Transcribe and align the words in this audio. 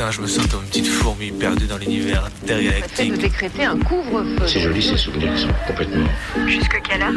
Putain, 0.00 0.12
je 0.12 0.20
me 0.22 0.26
sens 0.28 0.46
comme 0.46 0.62
une 0.62 0.68
petite 0.68 0.86
fourmi 0.86 1.30
perdue 1.30 1.66
dans 1.66 1.76
l'univers 1.76 2.24
intergalactique. 2.24 3.12
de 3.12 3.16
décréter 3.18 3.64
un 3.66 3.78
couvre-feu. 3.78 4.46
C'est 4.46 4.60
joli 4.60 4.82
ces 4.82 4.96
souvenirs, 4.96 5.30
ils 5.36 5.40
sont 5.42 5.48
complètement. 5.66 6.06
Jusque 6.46 6.80
quelle 6.88 7.02
heure? 7.02 7.12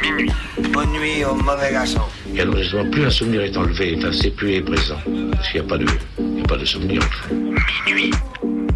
Minuit. 0.00 0.30
Bonne 0.72 0.92
nuit 0.92 1.24
au 1.24 1.34
mauvais 1.34 1.72
garçon. 1.72 2.02
Et 2.32 2.40
alors 2.42 2.56
justement, 2.56 2.88
plus 2.88 3.04
un 3.04 3.10
souvenir 3.10 3.40
est 3.40 3.56
enlevé, 3.56 3.96
enfin, 3.98 4.12
c'est 4.12 4.30
plus 4.30 4.52
est 4.52 4.60
présent. 4.60 4.94
Parce 5.32 5.48
qu'il 5.50 5.60
n'y 5.60 5.66
a 5.66 5.68
pas 5.68 5.78
de, 5.78 5.86
il 6.20 6.24
n'y 6.24 6.40
a 6.40 6.44
pas 6.44 6.56
de 6.56 6.64
souvenir. 6.64 7.02
en 7.02 7.26
fait. 7.26 7.34
Minuit. 7.34 8.12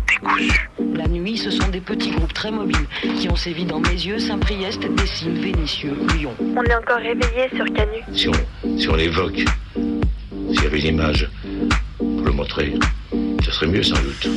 Décousu. 0.09 0.69
La 0.97 1.07
nuit, 1.07 1.39
ce 1.39 1.53
sont 1.53 1.69
des 1.69 1.81
petits 1.81 2.11
groupes 2.11 2.35
très 2.35 2.51
mobiles 2.51 2.89
qui 3.21 3.29
ont 3.29 3.37
sévi 3.37 3.65
dans 3.65 3.79
mes 3.79 3.91
yeux, 3.91 4.19
Saint-Priest, 4.19 4.81
Dessines, 4.97 5.39
Vénitieux, 5.41 5.97
Lyon. 6.17 6.35
On 6.41 6.65
est 6.65 6.75
encore 6.75 6.97
réveillé 6.99 7.49
sur 7.55 7.67
Canu. 7.67 8.03
Si 8.13 8.29
on, 8.29 8.77
si 8.77 8.89
on 8.89 8.97
l'évoque, 8.97 9.45
s'il 9.77 10.65
y 10.65 10.67
avait 10.67 10.81
une 10.81 10.97
image 10.97 11.31
pour 11.99 12.25
le 12.25 12.33
montrer, 12.33 12.75
ce 13.63 13.69
serait 13.69 13.77
mieux 13.77 13.83
sans 13.83 13.95
doute. 14.03 14.29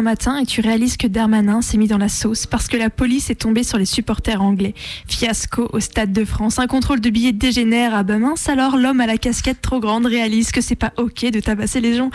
Un 0.00 0.02
matin 0.02 0.38
et 0.38 0.46
tu 0.46 0.62
réalises 0.62 0.96
que 0.96 1.06
Darmanin 1.06 1.60
s'est 1.60 1.76
mis 1.76 1.86
dans 1.86 1.98
la 1.98 2.08
sauce 2.08 2.46
parce 2.46 2.68
que 2.68 2.78
la 2.78 2.88
police 2.88 3.28
est 3.28 3.34
tombée 3.34 3.62
sur 3.62 3.76
les 3.76 3.84
supporters 3.84 4.40
anglais. 4.40 4.72
Fiasco 5.06 5.68
au 5.74 5.80
Stade 5.80 6.10
de 6.14 6.24
France. 6.24 6.58
Un 6.58 6.66
contrôle 6.66 7.02
de 7.02 7.10
billets 7.10 7.32
dégénère 7.32 7.94
à 7.94 8.02
bas 8.02 8.16
mince. 8.16 8.48
Alors 8.48 8.78
l'homme 8.78 9.02
à 9.02 9.06
la 9.06 9.18
casquette 9.18 9.60
trop 9.60 9.78
grande 9.78 10.06
réalise 10.06 10.52
que 10.52 10.62
c'est 10.62 10.74
pas 10.74 10.94
ok 10.96 11.30
de 11.30 11.40
tabasser 11.40 11.82
les 11.82 11.96
gens. 11.96 12.10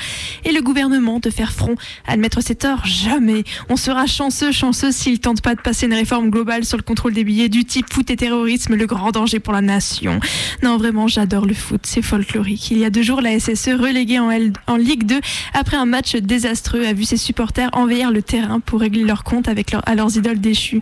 Et 0.45 0.52
le 0.52 0.64
gouvernement 0.64 1.19
de 1.19 1.30
faire 1.30 1.52
front. 1.52 1.75
Admettre 2.08 2.42
ses 2.42 2.55
torts 2.55 2.86
Jamais. 2.86 3.44
On 3.69 3.77
sera 3.77 4.08
chanceux, 4.08 4.52
chanceux 4.52 4.92
s'il 4.92 5.20
tente 5.20 5.42
pas 5.42 5.53
de 5.53 5.61
passer 5.61 5.86
une 5.86 5.94
réforme 5.94 6.31
globale 6.31 6.66
sur 6.66 6.77
le 6.77 6.83
contrôle 6.83 7.14
des 7.14 7.23
billets 7.23 7.49
du 7.49 7.66
type 7.66 7.94
foot 7.94 8.09
et 8.09 8.16
terrorisme, 8.16 8.73
le 8.73 8.88
grand 8.88 9.11
danger 9.11 9.39
pour 9.39 9.53
la 9.53 9.61
nation. 9.61 10.20
Non, 10.64 10.77
vraiment, 10.77 11.08
j'adore 11.08 11.45
le 11.45 11.53
foot. 11.53 11.81
C'est 11.83 12.02
folklorique. 12.02 12.72
Il 12.72 12.80
y 12.80 12.86
a 12.86 12.89
deux 12.89 13.03
jours, 13.03 13.22
la 13.22 13.39
SSE 13.39 13.75
reléguée 13.80 14.17
en, 14.17 14.31
en 14.66 14.75
Ligue 14.75 15.03
2 15.03 15.20
après 15.53 15.77
un 15.77 15.86
match 15.86 16.16
désastreux 16.16 16.83
a 16.83 16.94
vu 16.94 17.03
ses 17.03 17.17
supporters 17.17 17.70
envahir 17.75 18.11
le 18.11 18.21
terrain 18.21 18.59
pour 18.59 18.79
régler 18.79 19.03
leurs 19.03 19.23
comptes 19.23 19.47
avec 19.47 19.75
à 19.85 19.95
leurs 19.95 20.17
idoles 20.17 20.39
déchues. 20.39 20.81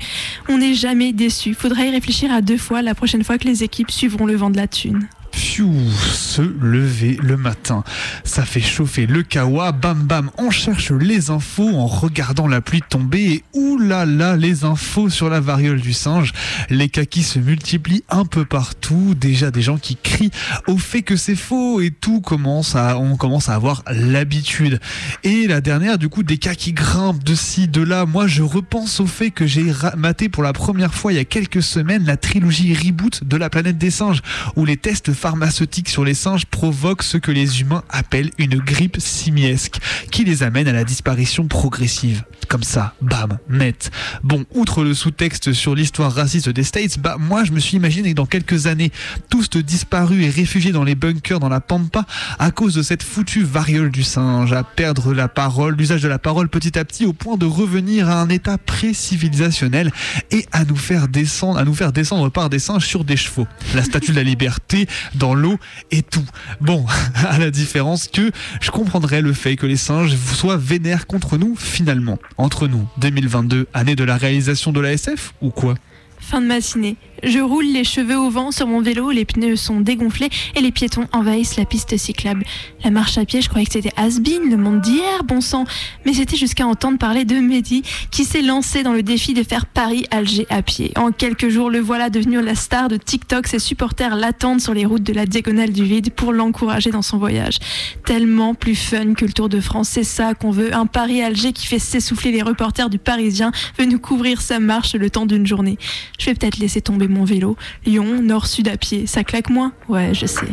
On 0.49 0.57
n'est 0.57 0.73
jamais 0.73 1.13
déçu. 1.13 1.53
Faudra 1.53 1.85
y 1.85 1.91
réfléchir 1.91 2.31
à 2.31 2.41
deux 2.41 2.57
fois 2.57 2.81
la 2.81 2.95
prochaine 2.95 3.23
fois 3.23 3.37
que 3.37 3.45
les 3.45 3.63
équipes 3.63 3.91
suivront 3.91 4.25
le 4.25 4.35
vent 4.35 4.49
de 4.49 4.57
la 4.57 4.67
thune. 4.67 5.07
Se 5.35 6.41
lever 6.41 7.19
le 7.21 7.37
matin. 7.37 7.83
Ça 8.23 8.43
fait 8.43 8.59
chauffer 8.59 9.05
le 9.05 9.21
kawa, 9.21 9.71
bam 9.71 9.99
bam, 9.99 10.31
on 10.39 10.49
cherche 10.49 10.91
les 10.91 11.29
infos 11.29 11.67
en 11.67 11.85
regardant 11.85 12.47
la 12.47 12.59
pluie 12.59 12.81
tomber 12.81 13.23
et 13.23 13.43
oulala, 13.53 14.35
les 14.35 14.63
infos 14.63 15.09
sur 15.09 15.29
la 15.29 15.39
variole 15.39 15.79
du 15.79 15.93
singe. 15.93 16.33
Les 16.71 16.89
qui 16.89 17.21
se 17.21 17.37
multiplient 17.37 18.03
un 18.09 18.25
peu 18.25 18.45
partout, 18.45 19.13
déjà 19.15 19.51
des 19.51 19.61
gens 19.61 19.77
qui 19.77 19.95
crient 19.95 20.31
au 20.67 20.77
fait 20.79 21.03
que 21.03 21.15
c'est 21.15 21.35
faux 21.35 21.81
et 21.81 21.91
tout 21.91 22.19
commence 22.21 22.75
à, 22.75 22.97
on 22.97 23.15
commence 23.15 23.49
à 23.49 23.53
avoir 23.53 23.83
l'habitude. 23.91 24.79
Et 25.23 25.47
la 25.47 25.61
dernière, 25.61 25.99
du 25.99 26.09
coup, 26.09 26.23
des 26.23 26.39
cas 26.39 26.55
qui 26.55 26.73
grimpent 26.73 27.23
de 27.23 27.35
ci, 27.35 27.67
de 27.67 27.81
là. 27.81 28.05
Moi, 28.05 28.25
je 28.25 28.41
repense 28.41 28.99
au 28.99 29.07
fait 29.07 29.29
que 29.29 29.45
j'ai 29.45 29.71
maté 29.97 30.29
pour 30.29 30.41
la 30.41 30.53
première 30.53 30.95
fois 30.95 31.13
il 31.13 31.17
y 31.17 31.19
a 31.19 31.25
quelques 31.25 31.61
semaines 31.61 32.05
la 32.05 32.17
trilogie 32.17 32.73
reboot 32.73 33.23
de 33.23 33.37
la 33.37 33.49
planète 33.51 33.77
des 33.77 33.91
singes, 33.91 34.21
où 34.55 34.65
les 34.65 34.77
tests 34.77 35.13
pharmaceutiques 35.23 35.87
sur 35.87 36.03
les 36.03 36.15
singes 36.15 36.45
provoquent 36.45 37.01
ce 37.01 37.15
que 37.15 37.31
les 37.31 37.61
humains 37.61 37.85
appellent 37.89 38.31
une 38.39 38.57
grippe 38.57 38.97
simiesque, 38.99 39.77
qui 40.11 40.25
les 40.25 40.43
amène 40.43 40.67
à 40.67 40.73
la 40.73 40.83
disparition 40.83 41.47
progressive. 41.47 42.23
Comme 42.49 42.63
ça, 42.63 42.93
bam, 43.01 43.37
net. 43.49 43.89
Bon, 44.21 44.43
outre 44.53 44.83
le 44.83 44.93
sous-texte 44.93 45.53
sur 45.53 45.75
l'histoire 45.75 46.11
raciste 46.11 46.49
des 46.49 46.63
States, 46.63 46.99
bah 46.99 47.15
moi 47.17 47.45
je 47.45 47.53
me 47.53 47.61
suis 47.61 47.77
imaginé 47.77 48.09
que 48.09 48.17
dans 48.17 48.25
quelques 48.25 48.67
années, 48.67 48.91
tous 49.29 49.49
disparus 49.51 50.25
et 50.25 50.29
réfugiés 50.29 50.73
dans 50.73 50.83
les 50.83 50.93
bunkers 50.93 51.39
dans 51.39 51.47
la 51.47 51.61
pampa 51.61 52.05
à 52.37 52.51
cause 52.51 52.73
de 52.73 52.81
cette 52.81 53.01
foutue 53.01 53.43
variole 53.43 53.91
du 53.91 54.03
singe, 54.03 54.51
à 54.51 54.63
perdre 54.63 55.13
la 55.13 55.29
parole, 55.29 55.75
l'usage 55.77 56.01
de 56.01 56.09
la 56.09 56.19
parole 56.19 56.49
petit 56.49 56.77
à 56.77 56.83
petit 56.83 57.05
au 57.05 57.13
point 57.13 57.37
de 57.37 57.45
revenir 57.45 58.09
à 58.09 58.19
un 58.19 58.27
état 58.27 58.57
pré-civilisationnel 58.57 59.89
et 60.31 60.45
à 60.51 60.65
nous 60.65 60.75
faire 60.75 61.07
descendre, 61.07 61.59
à 61.59 61.63
nous 61.63 61.73
faire 61.73 61.93
descendre 61.93 62.29
par 62.29 62.49
des 62.49 62.59
singes 62.59 62.85
sur 62.85 63.05
des 63.05 63.15
chevaux. 63.15 63.47
La 63.73 63.83
statue 63.83 64.11
de 64.11 64.17
la 64.17 64.23
liberté 64.23 64.85
dans 65.15 65.33
l'eau 65.33 65.57
et 65.91 66.01
tout. 66.01 66.25
Bon, 66.61 66.85
à 67.15 67.39
la 67.39 67.51
différence 67.51 68.07
que 68.07 68.31
je 68.61 68.71
comprendrais 68.71 69.21
le 69.21 69.33
fait 69.33 69.55
que 69.55 69.65
les 69.65 69.77
singes 69.77 70.15
soient 70.15 70.57
vénères 70.57 71.07
contre 71.07 71.37
nous 71.37 71.55
finalement. 71.55 72.17
Entre 72.37 72.67
nous, 72.67 72.87
2022, 72.97 73.67
année 73.73 73.95
de 73.95 74.03
la 74.03 74.17
réalisation 74.17 74.71
de 74.71 74.79
la 74.79 74.93
SF 74.93 75.33
ou 75.41 75.49
quoi? 75.49 75.75
Fin 76.19 76.41
de 76.41 76.47
matinée. 76.47 76.95
Je 77.23 77.39
roule 77.39 77.65
les 77.65 77.85
cheveux 77.85 78.17
au 78.17 78.29
vent 78.29 78.51
sur 78.51 78.67
mon 78.67 78.81
vélo, 78.81 79.09
les 79.09 79.23
pneus 79.23 79.55
sont 79.55 79.79
dégonflés 79.79 80.29
et 80.55 80.61
les 80.61 80.71
piétons 80.71 81.07
envahissent 81.13 81.55
la 81.55 81.63
piste 81.63 81.95
cyclable. 81.95 82.43
La 82.83 82.91
marche 82.91 83.17
à 83.17 83.23
pied, 83.23 83.41
je 83.41 83.47
croyais 83.47 83.65
que 83.65 83.71
c'était 83.71 83.93
Asbin, 83.95 84.49
le 84.49 84.57
monde 84.57 84.81
d'hier, 84.81 85.23
bon 85.23 85.39
sang. 85.39 85.63
Mais 86.05 86.13
c'était 86.13 86.35
jusqu'à 86.35 86.67
entendre 86.67 86.97
parler 86.97 87.23
de 87.23 87.35
Mehdi 87.35 87.83
qui 88.11 88.25
s'est 88.25 88.41
lancé 88.41 88.83
dans 88.83 88.91
le 88.91 89.03
défi 89.03 89.33
de 89.33 89.43
faire 89.43 89.67
Paris-Alger 89.67 90.47
à 90.49 90.61
pied. 90.61 90.91
En 90.97 91.13
quelques 91.13 91.47
jours, 91.47 91.69
le 91.69 91.79
voilà 91.79 92.09
devenu 92.09 92.41
la 92.41 92.55
star 92.55 92.89
de 92.89 92.97
TikTok. 92.97 93.47
Ses 93.47 93.59
supporters 93.59 94.17
l'attendent 94.17 94.59
sur 94.59 94.73
les 94.73 94.85
routes 94.85 95.03
de 95.03 95.13
la 95.13 95.25
diagonale 95.25 95.71
du 95.71 95.85
vide 95.85 96.11
pour 96.11 96.33
l'encourager 96.33 96.91
dans 96.91 97.01
son 97.01 97.17
voyage. 97.17 97.59
Tellement 98.05 98.53
plus 98.53 98.75
fun 98.75 99.13
que 99.13 99.23
le 99.23 99.31
Tour 99.31 99.47
de 99.47 99.61
France. 99.61 99.87
C'est 99.87 100.03
ça 100.03 100.33
qu'on 100.33 100.51
veut. 100.51 100.75
Un 100.75 100.87
Paris-Alger 100.87 101.53
qui 101.53 101.67
fait 101.67 101.79
s'essouffler 101.79 102.33
les 102.33 102.41
reporters 102.41 102.89
du 102.89 102.99
Parisien 102.99 103.53
veut 103.79 103.85
nous 103.85 103.99
couvrir 103.99 104.41
sa 104.41 104.59
marche 104.59 104.93
le 104.95 105.09
temps 105.09 105.25
d'une 105.25 105.47
journée. 105.47 105.77
Je 106.19 106.25
vais 106.25 106.33
peut-être 106.33 106.57
laisser 106.57 106.81
tomber 106.81 107.07
mon 107.13 107.23
vélo. 107.23 107.55
Lyon, 107.85 108.21
nord-sud 108.21 108.67
à 108.67 108.77
pied. 108.77 109.07
Ça 109.07 109.23
claque 109.23 109.49
moins 109.49 109.71
Ouais, 109.87 110.13
je 110.13 110.25
sais. 110.25 110.47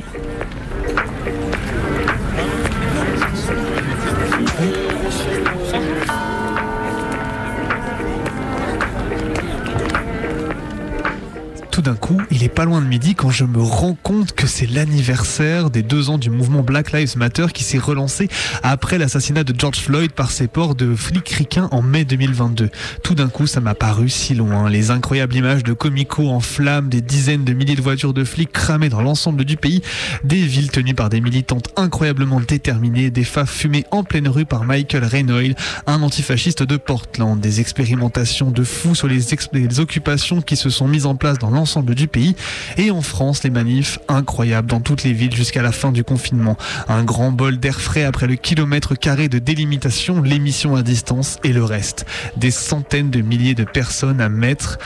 Tout 11.81 11.87
d'un 11.87 11.97
coup, 11.97 12.21
il 12.31 12.43
est 12.43 12.51
pas 12.51 12.67
loin 12.67 12.83
de 12.83 12.87
midi 12.87 13.15
quand 13.15 13.31
je 13.31 13.47
me 13.47 13.63
rends 13.63 13.95
compte 13.95 14.33
que 14.33 14.47
c'est 14.47 14.67
l'anniversaire 14.67 15.71
des 15.71 15.83
deux 15.83 16.11
ans 16.11 16.19
du 16.19 16.29
mouvement 16.29 16.61
Black 16.61 16.93
Lives 16.93 17.17
Matter 17.17 17.47
qui 17.55 17.65
s'est 17.65 17.79
relancé 17.79 18.29
après 18.63 18.99
l'assassinat 18.99 19.45
de 19.45 19.59
George 19.59 19.79
Floyd 19.79 20.13
par 20.13 20.31
ses 20.31 20.47
ports 20.47 20.75
de 20.75 20.95
flics 20.95 21.31
ricains 21.31 21.71
en 21.71 21.81
mai 21.81 22.05
2022. 22.05 22.69
Tout 23.03 23.15
d'un 23.15 23.29
coup, 23.31 23.47
ça 23.47 23.63
m'a 23.63 23.75
paru 23.75 24.11
si 24.11 24.35
loin. 24.35 24.69
Les 24.69 24.91
incroyables 24.91 25.35
images 25.35 25.65
de 25.65 25.73
comico 25.73 26.29
en 26.29 26.41
flammes, 26.41 26.91
des 26.91 27.01
dizaines 27.01 27.45
de 27.45 27.55
milliers 27.55 27.77
de 27.77 27.81
voitures 27.81 28.13
de 28.13 28.25
flics 28.25 28.53
cramées 28.53 28.91
dans 28.91 29.01
l'ensemble 29.01 29.47
du 29.47 29.57
pays, 29.57 29.81
des 30.23 30.43
villes 30.43 30.71
tenues 30.71 30.95
par 30.95 31.09
des 31.09 31.23
militantes 31.23 31.71
incroyablement 31.77 32.41
déterminées, 32.41 33.11
des 33.11 33.25
faves 33.25 33.49
fumées 33.49 33.87
en 33.91 34.05
pleine 34.05 34.29
rue 34.29 34.45
par 34.45 34.65
Michael 34.65 35.05
Reinoil, 35.05 35.55
un 35.87 36.03
antifasciste 36.03 36.63
de 36.63 36.77
Portland, 36.77 37.41
des 37.41 37.61
expérimentations 37.61 38.51
de 38.51 38.65
fous 38.65 38.95
sur 38.95 39.09
les, 39.09 39.21
les 39.55 39.81
occupations 39.81 40.43
qui 40.43 40.57
se 40.57 40.69
sont 40.69 40.87
mises 40.87 41.07
en 41.07 41.15
place 41.15 41.39
dans 41.39 41.49
l'ensemble 41.49 41.70
du 41.79 42.09
pays, 42.09 42.35
et 42.77 42.91
en 42.91 43.03
France, 43.03 43.45
les 43.45 43.51
manifs 43.51 43.99
incroyables 44.09 44.69
dans 44.69 44.81
toutes 44.81 45.05
les 45.05 45.13
villes 45.13 45.35
jusqu'à 45.35 45.63
la 45.63 45.73
fin 45.73 45.93
du 45.93 46.03
confinement. 46.03 46.57
Un 46.89 47.05
grand 47.05 47.31
bol 47.31 47.59
d'air 47.59 47.81
frais 47.81 48.05
après 48.05 48.27
le 48.27 48.35
kilomètre 48.35 48.95
carré 48.95 49.29
de 49.29 49.39
délimitation, 49.39 50.23
l'émission 50.23 50.75
à 50.75 50.83
distance 50.83 51.39
et 51.45 51.53
le 51.53 51.65
reste. 51.65 52.07
Des 52.37 52.51
centaines 52.51 53.11
de 53.11 53.21
milliers 53.21 53.55
de 53.55 53.65
personnes 53.65 54.21
à 54.21 54.29
mettre 54.29 54.79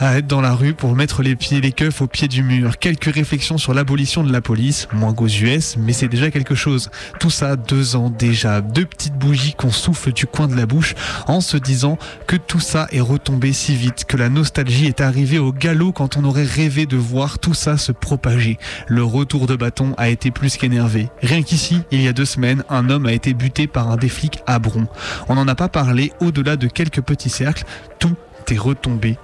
à 0.00 0.16
être 0.16 0.26
dans 0.26 0.40
la 0.40 0.54
rue 0.54 0.72
pour 0.72 0.96
mettre 0.96 1.22
les 1.22 1.36
pieds, 1.36 1.60
les 1.60 1.72
keufs 1.72 2.00
au 2.00 2.06
pied 2.06 2.26
du 2.26 2.42
mur. 2.42 2.78
Quelques 2.78 3.12
réflexions 3.14 3.58
sur 3.58 3.74
l'abolition 3.74 4.24
de 4.24 4.32
la 4.32 4.40
police, 4.40 4.88
moins 4.92 5.12
qu'aux 5.12 5.28
US, 5.28 5.76
mais 5.76 5.92
c'est 5.92 6.08
déjà 6.08 6.30
quelque 6.30 6.54
chose. 6.54 6.90
Tout 7.18 7.30
ça, 7.30 7.56
deux 7.56 7.96
ans 7.96 8.08
déjà. 8.08 8.62
Deux 8.62 8.86
petites 8.86 9.14
bougies 9.14 9.54
qu'on 9.54 9.70
souffle 9.70 10.12
du 10.12 10.26
coin 10.26 10.48
de 10.48 10.56
la 10.56 10.66
bouche 10.66 10.94
en 11.26 11.40
se 11.40 11.56
disant 11.58 11.98
que 12.26 12.36
tout 12.36 12.60
ça 12.60 12.88
est 12.92 13.00
retombé 13.00 13.52
si 13.52 13.74
vite, 13.74 14.04
que 14.06 14.16
la 14.16 14.30
nostalgie 14.30 14.86
est 14.86 15.00
arrivée 15.00 15.38
au 15.38 15.52
galop 15.52 15.92
quand 15.92 16.16
on 16.16 16.24
aurait 16.24 16.44
rêvé 16.44 16.86
de 16.86 16.96
voir 16.96 17.38
tout 17.38 17.54
ça 17.54 17.76
se 17.76 17.92
propager. 17.92 18.58
Le 18.86 19.04
retour 19.04 19.46
de 19.46 19.56
bâton 19.56 19.94
a 19.98 20.08
été 20.08 20.30
plus 20.30 20.56
qu'énervé. 20.56 21.10
Rien 21.22 21.42
qu'ici, 21.42 21.82
il 21.90 22.00
y 22.00 22.08
a 22.08 22.12
deux 22.12 22.24
semaines, 22.24 22.64
un 22.70 22.88
homme 22.88 23.06
a 23.06 23.12
été 23.12 23.34
buté 23.34 23.66
par 23.66 23.90
un 23.90 23.96
des 23.96 24.08
flics 24.08 24.40
à 24.46 24.58
Bron. 24.58 24.86
On 25.28 25.34
n'en 25.34 25.46
a 25.46 25.54
pas 25.54 25.68
parlé 25.68 26.12
au-delà 26.20 26.56
de 26.56 26.68
quelques 26.68 27.02
petits 27.02 27.30
cercles. 27.30 27.64
Tout 27.98 28.16
est 28.50 28.58
retombé 28.58 29.18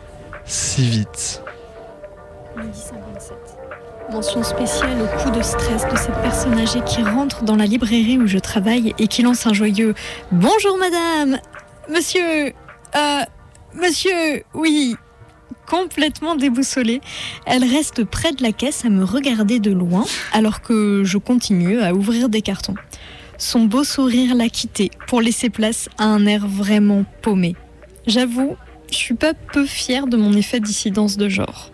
si 0.47 0.83
vite. 0.89 1.43
Mention 4.11 4.43
spéciale 4.43 5.03
au 5.03 5.23
coup 5.23 5.31
de 5.37 5.43
stress 5.43 5.83
de 5.91 5.97
cette 5.97 6.23
personne 6.23 6.59
âgée 6.59 6.81
qui 6.87 7.03
rentre 7.03 7.43
dans 7.43 7.57
la 7.57 7.67
librairie 7.67 8.19
où 8.19 8.27
je 8.27 8.39
travaille 8.39 8.95
et 8.99 9.09
qui 9.09 9.23
lance 9.23 9.47
un 9.47 9.53
joyeux 9.53 9.95
Bonjour 10.31 10.79
madame 10.79 11.39
Monsieur 11.93 12.53
Euh 12.95 13.23
Monsieur 13.75 14.45
Oui 14.55 14.97
complètement 15.67 16.37
déboussolée. 16.37 17.01
Elle 17.45 17.65
reste 17.65 18.05
près 18.05 18.33
de 18.33 18.43
la 18.43 18.53
caisse 18.53 18.85
à 18.85 18.89
me 18.89 19.05
regarder 19.05 19.59
de 19.59 19.73
loin 19.73 20.05
alors 20.33 20.63
que 20.63 21.03
je 21.05 21.19
continue 21.19 21.81
à 21.81 21.93
ouvrir 21.93 22.29
des 22.29 22.41
cartons. 22.41 22.77
Son 23.39 23.65
beau 23.65 23.85
sourire 23.85 24.35
l'a 24.35 24.49
quitté 24.49 24.91
pour 25.09 25.21
laisser 25.21 25.51
place 25.51 25.89
à 25.99 26.05
un 26.05 26.25
air 26.25 26.47
vraiment 26.47 27.05
paumé. 27.21 27.57
J'avoue, 28.07 28.57
je 28.91 28.97
suis 28.97 29.15
pas 29.15 29.35
peu 29.35 29.67
fière 29.67 30.07
de 30.07 30.17
mon 30.17 30.33
effet 30.33 30.61
dissidence 30.61 31.17
de 31.17 31.29
genre. 31.29 31.71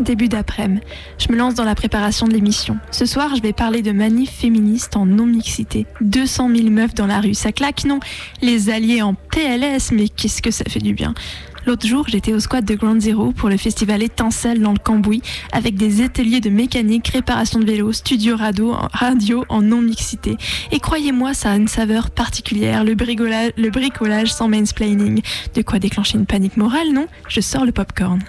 Début 0.00 0.28
d'après-midi, 0.28 0.80
je 1.18 1.30
me 1.30 1.36
lance 1.36 1.54
dans 1.54 1.64
la 1.64 1.74
préparation 1.74 2.26
de 2.26 2.32
l'émission. 2.32 2.78
Ce 2.90 3.06
soir, 3.06 3.36
je 3.36 3.42
vais 3.42 3.52
parler 3.52 3.82
de 3.82 3.92
manif 3.92 4.30
féministe 4.30 4.96
en 4.96 5.06
non-mixité. 5.06 5.86
200 6.00 6.50
000 6.52 6.70
meufs 6.70 6.94
dans 6.94 7.06
la 7.06 7.20
rue, 7.20 7.34
ça 7.34 7.52
claque, 7.52 7.84
non? 7.84 8.00
Les 8.42 8.70
alliés 8.70 9.02
en 9.02 9.14
PLS, 9.14 9.92
mais 9.92 10.08
qu'est-ce 10.08 10.42
que 10.42 10.50
ça 10.50 10.64
fait 10.68 10.80
du 10.80 10.94
bien? 10.94 11.14
L'autre 11.66 11.86
jour, 11.86 12.06
j'étais 12.08 12.32
au 12.32 12.40
squat 12.40 12.64
de 12.64 12.74
Ground 12.74 13.00
Zero 13.00 13.32
pour 13.32 13.48
le 13.48 13.56
festival 13.56 14.02
Étincelle 14.02 14.60
dans 14.60 14.72
le 14.72 14.78
Cambouis 14.78 15.22
avec 15.52 15.76
des 15.76 16.02
ateliers 16.02 16.40
de 16.40 16.48
mécanique, 16.48 17.08
réparation 17.08 17.60
de 17.60 17.66
vélo, 17.66 17.92
studio 17.92 18.36
radio, 18.36 18.74
radio 18.92 19.44
en 19.48 19.60
non-mixité. 19.60 20.36
Et 20.72 20.80
croyez-moi, 20.80 21.34
ça 21.34 21.52
a 21.52 21.56
une 21.56 21.68
saveur 21.68 22.10
particulière, 22.10 22.82
le 22.82 22.94
bricolage, 22.94 23.52
le 23.56 23.70
bricolage 23.70 24.32
sans 24.32 24.48
mansplaining. 24.48 25.20
De 25.54 25.62
quoi 25.62 25.78
déclencher 25.78 26.18
une 26.18 26.26
panique 26.26 26.56
morale, 26.56 26.92
non? 26.92 27.06
Je 27.28 27.40
sors 27.40 27.66
le 27.66 27.72
popcorn. 27.72 28.20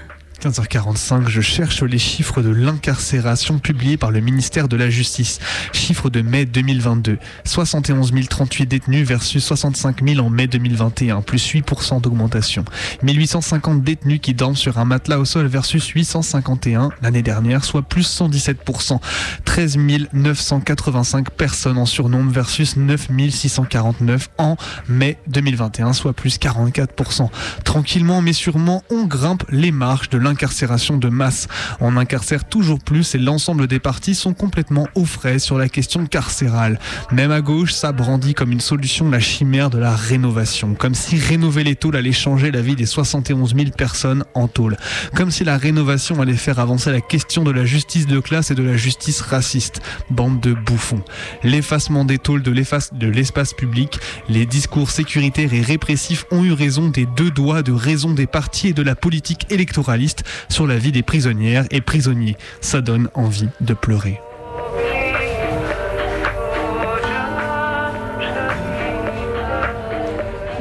15h45, 0.42 1.28
je 1.28 1.40
cherche 1.40 1.84
les 1.84 2.00
chiffres 2.00 2.42
de 2.42 2.50
l'incarcération 2.50 3.60
publiés 3.60 3.96
par 3.96 4.10
le 4.10 4.22
ministère 4.22 4.68
de 4.68 4.76
la 4.76 4.90
Justice. 4.90 5.38
Chiffres 5.72 6.10
de 6.10 6.22
mai 6.22 6.46
2022. 6.46 7.20
71 7.46 8.12
038 8.28 8.66
détenus 8.66 9.08
versus 9.08 9.46
65 9.46 10.04
000 10.04 10.26
en 10.26 10.32
mai 10.32 10.48
2021, 10.48 11.22
plus 11.22 11.54
8% 11.54 12.02
d'augmentation. 12.02 12.66
1850 13.04 13.84
détenus 13.84 14.20
qui 14.20 14.34
dorment 14.34 14.56
sur 14.56 14.80
un 14.80 14.86
matelas 14.86 15.20
au 15.20 15.26
sol 15.26 15.46
versus 15.46 15.86
851 15.86 16.90
l'année 17.04 17.22
dernière, 17.22 17.64
soit 17.64 17.84
plus 17.84 18.10
117%. 18.10 19.00
13 19.46 19.78
985 20.12 21.30
personnes 21.30 21.78
en 21.78 21.86
surnombre 21.86 22.32
versus 22.32 22.78
9 22.78 23.10
649 23.30 24.30
en 24.40 24.58
mai 24.88 25.20
2021, 25.28 25.94
soit 25.94 26.14
plus 26.14 26.40
44%. 26.40 27.30
Tranquillement 27.64 28.24
mais 28.24 28.34
sûrement, 28.34 28.82
on 28.90 29.06
grimpe 29.06 29.44
les 29.52 29.72
marches 29.72 30.10
de 30.10 30.18
l'incarcération 30.18 30.31
incarcération 30.32 30.98
de 30.98 31.10
masse. 31.10 31.48
On 31.80 31.98
incarcère 31.98 32.46
toujours 32.46 32.80
plus 32.80 33.14
et 33.14 33.20
l'ensemble 33.20 33.68
des 33.68 33.80
partis 33.80 34.16
sont 34.16 34.34
complètement 34.34 34.88
au 34.96 35.06
frais 35.06 35.38
sur 35.38 35.58
la 35.58 35.70
question 35.70 36.08
carcérale. 36.08 36.80
Même 37.12 37.32
à 37.32 37.42
gauche, 37.42 37.74
ça 37.74 37.92
brandit 37.92 38.34
comme 38.34 38.52
une 38.52 38.60
solution 38.60 39.10
la 39.10 39.20
chimère 39.20 39.70
de 39.70 39.78
la 39.78 39.96
rénovation. 39.96 40.74
Comme 40.74 40.96
si 40.96 41.18
rénover 41.18 41.64
les 41.64 41.76
tôles 41.76 41.96
allait 41.96 42.12
changer 42.12 42.50
la 42.52 42.62
vie 42.62 42.76
des 42.76 42.86
71 42.86 43.56
000 43.56 43.70
personnes 43.78 44.24
en 44.34 44.48
tôle. 44.48 44.78
Comme 45.16 45.32
si 45.32 45.44
la 45.44 45.58
rénovation 45.58 46.22
allait 46.22 46.34
faire 46.34 46.60
avancer 46.60 46.92
la 46.92 47.02
question 47.02 47.44
de 47.44 47.52
la 47.52 47.66
justice 47.66 48.08
de 48.08 48.20
classe 48.20 48.52
et 48.52 48.56
de 48.56 48.64
la 48.64 48.78
justice 48.78 49.22
raciste. 49.22 49.82
Bande 50.10 50.40
de 50.40 50.54
bouffons. 50.54 51.04
L'effacement 51.44 52.06
des 52.06 52.18
tôles 52.18 52.42
de 52.42 52.52
l'espace 52.52 53.54
public, 53.54 54.00
les 54.30 54.46
discours 54.46 54.90
sécuritaires 54.90 55.54
et 55.54 55.62
répressifs 55.62 56.26
ont 56.32 56.44
eu 56.44 56.54
raison 56.54 56.90
des 56.90 57.06
deux 57.06 57.32
doigts 57.32 57.62
de 57.62 57.72
raison 57.72 58.14
des 58.14 58.28
partis 58.28 58.70
et 58.70 58.74
de 58.74 58.82
la 58.82 58.96
politique 58.96 59.46
électoraliste 59.50 60.21
sur 60.50 60.68
la 60.68 60.78
vie 60.78 60.92
des 60.92 61.04
prisonnières 61.04 61.66
et 61.72 61.82
prisonniers. 61.82 62.38
Ça 62.62 62.82
donne 62.82 63.10
envie 63.14 63.50
de 63.60 63.74
pleurer. 63.74 64.20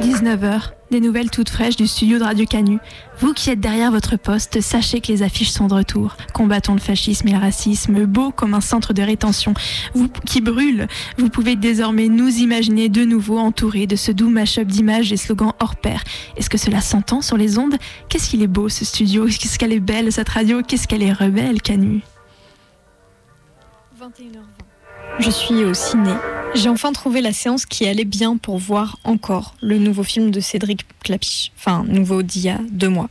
19h, 0.01 0.71
des 0.91 0.99
nouvelles 0.99 1.31
toutes 1.31 1.49
fraîches 1.49 1.77
du 1.77 1.87
studio 1.87 2.19
de 2.19 2.23
Radio 2.23 2.45
Canu. 2.45 2.77
Vous 3.19 3.33
qui 3.33 3.49
êtes 3.49 3.61
derrière 3.61 3.91
votre 3.91 4.17
poste, 4.17 4.59
sachez 4.59 4.99
que 4.99 5.07
les 5.07 5.23
affiches 5.23 5.49
sont 5.49 5.67
de 5.67 5.73
retour. 5.73 6.17
Combattons 6.33 6.73
le 6.73 6.79
fascisme 6.79 7.29
et 7.29 7.31
le 7.31 7.37
racisme, 7.37 8.05
beau 8.05 8.31
comme 8.31 8.53
un 8.53 8.61
centre 8.61 8.93
de 8.93 9.01
rétention. 9.01 9.53
Vous 9.95 10.09
qui 10.25 10.41
brûle, 10.41 10.87
vous 11.17 11.29
pouvez 11.29 11.55
désormais 11.55 12.09
nous 12.09 12.27
imaginer 12.27 12.89
de 12.89 13.05
nouveau 13.05 13.39
entourés 13.39 13.87
de 13.87 13.95
ce 13.95 14.11
doux 14.11 14.29
mash-up 14.29 14.67
d'images 14.67 15.13
et 15.13 15.17
slogans 15.17 15.53
hors 15.59 15.77
pair. 15.77 16.03
Est-ce 16.35 16.49
que 16.49 16.57
cela 16.57 16.81
s'entend 16.81 17.21
sur 17.21 17.37
les 17.37 17.57
ondes? 17.57 17.77
Qu'est-ce 18.09 18.29
qu'il 18.29 18.43
est 18.43 18.47
beau 18.47 18.67
ce 18.67 18.83
studio? 18.83 19.25
Qu'est-ce 19.27 19.57
qu'elle 19.57 19.73
est 19.73 19.79
belle 19.79 20.11
cette 20.11 20.29
radio? 20.29 20.61
Qu'est-ce 20.61 20.89
qu'elle 20.89 21.03
est 21.03 21.13
rebelle, 21.13 21.61
Canu? 21.61 22.01
21h20. 23.97 24.70
Je 25.19 25.29
suis 25.29 25.63
au 25.63 25.73
ciné. 25.73 26.13
J'ai 26.55 26.69
enfin 26.69 26.91
trouvé 26.91 27.21
la 27.21 27.31
séance 27.31 27.65
qui 27.65 27.87
allait 27.87 28.05
bien 28.05 28.37
pour 28.37 28.57
voir 28.57 28.97
encore 29.03 29.55
le 29.61 29.77
nouveau 29.77 30.03
film 30.03 30.31
de 30.31 30.39
Cédric 30.39 30.85
Clapiche, 31.03 31.51
enfin 31.57 31.83
nouveau 31.87 32.23
d'il 32.23 32.43
y 32.43 32.49
a 32.49 32.59
deux 32.71 32.89
mois. 32.89 33.09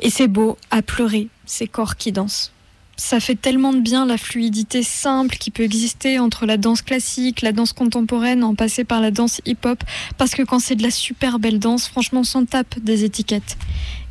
Et 0.00 0.10
c'est 0.10 0.28
beau 0.28 0.56
à 0.70 0.82
pleurer, 0.82 1.28
ces 1.46 1.66
corps 1.66 1.96
qui 1.96 2.12
dansent 2.12 2.52
ça 3.00 3.18
fait 3.18 3.34
tellement 3.34 3.72
de 3.72 3.80
bien 3.80 4.04
la 4.04 4.18
fluidité 4.18 4.82
simple 4.82 5.38
qui 5.38 5.50
peut 5.50 5.62
exister 5.62 6.18
entre 6.18 6.44
la 6.44 6.58
danse 6.58 6.82
classique, 6.82 7.40
la 7.40 7.52
danse 7.52 7.72
contemporaine, 7.72 8.44
en 8.44 8.54
passer 8.54 8.84
par 8.84 9.00
la 9.00 9.10
danse 9.10 9.40
hip-hop, 9.46 9.82
parce 10.18 10.32
que 10.32 10.42
quand 10.42 10.58
c'est 10.58 10.74
de 10.74 10.82
la 10.82 10.90
super 10.90 11.38
belle 11.38 11.58
danse, 11.58 11.88
franchement, 11.88 12.20
on 12.20 12.24
s'en 12.24 12.44
tape 12.44 12.78
des 12.78 13.04
étiquettes. 13.04 13.56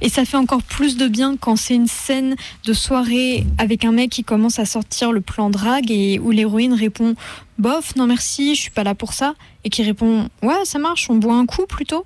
Et 0.01 0.09
ça 0.09 0.25
fait 0.25 0.37
encore 0.37 0.63
plus 0.63 0.97
de 0.97 1.07
bien 1.07 1.37
quand 1.37 1.55
c'est 1.55 1.75
une 1.75 1.87
scène 1.87 2.35
de 2.65 2.73
soirée 2.73 3.45
avec 3.59 3.85
un 3.85 3.91
mec 3.91 4.09
qui 4.09 4.23
commence 4.23 4.57
à 4.57 4.65
sortir 4.65 5.11
le 5.11 5.21
plan 5.21 5.51
drague 5.51 5.91
et 5.91 6.17
où 6.17 6.31
l'héroïne 6.31 6.73
répond 6.73 7.13
bof, 7.59 7.95
non 7.95 8.07
merci, 8.07 8.55
je 8.55 8.61
suis 8.61 8.71
pas 8.71 8.83
là 8.83 8.95
pour 8.95 9.13
ça, 9.13 9.35
et 9.63 9.69
qui 9.69 9.83
répond 9.83 10.29
ouais, 10.41 10.65
ça 10.65 10.79
marche, 10.79 11.11
on 11.11 11.15
boit 11.15 11.35
un 11.35 11.45
coup 11.45 11.67
plutôt 11.67 12.05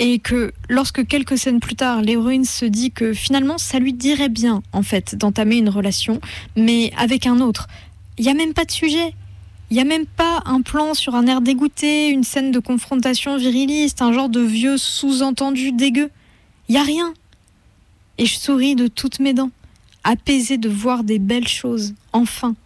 et 0.00 0.18
que 0.18 0.52
lorsque 0.70 1.06
quelques 1.06 1.38
scènes 1.38 1.60
plus 1.60 1.76
tard, 1.76 2.00
l'héroïne 2.00 2.46
se 2.46 2.64
dit 2.64 2.90
que 2.90 3.12
finalement 3.12 3.58
ça 3.58 3.78
lui 3.78 3.92
dirait 3.92 4.30
bien 4.30 4.62
en 4.72 4.82
fait 4.82 5.14
d'entamer 5.14 5.58
une 5.58 5.68
relation, 5.68 6.20
mais 6.56 6.90
avec 6.96 7.26
un 7.26 7.38
autre. 7.40 7.68
Il 8.18 8.24
n'y 8.24 8.30
a 8.30 8.34
même 8.34 8.54
pas 8.54 8.64
de 8.64 8.70
sujet. 8.70 9.14
Il 9.70 9.74
n'y 9.74 9.80
a 9.80 9.84
même 9.84 10.06
pas 10.06 10.42
un 10.46 10.62
plan 10.62 10.94
sur 10.94 11.14
un 11.14 11.26
air 11.26 11.42
dégoûté, 11.42 12.08
une 12.08 12.24
scène 12.24 12.50
de 12.50 12.58
confrontation 12.58 13.36
viriliste, 13.36 14.02
un 14.02 14.12
genre 14.12 14.28
de 14.30 14.40
vieux 14.40 14.78
sous-entendu 14.78 15.70
dégueu. 15.70 16.10
Il 16.68 16.72
n'y 16.72 16.78
a 16.78 16.82
rien. 16.82 17.14
Et 18.18 18.26
je 18.26 18.36
souris 18.36 18.74
de 18.74 18.88
toutes 18.88 19.20
mes 19.20 19.32
dents, 19.32 19.50
apaisée 20.02 20.58
de 20.58 20.68
voir 20.68 21.04
des 21.04 21.20
belles 21.20 21.46
choses, 21.46 21.94
enfin. 22.12 22.56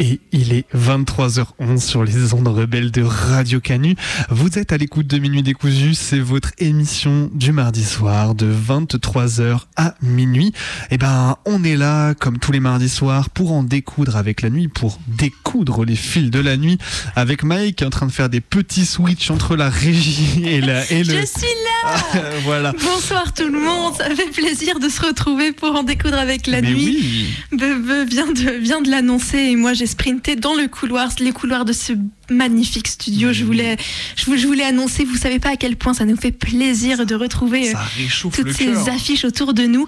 Et 0.00 0.18
il 0.32 0.52
est 0.52 0.64
23h11 0.74 1.78
sur 1.78 2.02
les 2.02 2.34
ondes 2.34 2.48
rebelles 2.48 2.90
de 2.90 3.02
Radio 3.02 3.60
Canu. 3.60 3.94
Vous 4.28 4.58
êtes 4.58 4.72
à 4.72 4.76
l'écoute 4.76 5.06
de 5.06 5.18
Minuit 5.18 5.44
décousu, 5.44 5.94
c'est 5.94 6.18
votre 6.18 6.50
émission 6.58 7.30
du 7.32 7.52
mardi 7.52 7.84
soir 7.84 8.34
de 8.34 8.52
23h 8.52 9.60
à 9.76 9.94
minuit. 10.02 10.48
Et 10.48 10.94
eh 10.94 10.98
ben, 10.98 11.36
on 11.46 11.62
est 11.62 11.76
là 11.76 12.14
comme 12.14 12.38
tous 12.38 12.50
les 12.50 12.58
mardis 12.58 12.88
soirs 12.88 13.30
pour 13.30 13.52
en 13.52 13.62
découdre 13.62 14.16
avec 14.16 14.42
la 14.42 14.50
nuit, 14.50 14.66
pour 14.66 14.98
découdre 15.06 15.84
les 15.84 15.94
fils 15.94 16.28
de 16.28 16.40
la 16.40 16.56
nuit 16.56 16.78
avec 17.14 17.44
Mike 17.44 17.76
qui 17.76 17.84
est 17.84 17.86
en 17.86 17.90
train 17.90 18.06
de 18.06 18.12
faire 18.12 18.28
des 18.28 18.40
petits 18.40 18.86
switches 18.86 19.30
entre 19.30 19.54
la 19.54 19.70
régie 19.70 20.42
et 20.44 20.60
la 20.60 20.90
et 20.90 21.04
le... 21.04 21.20
Je 21.20 21.26
suis 21.26 21.46
là. 21.84 22.22
voilà. 22.44 22.72
Bonsoir 22.72 23.32
tout 23.32 23.48
le 23.48 23.60
monde, 23.60 23.94
ça 23.94 24.12
fait 24.12 24.30
plaisir 24.32 24.80
de 24.80 24.88
se 24.88 25.00
retrouver 25.00 25.52
pour 25.52 25.76
en 25.76 25.84
découdre 25.84 26.18
avec 26.18 26.48
la 26.48 26.62
Mais 26.62 26.72
nuit. 26.72 27.34
oui. 27.52 27.58
Bebe 27.58 28.08
vient 28.08 28.32
de, 28.32 28.58
vient 28.58 28.80
de 28.80 28.90
l'annoncer 28.90 29.38
et 29.38 29.56
moi 29.56 29.72
j'ai 29.72 29.83
sprinté 29.86 30.36
dans 30.36 30.54
le 30.54 30.68
couloir, 30.68 31.08
les 31.20 31.32
couloirs 31.32 31.64
de 31.64 31.72
ce 31.72 31.92
magnifique 32.30 32.88
studio. 32.88 33.32
Je 33.32 33.44
voulais, 33.44 33.76
je, 34.16 34.24
vou- 34.26 34.36
je 34.36 34.46
voulais 34.46 34.64
annoncer, 34.64 35.04
vous 35.04 35.16
savez 35.16 35.38
pas 35.38 35.50
à 35.50 35.56
quel 35.56 35.76
point 35.76 35.94
ça 35.94 36.04
nous 36.04 36.16
fait 36.16 36.32
plaisir 36.32 37.06
de 37.06 37.14
retrouver 37.14 37.70
euh, 37.70 37.78
toutes 38.20 38.52
ces 38.52 38.66
cœur. 38.66 38.88
affiches 38.88 39.24
autour 39.24 39.54
de 39.54 39.64
nous. 39.64 39.86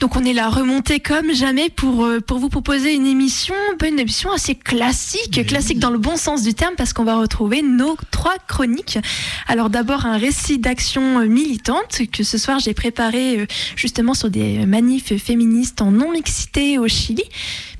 Donc 0.00 0.16
on 0.16 0.24
est 0.24 0.32
là 0.32 0.48
remonté 0.48 0.98
comme 0.98 1.32
jamais 1.32 1.70
pour, 1.70 2.04
euh, 2.04 2.18
pour 2.20 2.40
vous 2.40 2.48
proposer 2.48 2.94
une 2.94 3.06
émission, 3.06 3.54
une 3.86 4.00
émission 4.00 4.32
assez 4.32 4.56
classique, 4.56 5.34
Mais 5.36 5.44
classique 5.44 5.78
dans 5.78 5.90
le 5.90 5.98
bon 5.98 6.16
sens 6.16 6.42
du 6.42 6.52
terme 6.52 6.74
parce 6.76 6.92
qu'on 6.92 7.04
va 7.04 7.16
retrouver 7.16 7.62
nos 7.62 7.96
trois 8.10 8.34
chroniques. 8.48 8.98
Alors 9.46 9.70
d'abord 9.70 10.04
un 10.04 10.18
récit 10.18 10.58
d'action 10.58 11.20
euh, 11.20 11.26
militante 11.26 12.02
que 12.10 12.24
ce 12.24 12.38
soir 12.38 12.58
j'ai 12.58 12.74
préparé 12.74 13.46
justement 13.76 14.14
sur 14.14 14.30
des 14.30 14.66
manifs 14.66 15.16
féministes 15.16 15.80
en 15.80 15.92
non-mixité 15.92 16.76
au 16.78 16.88
Chili. 16.88 17.22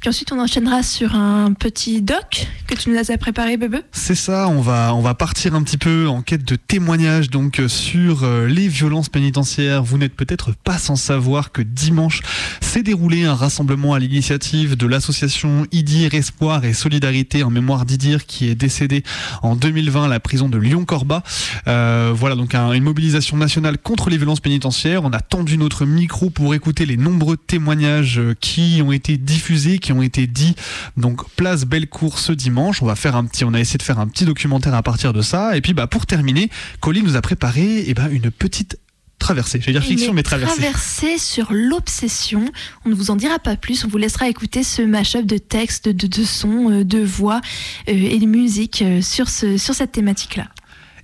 Ensuite, 0.06 0.32
on 0.32 0.38
enchaînera 0.38 0.82
sur 0.82 1.14
un 1.14 1.54
petit 1.54 2.02
doc 2.02 2.46
que 2.66 2.74
tu 2.74 2.90
nous 2.90 2.96
as 2.98 3.16
préparé, 3.16 3.56
Bebe. 3.56 3.76
C'est 3.90 4.14
ça, 4.14 4.48
on 4.48 4.60
va, 4.60 4.94
on 4.94 5.00
va 5.00 5.14
partir 5.14 5.54
un 5.54 5.62
petit 5.62 5.78
peu 5.78 6.06
en 6.08 6.20
quête 6.20 6.44
de 6.44 6.56
témoignages 6.56 7.30
donc 7.30 7.58
euh, 7.58 7.68
sur 7.68 8.22
euh, 8.22 8.46
les 8.46 8.68
violences 8.68 9.08
pénitentiaires. 9.08 9.82
Vous 9.82 9.96
n'êtes 9.96 10.14
peut-être 10.14 10.52
pas 10.52 10.76
sans 10.76 10.96
savoir 10.96 11.52
que 11.52 11.62
dimanche 11.62 12.20
s'est 12.60 12.82
déroulé 12.82 13.24
un 13.24 13.34
rassemblement 13.34 13.94
à 13.94 13.98
l'initiative 13.98 14.76
de 14.76 14.86
l'association 14.86 15.66
Idir 15.72 16.12
Espoir 16.14 16.64
et 16.66 16.74
Solidarité 16.74 17.42
en 17.42 17.50
mémoire 17.50 17.86
d'Idir 17.86 18.26
qui 18.26 18.48
est 18.50 18.54
décédé 18.54 19.04
en 19.42 19.56
2020 19.56 20.04
à 20.04 20.08
la 20.08 20.20
prison 20.20 20.48
de 20.50 20.58
Lyon-Corba. 20.58 21.22
Euh, 21.66 22.12
voilà 22.14 22.36
donc 22.36 22.54
un- 22.54 22.72
une 22.72 22.84
mobilisation 22.84 23.36
nationale 23.38 23.78
contre 23.78 24.10
les 24.10 24.18
violences 24.18 24.40
pénitentiaires. 24.40 25.02
On 25.04 25.12
a 25.12 25.20
tendu 25.20 25.56
notre 25.56 25.86
micro 25.86 26.28
pour 26.28 26.54
écouter 26.54 26.84
les 26.84 26.98
nombreux 26.98 27.38
témoignages 27.38 28.20
qui 28.40 28.82
ont 28.84 28.92
été 28.92 29.16
diffusés, 29.16 29.78
qui 29.78 29.92
ont 29.92 29.93
été 30.02 30.26
dits. 30.26 30.54
Donc 30.96 31.28
place 31.36 31.64
Bellecour 31.64 32.18
ce 32.18 32.32
dimanche. 32.32 32.82
On 32.82 32.86
va 32.86 32.96
faire 32.96 33.16
un 33.16 33.24
petit, 33.24 33.44
on 33.44 33.54
a 33.54 33.60
essayé 33.60 33.78
de 33.78 33.82
faire 33.82 33.98
un 33.98 34.06
petit 34.06 34.24
documentaire 34.24 34.74
à 34.74 34.82
partir 34.82 35.12
de 35.12 35.22
ça. 35.22 35.56
Et 35.56 35.60
puis 35.60 35.74
bah 35.74 35.86
pour 35.86 36.06
terminer, 36.06 36.50
Colline 36.80 37.04
nous 37.04 37.16
a 37.16 37.22
préparé 37.22 37.84
eh 37.86 37.94
ben, 37.94 38.08
une 38.10 38.30
petite 38.30 38.78
traversée. 39.24 39.60
J'allais 39.60 39.78
dire 39.78 39.88
fiction, 39.88 40.12
mais 40.12 40.22
traversée. 40.22 40.60
traversée 40.60 41.18
sur 41.18 41.48
l'obsession. 41.50 42.44
On 42.84 42.90
ne 42.90 42.94
vous 42.94 43.10
en 43.10 43.16
dira 43.16 43.38
pas 43.38 43.56
plus. 43.56 43.84
On 43.84 43.88
vous 43.88 43.96
laissera 43.96 44.28
écouter 44.28 44.62
ce 44.62 44.82
mash-up 44.82 45.24
de 45.24 45.38
textes, 45.38 45.88
de, 45.88 46.06
de 46.06 46.24
sons, 46.24 46.70
euh, 46.70 46.84
de 46.84 46.98
voix 46.98 47.40
euh, 47.88 47.92
et 47.92 48.18
de 48.18 48.26
musique 48.26 48.82
euh, 48.82 49.00
sur, 49.00 49.28
ce, 49.28 49.56
sur 49.56 49.74
cette 49.74 49.92
thématique-là. 49.92 50.48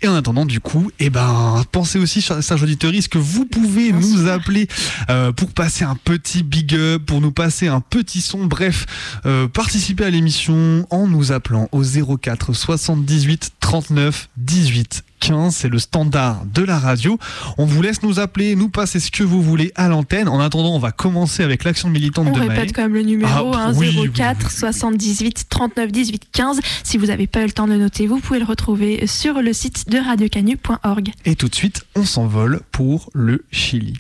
Et 0.03 0.09
en 0.09 0.15
attendant, 0.15 0.47
du 0.47 0.61
coup, 0.61 0.91
eh 0.99 1.11
ben, 1.11 1.63
pensez 1.73 1.99
aussi, 1.99 2.23
chers 2.23 2.63
auditeurs, 2.63 2.93
que 3.11 3.19
vous 3.19 3.45
pouvez 3.45 3.93
Bien 3.93 4.01
nous 4.01 4.19
sûr. 4.23 4.33
appeler 4.33 4.67
euh, 5.11 5.33
pour 5.33 5.53
passer 5.53 5.85
un 5.85 5.95
petit 5.95 6.43
big 6.43 6.75
up, 6.75 7.05
pour 7.05 7.21
nous 7.21 7.33
passer 7.33 7.69
un 7.69 7.81
petit 7.81 8.21
son? 8.23 8.47
Bref, 8.47 8.87
euh, 9.27 9.47
participez 9.49 10.05
à 10.05 10.11
l'émission 10.11 10.87
en 10.91 11.07
nous 11.07 11.33
appelant 11.33 11.69
au 11.73 11.83
04 11.83 12.55
78 12.55 13.53
39 13.61 14.29
18 14.39 15.05
15. 15.21 15.55
C'est 15.55 15.69
le 15.69 15.79
standard 15.79 16.43
de 16.53 16.63
la 16.65 16.79
radio. 16.79 17.19
On 17.59 17.65
vous 17.67 17.81
laisse 17.83 18.03
nous 18.03 18.19
appeler, 18.19 18.57
nous 18.57 18.69
passer 18.69 18.99
ce 19.01 19.11
que 19.11 19.23
vous 19.23 19.43
voulez 19.43 19.73
à 19.77 19.89
l'antenne. 19.89 20.29
En 20.29 20.41
attendant, 20.41 20.75
on 20.75 20.79
va 20.79 20.91
commencer 20.93 21.43
avec 21.45 21.63
l'action 21.65 21.89
militante 21.89 22.27
On 22.29 22.33
de 22.33 22.39
Maë. 22.41 22.49
répète 22.49 22.75
quand 22.75 22.83
même 22.83 22.95
le 22.95 23.03
numéro 23.03 23.53
Ah, 23.55 23.67
hein, 23.69 23.73
oui, 23.77 23.97
oui, 24.01 24.11
04 24.13 24.39
oui. 24.43 24.51
78 24.51 25.47
39 25.49 25.93
18 25.93 26.23
15. 26.33 26.61
Si 26.83 26.99
vous 26.99 27.07
n'avez 27.07 27.27
pas 27.27 27.43
eu 27.43 27.47
le 27.47 27.53
temps 27.53 27.69
de 27.69 27.75
noter, 27.77 28.07
vous 28.07 28.19
pouvez 28.19 28.39
le 28.41 28.45
retrouver 28.47 29.07
sur 29.07 29.41
le 29.43 29.53
site 29.53 29.89
de 29.89 29.99
radiocanu.org. 29.99 31.11
Et 31.25 31.37
tout 31.37 31.49
de 31.49 31.55
suite, 31.55 31.85
on 31.95 32.05
s'envole 32.05 32.61
pour 32.73 33.11
le 33.15 33.45
Chili. 33.53 33.95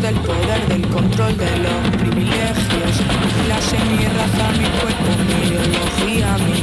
Del 0.00 0.14
poder, 0.16 0.66
del 0.68 0.86
control 0.88 1.36
de 1.36 1.58
los 1.58 1.96
privilegios. 1.96 3.00
Mi 3.20 3.44
clase, 3.44 3.76
mi 3.90 4.04
raza, 4.04 4.50
mi 4.52 4.68
cuerpo, 4.80 5.10
mi 5.26 5.48
ideología, 5.48 6.36
mi 6.38 6.56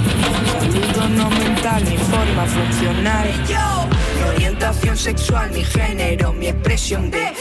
salud 0.51 1.09
no 1.15 1.29
mental, 1.29 1.83
mi 1.85 1.97
forma 1.97 2.45
funcional. 2.45 3.27
Mi 4.17 4.23
orientación 4.35 4.97
sexual, 4.97 5.51
mi 5.51 5.63
género, 5.63 6.33
mi 6.33 6.47
expresión 6.47 7.09
de 7.11 7.33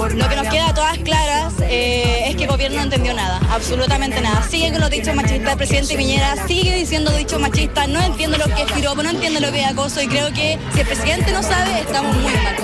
Lo 0.00 0.28
que 0.30 0.36
nos 0.36 0.48
queda 0.48 0.68
a 0.70 0.74
todas 0.74 0.96
claras 0.98 1.52
eh, 1.60 2.24
es 2.28 2.36
que 2.36 2.44
el 2.44 2.50
gobierno 2.50 2.78
no 2.78 2.84
entendió 2.84 3.12
nada, 3.12 3.38
absolutamente 3.50 4.18
nada. 4.22 4.42
Sigue 4.48 4.72
con 4.72 4.80
los 4.80 4.88
dichos 4.88 5.14
machistas, 5.14 5.52
el 5.52 5.58
presidente 5.58 5.94
Piñera 5.94 6.46
sigue 6.46 6.74
diciendo 6.74 7.12
dichos 7.12 7.38
machistas, 7.38 7.86
no 7.86 8.00
entiende 8.00 8.38
lo 8.38 8.46
que 8.46 8.62
es 8.62 8.72
piropo, 8.72 9.02
no 9.02 9.10
entiende 9.10 9.40
lo 9.40 9.52
que 9.52 9.60
es 9.60 9.66
acoso 9.66 10.00
y 10.00 10.08
creo 10.08 10.32
que 10.32 10.58
si 10.72 10.80
el 10.80 10.86
presidente 10.86 11.32
no 11.32 11.42
sabe, 11.42 11.80
estamos 11.80 12.16
muy 12.16 12.32
mal 12.32 12.56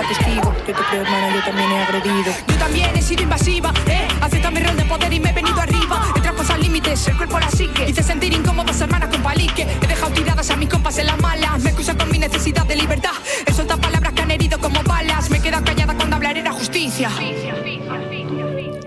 testigo. 0.00 0.54
Yo 0.66 0.74
te 0.74 0.82
creo, 0.90 1.02
hermana, 1.02 1.34
yo 1.34 1.44
también 1.44 1.70
he 1.70 1.82
agredido. 1.82 2.32
Yo 2.48 2.56
también 2.56 2.90
he 2.96 3.02
sido 3.02 3.22
invasiva, 3.22 3.72
eh. 3.86 4.08
Acepta 4.20 4.50
mi 4.50 4.60
rol 4.60 4.76
de 4.76 4.84
poder 4.84 5.12
y 5.12 5.20
me 5.20 5.30
he 5.30 5.32
venido 5.32 5.60
arriba. 5.60 6.12
He 6.16 6.20
traspasado 6.20 6.58
límites, 6.60 7.06
el 7.08 7.16
cuerpo 7.16 7.38
la 7.38 7.50
psique. 7.50 7.88
Hice 7.88 8.02
sentir 8.02 8.32
incómodas 8.32 8.80
hermanas 8.80 9.08
con 9.10 9.22
palique. 9.22 9.66
He 9.80 9.86
dejado 9.86 10.12
tiradas 10.12 10.50
a 10.50 10.56
mis 10.56 10.68
compas 10.68 10.98
en 10.98 11.06
las 11.06 11.18
malas. 11.20 11.60
Me 11.60 11.71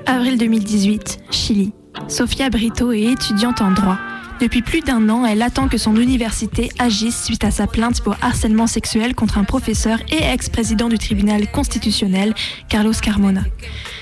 Avril 0.07 0.37
2018, 0.39 1.19
Chili. 1.29 1.73
Sofia 2.07 2.49
Brito 2.49 2.91
est 2.91 3.03
étudiante 3.03 3.61
en 3.61 3.69
droit. 3.69 3.99
Depuis 4.41 4.63
plus 4.63 4.81
d'un 4.81 5.09
an, 5.09 5.25
elle 5.25 5.43
attend 5.43 5.67
que 5.67 5.77
son 5.77 5.95
université 5.95 6.69
agisse 6.79 7.23
suite 7.23 7.43
à 7.43 7.51
sa 7.51 7.67
plainte 7.67 8.01
pour 8.01 8.15
harcèlement 8.21 8.65
sexuel 8.65 9.13
contre 9.13 9.37
un 9.37 9.43
professeur 9.43 9.99
et 10.11 10.23
ex-président 10.23 10.89
du 10.89 10.97
tribunal 10.97 11.49
constitutionnel, 11.51 12.33
Carlos 12.67 12.93
Carmona. 12.99 13.43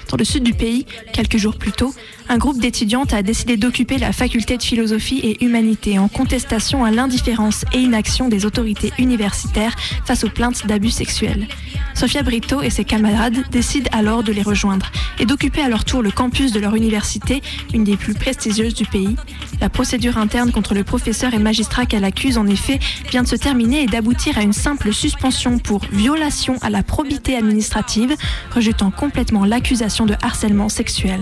Dans 0.10 0.18
le 0.18 0.24
sud 0.24 0.44
du 0.44 0.54
pays, 0.54 0.86
quelques 1.12 1.38
jours 1.38 1.58
plus 1.58 1.74
tôt, 1.74 1.94
un 2.30 2.38
groupe 2.38 2.60
d'étudiantes 2.60 3.14
a 3.14 3.22
décidé 3.22 3.58
d'occuper 3.58 3.98
la 3.98 4.12
faculté 4.12 4.58
de 4.58 4.64
philosophie 4.64 5.20
et 5.20 5.44
humanité 5.44 6.00
en 6.00 6.08
contestation 6.08 6.84
à 6.84 6.92
l'indifférence 6.92 7.66
et 7.74 7.80
inaction 7.80 8.30
des 8.30 8.46
autorités 8.46 8.92
universitaires 8.98 9.76
face 10.06 10.24
aux 10.24 10.30
plaintes 10.30 10.66
d'abus 10.66 10.92
sexuels. 10.92 11.48
Sofia 11.94 12.24
Brito 12.24 12.62
et 12.62 12.70
ses 12.70 12.86
camarades 12.86 13.38
décident 13.52 13.90
alors 13.92 14.24
de 14.24 14.32
les 14.32 14.42
rejoindre 14.42 14.92
et 15.20 15.26
d'occuper 15.26 15.62
à 15.62 15.70
leur 15.70 15.86
tour 15.86 16.02
le 16.02 16.12
campus 16.12 16.52
de 16.52 16.60
leur 16.60 16.76
université, 16.76 17.42
une 17.74 17.84
des 17.84 17.98
plus 17.98 18.14
prestigieuses 18.14 18.74
du 18.74 18.86
pays. 18.86 19.16
La 19.62 19.70
procédure 19.70 20.18
interne 20.18 20.52
contre 20.52 20.74
le 20.74 20.84
professeur 20.84 21.34
et 21.34 21.40
magistrat 21.40 21.86
qu'elle 21.86 22.04
accuse 22.04 22.38
en 22.38 22.48
effet 22.48 22.80
vient 23.12 23.24
de 23.24 23.28
se 23.28 23.36
terminer 23.36 23.84
et 23.84 23.88
d'aboutir 23.88 24.38
à 24.38 24.42
une 24.42 24.54
simple 24.54 24.92
suspension 24.92 25.60
pour 25.60 25.82
violation 25.92 26.58
à 26.62 26.70
la 26.70 26.84
probité 26.84 27.36
administrative, 27.36 28.16
rejetant 28.54 28.92
complètement 28.92 29.46
l'accusation 29.46 30.06
de 30.06 30.16
harcèlement 30.22 30.70
sexuel. 30.70 31.22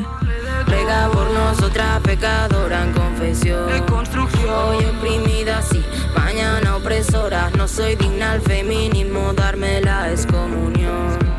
Por 1.14 1.32
nosotras, 1.32 2.02
pecadora 2.02 2.84
en 2.84 2.92
confesión. 2.92 3.70
Hoy 3.70 4.86
oprimida, 4.86 5.62
sí, 5.62 5.82
mañana 6.16 6.76
opresora. 6.76 7.50
No 7.52 7.66
soy 7.68 7.96
digna 7.96 8.34
al 8.34 8.42
feminismo, 8.42 9.32
darme 9.34 9.80
la 9.80 10.12
excomunión. 10.12 11.32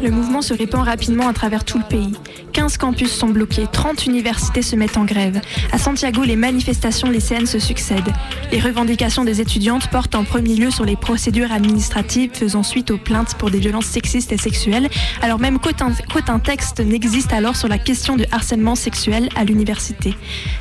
Le 0.00 0.10
mouvement 0.10 0.42
se 0.42 0.54
répand 0.54 0.84
rapidement 0.84 1.26
à 1.26 1.32
travers 1.32 1.64
tout 1.64 1.78
le 1.78 1.84
pays. 1.84 2.12
15 2.52 2.76
campus 2.76 3.10
sont 3.10 3.28
bloqués, 3.28 3.66
30 3.70 4.06
universités 4.06 4.62
se 4.62 4.76
mettent 4.76 4.96
en 4.96 5.04
grève. 5.04 5.40
À 5.72 5.78
Santiago, 5.78 6.22
les 6.22 6.36
manifestations 6.36 7.10
lycéennes 7.10 7.46
se 7.46 7.58
succèdent. 7.58 8.12
Les 8.52 8.60
revendications 8.60 9.24
des 9.24 9.40
étudiantes 9.40 9.88
portent 9.88 10.14
en 10.14 10.22
premier 10.22 10.54
lieu 10.54 10.70
sur 10.70 10.84
les 10.84 10.94
procédures 10.94 11.50
administratives 11.50 12.30
faisant 12.32 12.62
suite 12.62 12.92
aux 12.92 12.98
plaintes 12.98 13.34
pour 13.34 13.50
des 13.50 13.58
violences 13.58 13.86
sexistes 13.86 14.30
et 14.30 14.38
sexuelles, 14.38 14.88
alors 15.20 15.40
même 15.40 15.58
qu'aucun 15.58 16.38
texte 16.38 16.80
n'existe 16.80 17.32
alors 17.32 17.56
sur 17.56 17.68
la 17.68 17.78
question 17.78 18.16
de 18.16 18.24
harcèlement 18.30 18.76
sexuel 18.76 19.28
à 19.34 19.44
l'université. 19.44 20.14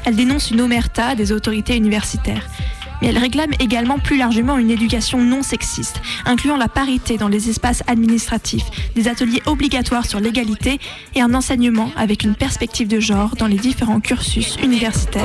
Elles 0.06 0.16
dénoncent 0.16 0.50
une 0.50 0.62
omerta 0.62 1.14
des 1.14 1.32
autorités 1.32 1.76
universitaires 1.76 2.48
mais 3.02 3.10
elle 3.10 3.18
réclame 3.18 3.52
également 3.60 4.00
plus 4.00 4.18
largement 4.18 4.58
une 4.58 4.72
éducation 4.72 5.22
non 5.22 5.44
sexiste, 5.44 6.02
incluant 6.26 6.58
la 6.58 6.68
parité 6.68 7.18
dans 7.18 7.28
les 7.28 7.50
espaces 7.50 7.84
administratifs, 7.88 8.66
des 8.96 9.08
ateliers 9.08 9.42
obligatoires 9.46 10.06
sur 10.06 10.20
l'égalité 10.20 10.80
et 11.16 11.22
un 11.22 11.34
enseignement 11.34 11.92
avec 11.96 12.24
une 12.24 12.36
perspective 12.36 12.88
de 12.88 13.00
genre 13.00 13.36
dans 13.36 13.48
les 13.48 13.58
différents 13.58 14.00
cursus 14.00 14.58
universitaires. 14.64 15.24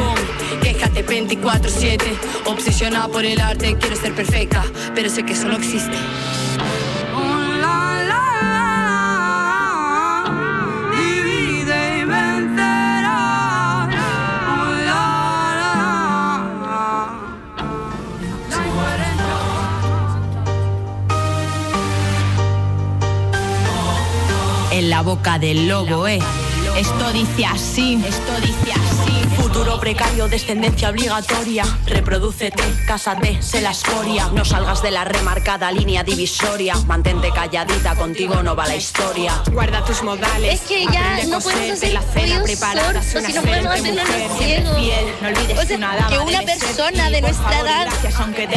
La 24.93 25.01
boca 25.01 25.39
del 25.39 25.69
lobo, 25.69 26.07
eh. 26.07 26.42
Esto 26.77 27.13
dice 27.13 27.45
así, 27.45 28.03
esto 28.07 28.33
dice 28.41 28.73
así. 28.73 29.13
Futuro 29.37 29.79
precario, 29.79 30.27
descendencia 30.27 30.89
obligatoria. 30.89 31.65
Reprodúcete, 31.87 32.63
cásate, 32.87 33.43
sé 33.43 33.61
la 33.61 33.73
escoria. 33.73 34.29
No 34.33 34.43
salgas 34.45 34.83
de 34.83 34.91
la 34.91 35.05
remarcada 35.05 35.71
línea 35.71 36.03
divisoria. 36.03 36.75
Mantente 36.87 37.31
calladita, 37.31 37.95
contigo 37.95 38.43
no 38.43 38.57
va 38.57 38.67
la 38.67 38.77
historia. 38.77 39.35
Guarda 39.53 39.85
tus 39.85 40.03
modales. 40.03 40.55
Es 40.55 40.61
que 40.63 40.87
ya 40.87 41.23
no 41.27 41.41
podemos 41.41 41.73
hacer 41.73 41.79
de 41.79 41.93
la 41.93 42.03
cena 42.03 42.43
preparada. 42.43 42.93
no 42.93 43.43
podemos 43.43 43.73
hacerlo 43.73 44.01
en 44.01 44.29
los 44.29 44.39
ciegos. 44.39 44.73
No 45.21 45.29
olvides 45.29 45.59
O 45.59 45.67
sea, 45.67 45.77
una 45.77 46.09
que 46.09 46.19
una 46.19 46.43
persona 46.43 47.11
de 47.11 47.21
nuestra 47.21 47.61
edad 47.61 47.89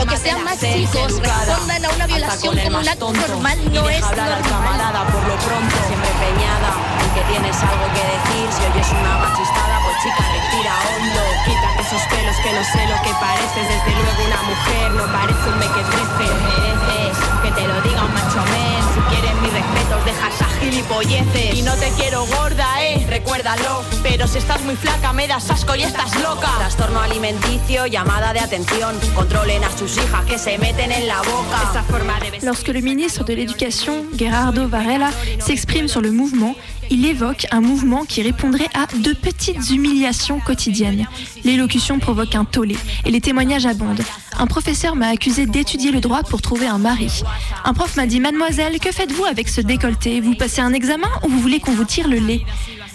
o 0.01 0.05
que 0.05 0.17
sean 0.17 0.43
más 0.43 0.59
chicos 0.59 1.19
respondan 1.19 1.85
a 1.85 1.89
una 1.89 2.07
violación 2.07 2.57
como 2.59 2.79
un 2.79 2.87
acto 2.87 3.13
normal, 3.13 3.59
no 3.73 3.89
es 3.89 4.01
normal. 4.01 4.41
camarada 4.49 5.03
por 5.05 5.21
lo 5.27 5.35
pronto 5.35 5.75
siempre 5.87 6.09
empeñada 6.09 7.04
aunque 7.15 7.31
tienes 7.31 7.55
algo 7.63 7.85
que 7.93 8.03
decir. 8.03 8.51
Si 8.51 8.63
oyes 8.65 8.91
una 8.91 9.17
machistada 9.17 9.79
pues 9.83 9.97
chica 10.03 10.23
respira 10.33 10.73
hondo. 10.83 11.21
Quítate 11.45 11.81
esos 11.81 12.01
pelos 12.07 12.35
que 12.37 12.51
no 12.51 12.63
sé 12.63 12.87
lo 12.87 13.01
que 13.03 13.13
pareces. 13.19 13.67
Desde 13.67 13.91
luego 13.91 14.21
una 14.25 14.41
mujer 14.43 14.91
no 14.91 15.05
parece 15.11 15.49
un 15.49 15.59
mequetrefe. 15.59 16.27
Mereces 16.43 17.17
que 17.41 17.51
te 17.51 17.67
lo 17.67 17.81
diga 17.81 18.03
un 18.03 18.13
macho 18.13 18.41
men 18.51 18.84
si 18.95 19.01
quieres 19.13 19.35
mis 19.41 19.51
respetos 19.51 20.05
deja 20.05 20.29
esa 20.29 20.45
gilipolleces 20.59 21.55
y 21.55 21.61
no 21.63 21.73
te 21.75 21.89
quiero 21.97 22.25
gorda 22.27 22.65
eh 22.81 23.05
recuérdalo 23.09 23.83
pero 24.01 24.25
si 24.25 24.37
estás 24.37 24.63
muy 24.63 24.75
flaca 24.75 25.11
me 25.11 25.27
das 25.27 25.49
asco 25.51 25.75
y 25.75 25.83
estás 25.83 26.15
loca 26.21 26.49
trastorno 26.59 27.01
alimenticio 27.01 27.87
llamada 27.87 28.31
de 28.31 28.39
atención 28.39 28.95
controlen 29.13 29.63
a 29.65 29.77
sus 29.77 29.97
hijas 29.97 30.25
que 30.25 30.37
se 30.37 30.57
meten 30.57 30.93
en 30.93 31.07
la 31.07 31.17
boca 31.17 31.69
esa 31.69 31.83
forma 31.83 32.13
de 32.19 32.31
vestir 32.31 32.45
Lorsque 32.45 32.69
le 32.69 32.81
ministre 32.81 33.23
de 33.23 33.33
l'Éducation, 33.33 34.05
Gerardo 34.15 34.67
Varela, 34.67 35.09
s'exprime 35.39 35.87
sur 35.87 36.01
le 36.01 36.11
mouvement, 36.11 36.55
il 36.91 37.03
évoque 37.05 37.47
un 37.51 37.59
mouvement 37.59 38.05
qui 38.05 38.21
répondrait 38.21 38.69
à 38.75 38.85
de 38.95 39.13
petites 39.13 39.71
humiliations 39.71 40.39
quotidiennes. 40.39 41.07
L'élocution 41.43 41.97
provoque 41.97 42.35
un 42.35 42.45
tollé 42.45 42.77
et 43.03 43.09
les 43.09 43.19
témoignages 43.19 43.65
abondent. 43.65 44.03
Un 44.37 44.47
professeur 44.47 44.95
m'a 44.95 45.07
accusé 45.07 45.47
d'étudier 45.47 45.91
le 45.91 46.01
droit 46.01 46.21
pour 46.21 46.41
trouver 46.41 46.67
un 46.67 46.77
mari. 46.77 47.23
Un 47.63 47.73
prof 47.73 47.95
m'a 47.95 48.05
dit 48.05 48.19
Mademoiselle, 48.19 48.79
que 48.85 48.91
faites-vous 48.91 49.25
avec 49.25 49.49
ce 49.49 49.61
décolleté 49.61 50.21
Vous 50.21 50.35
passez 50.35 50.61
un 50.61 50.71
examen 50.71 51.07
ou 51.23 51.29
vous 51.29 51.39
voulez 51.39 51.59
qu'on 51.59 51.73
vous 51.73 51.85
tire 51.85 52.07
le 52.07 52.17
lait 52.17 52.41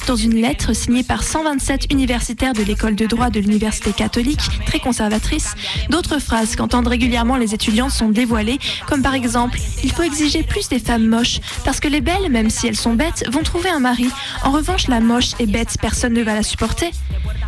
dans 0.06 0.14
une 0.14 0.40
lettre 0.40 0.73
signée 0.73 1.02
par 1.02 1.25
127 1.25 1.92
universitaires 1.92 2.52
de 2.52 2.62
l'école 2.62 2.94
de 2.94 3.06
droit 3.06 3.28
de 3.28 3.40
l'université 3.40 3.92
catholique, 3.92 4.40
très 4.66 4.78
conservatrice, 4.78 5.54
d'autres 5.88 6.20
phrases 6.20 6.54
qu'entendent 6.54 6.87
régulièrement 6.87 7.37
les 7.37 7.54
étudiants 7.54 7.88
sont 7.88 8.09
dévoilées, 8.09 8.61
comme 8.88 9.02
par 9.02 9.14
exemple 9.14 9.59
Il 9.82 9.90
faut 9.90 10.04
exiger 10.04 10.44
plus 10.44 10.68
des 10.68 10.78
femmes 10.78 11.09
moches, 11.09 11.40
parce 11.64 11.80
que 11.80 11.88
les 11.88 12.00
belles, 12.00 12.30
même 12.30 12.50
si 12.50 12.68
elles 12.68 12.76
sont 12.76 12.94
bêtes, 12.94 13.25
vont 13.28 13.42
trouver 13.42 13.70
un 13.70 13.80
mari. 13.80 14.09
En 14.44 14.52
revanche, 14.52 14.87
la 14.87 15.00
moche 15.00 15.32
et 15.40 15.47
bête, 15.47 15.76
personne 15.80 16.12
ne 16.12 16.23
va 16.23 16.35
la 16.35 16.44
supporter. 16.44 16.92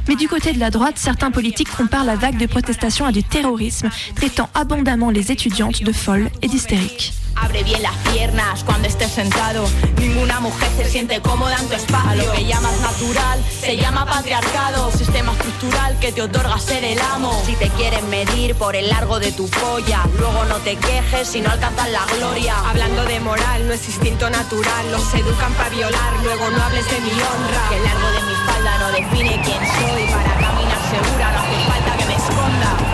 Mais 0.09 0.17
du 0.17 0.27
côté 0.27 0.53
de 0.53 0.59
la 0.59 0.71
droite, 0.71 0.99
certains 0.99 1.31
politiques 1.31 1.71
comparent 1.71 2.05
la 2.05 2.17
vague 2.17 2.39
de 2.39 2.47
protestation 2.47 3.07
à 3.07 3.13
du 3.13 3.23
terrorisme, 3.23 3.89
traitant 4.17 4.51
abondamment 4.55 5.11
les 5.11 5.31
étudiantes 5.31 5.85
de 5.85 5.93
folles 5.93 6.29
et 6.43 6.49
d'hystériques. 6.49 7.13
Abre 7.37 7.63
bien 7.65 7.83
las 7.83 7.97
piernas 8.13 8.65
cuando 8.65 8.89
estés 8.89 9.11
sentado. 9.11 9.65
Ninguna 9.99 10.41
mujer 10.41 10.69
se 10.77 10.89
siente 10.89 11.21
cómoda 11.21 11.57
en 11.59 11.69
tu 11.69 11.75
espacio. 11.75 12.25
Lo 12.25 12.33
que 12.33 12.45
llamas 12.45 12.79
natural 12.81 13.43
se 13.61 13.77
llama 13.77 14.07
patriarcado. 14.07 14.91
Sistema 14.93 15.33
estructural 15.33 15.99
que 15.99 16.13
te 16.13 16.23
otorga 16.23 16.59
ser 16.59 16.85
el 16.85 17.01
amo. 17.01 17.43
Si 17.47 17.55
te 17.57 17.69
quieren 17.71 18.09
medir 18.11 18.55
por 18.55 18.77
el 18.77 18.89
largo 18.89 19.19
de 19.19 19.33
tu 19.33 19.49
polla, 19.49 20.07
luego 20.19 20.45
no 20.45 20.57
te 20.59 20.77
quejes 20.77 21.29
si 21.29 21.41
no 21.41 21.51
alcanzas 21.51 21.91
la 21.91 22.05
gloria. 22.17 22.55
Hablando 22.69 23.05
de 23.05 23.21
moral, 23.21 23.67
no 23.67 23.73
es 23.73 23.87
instinto 23.89 24.29
natural. 24.31 24.91
Los 24.91 25.15
educan 25.15 25.53
para 25.55 25.71
violar, 25.71 26.13
luego 26.23 26.51
no 26.51 26.63
hables 26.63 26.89
de 26.91 27.01
mi 27.01 27.13
honra. 27.13 27.69
Que 27.69 27.77
el 27.77 27.85
largo 27.85 28.11
de 28.11 28.23
mi 28.23 28.35
falda 28.47 28.79
no 28.79 28.93
define 28.93 29.41
quién 29.43 29.59
soy. 29.59 30.07
Para 30.07 30.35
caminar 30.35 30.81
segura 30.91 31.33
no 31.33 31.41
hace 31.41 31.67
falta 31.71 31.97
que 31.97 32.05
me 32.07 32.15
esconda. 32.15 32.92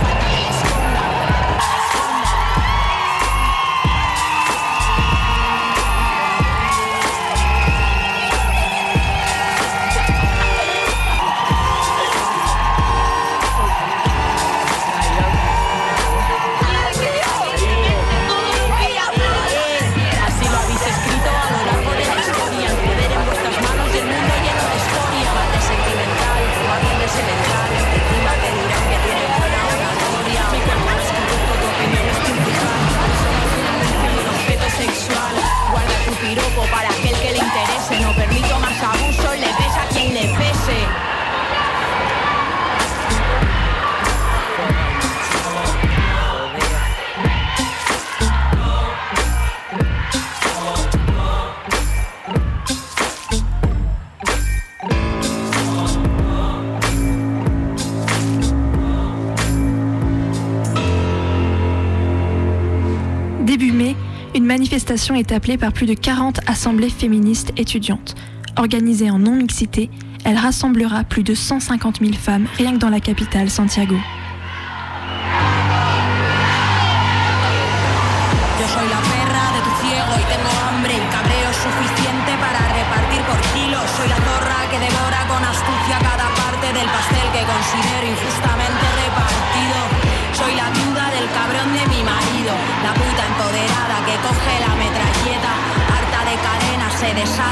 Manifestation 64.49 65.15
est 65.15 65.31
appelée 65.31 65.59
par 65.59 65.73
plus 65.73 65.87
de 65.87 65.93
40 65.93 66.41
assemblées 66.47 66.89
féministes 66.89 67.53
étudiantes. 67.59 68.15
Organisée 68.57 69.11
en 69.11 69.19
non-mixité, 69.19 69.91
elle 70.25 70.39
rassemblera 70.39 71.05
plus 71.05 71.23
de 71.23 71.35
150 71.35 72.01
000 72.01 72.13
femmes 72.15 72.47
rien 72.57 72.73
que 72.73 72.79
dans 72.79 72.89
la 72.89 73.01
capitale, 73.01 73.51
Santiago. 73.51 73.97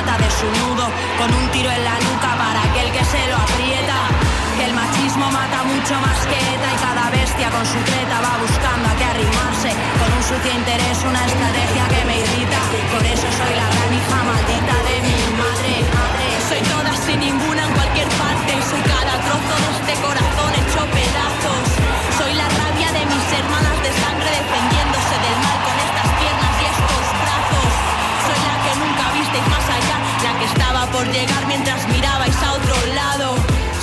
De 0.05 0.31
su 0.31 0.45
nudo 0.61 0.93
con 1.17 1.33
un 1.33 1.49
tiro 1.53 1.73
en 1.73 1.83
la 1.83 1.97
nuca 2.05 2.37
para 2.37 2.61
aquel 2.69 2.93
que 2.93 3.05
se 3.05 3.17
lo 3.33 3.37
aprieta. 3.37 3.97
Que 4.57 4.65
el 4.69 4.75
machismo 4.77 5.25
mata 5.33 5.65
mucho 5.65 5.95
más 6.05 6.21
que 6.29 6.37
ETA 6.37 6.69
y 6.69 6.79
cada 6.85 7.09
bestia 7.11 7.49
con 7.49 7.65
su 7.65 7.81
treta 7.81 8.21
va 8.21 8.37
buscando 8.37 8.89
a 8.89 8.95
qué 8.97 9.05
arrimarse 9.05 9.73
con 9.97 10.09
un 10.13 10.23
sucio 10.23 10.53
interés, 10.53 11.01
una 11.01 11.25
estrategia 11.25 11.85
que 11.89 12.03
me 12.05 12.17
irrita. 12.21 12.61
Por 12.93 13.05
eso 13.09 13.25
soy 13.41 13.53
la 13.57 13.69
gran 13.73 13.91
hija 13.97 14.19
maldita 14.21 14.77
de 14.85 14.97
mi 15.01 15.19
madre. 15.41 15.75
Soy 16.45 16.61
todas 16.69 17.01
y 17.09 17.17
ninguna 17.17 17.65
en 17.65 17.73
cualquier 17.73 18.09
parte. 18.21 18.53
Soy 18.69 18.83
cada 18.85 19.17
trozo 19.25 19.55
de 19.65 19.69
este 19.81 19.95
corazón 20.05 20.51
hecho 20.61 20.81
pedazos. 20.93 21.65
Soy 22.21 22.33
la 22.37 22.49
rabia 22.53 22.93
de 22.93 23.03
mis 23.09 23.27
hermanas 23.33 23.77
de 23.81 23.91
sangre 23.97 24.29
defendiéndose 24.29 25.17
del 25.25 25.37
mal 25.41 25.59
por 30.97 31.07
llegar 31.13 31.47
mientras 31.47 31.87
mirabais 31.89 32.37
a 32.43 32.53
otro 32.55 32.75
lado. 32.95 33.35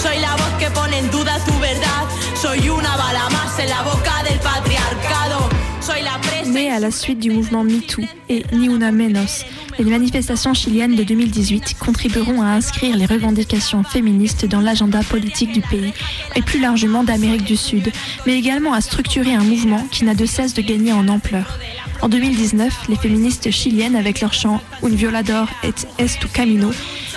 Soy 0.02 0.18
la 0.20 0.36
voz 0.36 0.54
que 0.60 0.70
pone 0.72 0.98
en 0.98 1.12
duda 1.12 1.38
tu 1.46 1.54
verdad. 1.60 2.04
Soy 2.42 2.70
una 2.70 2.98
bala 2.98 3.30
más 3.30 3.60
en 3.60 3.70
la 3.70 3.82
boca 3.84 4.24
del 4.28 4.40
patriarcado. 4.40 5.38
Soy 5.80 6.02
la 6.02 6.20
presa. 6.20 6.50
Née 6.50 6.72
à 6.72 6.80
la 6.80 6.92
suite 6.92 7.20
du 7.20 7.30
mouvement 7.30 7.64
MeToo 7.64 8.04
et 8.30 8.44
Ni 8.54 8.68
Una 8.68 8.92
Menos, 8.92 9.46
les 9.80 9.90
manifestations 9.90 10.54
chiliennes 10.54 10.96
de 10.96 11.04
2018 11.04 11.76
contribueront 11.80 12.42
à 12.42 12.48
inscrire 12.48 12.96
les 12.96 13.06
revendications 13.06 13.84
féministes 13.84 14.46
dans 14.46 14.62
l'agenda 14.62 15.02
politique 15.04 15.52
du 15.52 15.62
pays 15.62 15.94
et 16.36 16.42
plus 16.42 16.60
largement 16.60 17.04
d'Amérique 17.04 17.44
du 17.44 17.58
Sud, 17.58 17.92
mais 18.26 18.38
également 18.38 18.74
à 18.74 18.82
structurer 18.82 19.34
un 19.34 19.44
mouvement 19.44 19.86
qui 19.92 20.06
n'a 20.06 20.16
de 20.16 20.26
cesse 20.26 20.54
de 20.54 20.62
gagner 20.62 20.94
en 20.94 21.08
ampleur. 21.08 21.60
En 22.02 22.10
2019, 22.10 22.90
les 22.90 22.96
féministes 22.98 23.50
chiliennes, 23.50 23.96
avec 23.96 24.20
leur 24.20 24.34
chant 24.34 24.62
Un 24.84 24.90
violador 24.90 25.48
et 25.64 25.70
es 26.00 26.08
tu 26.20 26.28
camino, 26.28 26.72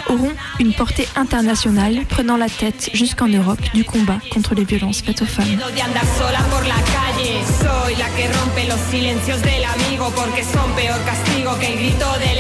auront 0.09 0.33
une 0.61 0.73
portée 0.73 1.09
internationale, 1.17 2.03
prenant 2.09 2.37
la 2.37 2.49
tête 2.49 2.91
jusqu'en 2.93 3.27
Europe 3.27 3.61
du 3.75 3.85
combat 3.85 4.19
contre 4.33 4.55
les 4.55 4.65
violences 4.65 5.03
faites 5.03 5.23
aux 5.23 5.27
femmes. 5.27 5.59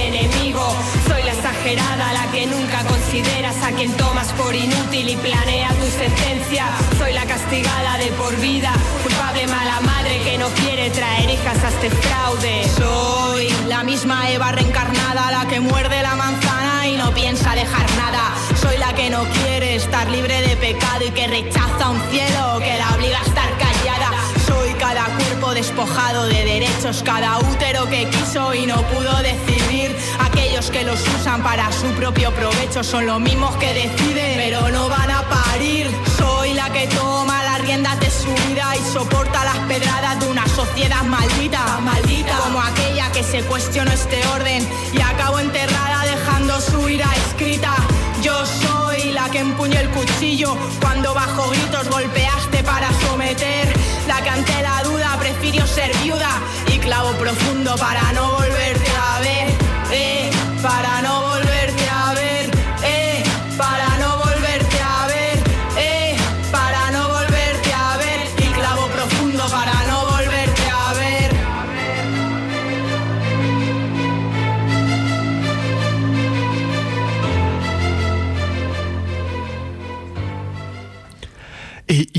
Enemigo. 0.06 0.64
Soy 1.08 1.22
la 1.22 1.32
exagerada, 1.32 2.12
la 2.12 2.30
que 2.32 2.46
nunca 2.46 2.84
consideras 2.84 3.56
a 3.62 3.72
quien 3.72 3.92
tomas 3.96 4.32
por 4.32 4.54
inútil 4.54 5.08
y 5.08 5.16
planea 5.16 5.70
tu 5.70 5.86
sentencia. 5.86 6.66
Soy 6.98 7.12
la 7.12 7.24
castigada 7.26 7.98
de 7.98 8.06
por 8.12 8.34
vida, 8.36 8.72
culpable 9.02 9.46
mala 9.46 9.80
madre 9.80 10.20
que 10.24 10.38
no 10.38 10.48
quiere 10.60 10.90
traer 10.90 11.30
hijas 11.30 11.62
a 11.64 11.68
este 11.68 11.90
fraude. 11.90 12.68
Soy 12.76 13.48
la 13.68 13.82
misma 13.82 14.30
Eva 14.30 14.52
reencarnada, 14.52 15.30
la 15.30 15.46
que 15.48 15.60
muerde 15.60 16.02
la 16.02 16.14
manzana 16.14 16.86
y 16.88 16.96
no 16.96 17.12
piensa 17.12 17.54
dejar 17.54 17.86
nada. 17.96 18.34
Soy 18.60 18.76
la 18.78 18.92
que 18.94 19.10
no 19.10 19.24
quiere 19.24 19.76
estar 19.76 20.08
libre 20.10 20.40
de 20.42 20.56
pecado 20.56 21.04
y 21.04 21.10
que 21.10 21.26
rechaza 21.26 21.90
un 21.90 22.00
cielo 22.10 22.58
que 22.60 22.78
la 22.78 22.94
obliga 22.94 23.18
a 23.20 23.24
estar 23.24 23.65
cada 24.88 25.06
cuerpo 25.16 25.52
despojado 25.52 26.26
de 26.26 26.44
derechos, 26.44 27.02
cada 27.04 27.40
útero 27.40 27.86
que 27.86 28.08
quiso 28.08 28.54
y 28.54 28.66
no 28.66 28.80
pudo 28.82 29.20
decidir. 29.20 29.96
Aquellos 30.20 30.70
que 30.70 30.84
los 30.84 31.00
usan 31.18 31.42
para 31.42 31.72
su 31.72 31.88
propio 31.96 32.32
provecho 32.32 32.84
son 32.84 33.04
los 33.04 33.18
mismos 33.18 33.56
que 33.56 33.74
deciden, 33.74 34.36
pero 34.36 34.68
no 34.70 34.88
van 34.88 35.10
a 35.10 35.22
parir. 35.28 35.90
Soy 36.16 36.54
la 36.54 36.70
que 36.72 36.86
toma 36.86 37.42
las 37.42 37.62
riendas 37.62 37.98
de 37.98 38.08
su 38.08 38.32
vida 38.46 38.76
y 38.76 38.92
soporta 38.92 39.44
las 39.44 39.58
pedradas 39.66 40.20
de 40.20 40.28
una 40.28 40.46
sociedad 40.46 41.02
maldita, 41.02 41.80
maldita, 41.80 42.36
como 42.44 42.62
aquella 42.62 43.10
que 43.10 43.24
se 43.24 43.42
cuestionó 43.42 43.90
este 43.90 44.24
orden 44.28 44.68
y 44.92 45.00
acabó 45.00 45.40
enterrada 45.40 46.04
dejando 46.04 46.60
su 46.60 46.88
ira 46.88 47.08
escrita. 47.26 47.74
Yo 48.22 48.46
soy 48.46 48.75
la 49.16 49.30
que 49.30 49.38
empuñó 49.38 49.80
el 49.80 49.88
cuchillo 49.88 50.54
cuando 50.78 51.14
bajo 51.14 51.48
gritos 51.48 51.88
golpeaste 51.88 52.62
para 52.62 52.88
someter. 53.00 53.66
La 54.06 54.22
que 54.22 54.28
ante 54.28 54.62
la 54.62 54.82
duda 54.82 55.16
prefirió 55.18 55.66
ser 55.66 55.90
viuda 56.02 56.32
y 56.66 56.78
clavo 56.78 57.12
profundo 57.12 57.74
para 57.76 58.12
no 58.12 58.32
volverte 58.32 58.90
a 59.10 59.20
ver. 59.20 59.48
Eh, 59.90 60.30
para 60.62 61.00
no 61.00 61.15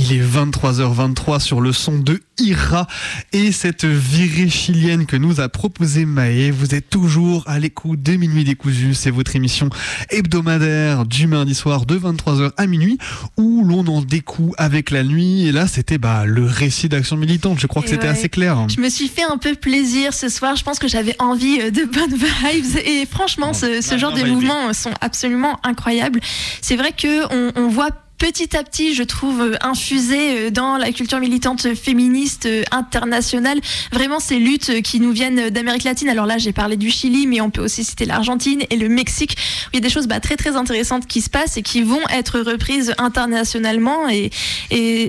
il 0.10 0.17
est 0.17 0.24
23h23 0.24 1.39
sur 1.39 1.60
le 1.60 1.72
son 1.72 1.98
de 1.98 2.22
Ira 2.39 2.88
et 3.34 3.52
cette 3.52 3.86
virée 3.86 4.50
chilienne 4.50 5.06
que 5.06 5.17
nous 5.17 5.39
a 5.39 5.50
proposé 5.50 6.06
Maë. 6.06 6.52
Vous 6.52 6.76
êtes 6.76 6.89
toujours 6.89 7.43
à 7.48 7.60
l'écoute 7.60 8.02
de 8.04 8.13
Minuit 8.13 8.43
décousu. 8.43 8.93
C'est 8.93 9.10
votre 9.10 9.36
émission 9.36 9.70
hebdomadaire 10.10 11.06
du 11.06 11.28
mardi 11.28 11.56
soir 11.56 11.86
de 11.86 11.98
23h 11.98 12.52
à 12.58 12.67
minuit 12.67 12.98
où 13.38 13.63
l'on 13.65 13.86
en 13.88 14.02
découle 14.02 14.54
avec 14.58 14.91
la 14.91 15.04
nuit. 15.04 15.48
Et 15.48 15.52
là, 15.52 15.67
c'était 15.67 15.98
bah, 15.98 16.26
le 16.26 16.46
récit 16.46 16.89
d'action 16.89 17.17
militante. 17.17 17.60
Je 17.60 17.67
crois 17.67 17.82
que 17.82 17.89
c'était 17.89 18.04
ouais. 18.04 18.10
assez 18.10 18.30
clair. 18.30 18.67
Je 18.70 18.80
me 18.80 18.89
suis 18.89 19.08
fait 19.08 19.24
un 19.24 19.38
peu 19.38 19.56
plaisir 19.56 20.13
ce 20.13 20.30
soir. 20.30 20.56
Je 20.56 20.63
pense 20.63 20.80
que 20.80 20.88
j'avais 20.88 21.15
envie 21.20 21.60
euh, 21.60 21.72
de 21.72 21.84
bonnes 21.86 22.15
vibes. 22.15 22.78
Et 22.86 23.06
franchement, 23.06 23.54
ce, 23.54 23.82
ce 23.82 23.98
genre 23.98 24.13
de 24.13 24.24
mouvements 24.24 24.72
sont 24.74 24.93
absolument 25.02 25.60
incroyables. 25.63 26.20
C'est 26.62 26.76
vrai 26.76 26.91
que 26.91 27.26
on, 27.34 27.52
on 27.56 27.67
voit 27.67 27.91
petit 28.17 28.56
à 28.58 28.63
petit, 28.63 28.93
je 28.93 29.03
trouve, 29.03 29.41
euh, 29.41 29.56
infusé 29.62 30.17
euh, 30.47 30.49
dans 30.49 30.77
la 30.77 30.91
culture 30.91 31.19
militante 31.19 31.73
féministe 31.75 32.45
euh, 32.45 32.63
internationale, 32.71 33.60
vraiment 33.91 34.19
ces 34.19 34.39
luttes 34.39 34.82
qui 34.82 34.99
nous 34.99 35.12
viennent 35.12 35.49
d'Amérique 35.49 35.84
latine. 35.84 36.10
Alors 36.10 36.25
là, 36.25 36.38
j'ai 36.38 36.53
parlé 36.53 36.77
du 36.77 36.89
Chili, 36.89 37.27
mais 37.27 37.41
on 37.41 37.49
peut 37.49 37.62
aussi 37.63 37.84
citer 37.84 38.06
l'Argentine 38.06 38.63
et 38.69 38.75
le 38.77 38.89
Mexique, 38.89 39.38
où 39.67 39.69
il 39.73 39.75
y 39.75 39.80
a 39.80 39.82
des 39.82 39.89
choses 39.89 40.08
bah, 40.08 40.19
très 40.19 40.36
très 40.36 40.56
intéressantes 40.56 41.08
qui 41.08 41.21
se 41.21 41.30
passent 41.30 41.58
et 41.58 41.62
qui 41.62 41.82
vont 41.84 42.01
être 42.10 42.39
reprises 42.39 42.93
internationalement, 42.97 44.10
et, 44.10 44.30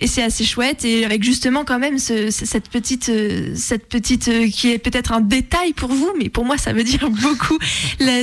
c'est 0.06 0.22
assez 0.22 0.44
chouette. 0.44 0.84
Et 0.84 1.04
avec 1.04 1.22
justement 1.22 1.64
quand 1.64 1.78
même 1.78 1.98
ce- 1.98 2.30
ce- 2.30 2.46
cette 2.46 2.68
petite, 2.68 3.10
cette 3.54 3.88
petite 3.88 4.30
qui 4.50 4.70
est 4.72 4.78
peut-être 4.78 5.12
un 5.12 5.20
détail 5.20 5.72
pour 5.72 5.90
vous, 5.90 6.10
mais 6.18 6.28
pour 6.28 6.44
moi 6.44 6.56
ça 6.58 6.72
veut 6.72 6.84
dire 6.84 7.08
beaucoup. 7.22 7.58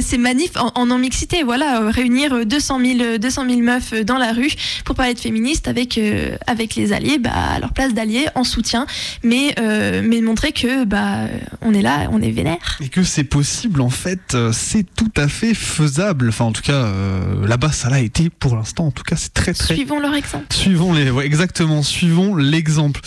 Ces 0.01 0.17
manifs 0.17 0.55
en, 0.57 0.71
en 0.75 0.85
non-mixité, 0.87 1.43
voilà, 1.43 1.81
euh, 1.81 1.89
réunir 1.89 2.33
euh, 2.33 2.45
200 2.45 2.79
000, 2.79 2.99
euh, 3.01 3.17
200 3.17 3.45
000 3.49 3.61
meufs 3.61 3.93
dans 4.03 4.17
la 4.17 4.31
rue 4.33 4.51
pour 4.83 4.95
parler 4.95 5.13
de 5.13 5.19
féministes 5.19 5.67
avec, 5.67 5.97
euh, 5.97 6.37
avec 6.47 6.75
les 6.75 6.93
alliés, 6.93 7.19
bah, 7.19 7.31
à 7.33 7.59
leur 7.59 7.73
place 7.73 7.93
d'alliés, 7.93 8.27
en 8.35 8.43
soutien, 8.43 8.85
mais, 9.23 9.55
euh, 9.59 10.01
mais 10.03 10.21
montrer 10.21 10.51
que 10.51 10.85
bah, 10.85 11.27
on 11.61 11.73
est 11.73 11.81
là, 11.81 12.07
on 12.11 12.21
est 12.21 12.31
vénère. 12.31 12.77
Et 12.81 12.89
que 12.89 13.03
c'est 13.03 13.23
possible, 13.23 13.81
en 13.81 13.89
fait, 13.89 14.33
euh, 14.33 14.51
c'est 14.51 14.85
tout 14.95 15.11
à 15.17 15.27
fait 15.27 15.53
faisable. 15.53 16.29
Enfin, 16.29 16.45
en 16.45 16.51
tout 16.51 16.61
cas, 16.61 16.73
euh, 16.73 17.47
là-bas, 17.47 17.71
ça 17.71 17.89
l'a 17.89 17.99
été 17.99 18.29
pour 18.29 18.55
l'instant. 18.55 18.87
En 18.87 18.91
tout 18.91 19.03
cas, 19.03 19.15
c'est 19.15 19.33
très, 19.33 19.53
très. 19.53 19.75
Suivons 19.75 19.99
leur 19.99 20.15
exemple. 20.15 20.45
Suivons 20.51 20.93
les, 20.93 21.09
ouais, 21.09 21.25
exactement, 21.25 21.83
suivons 21.83 22.35
l'exemple. 22.35 23.01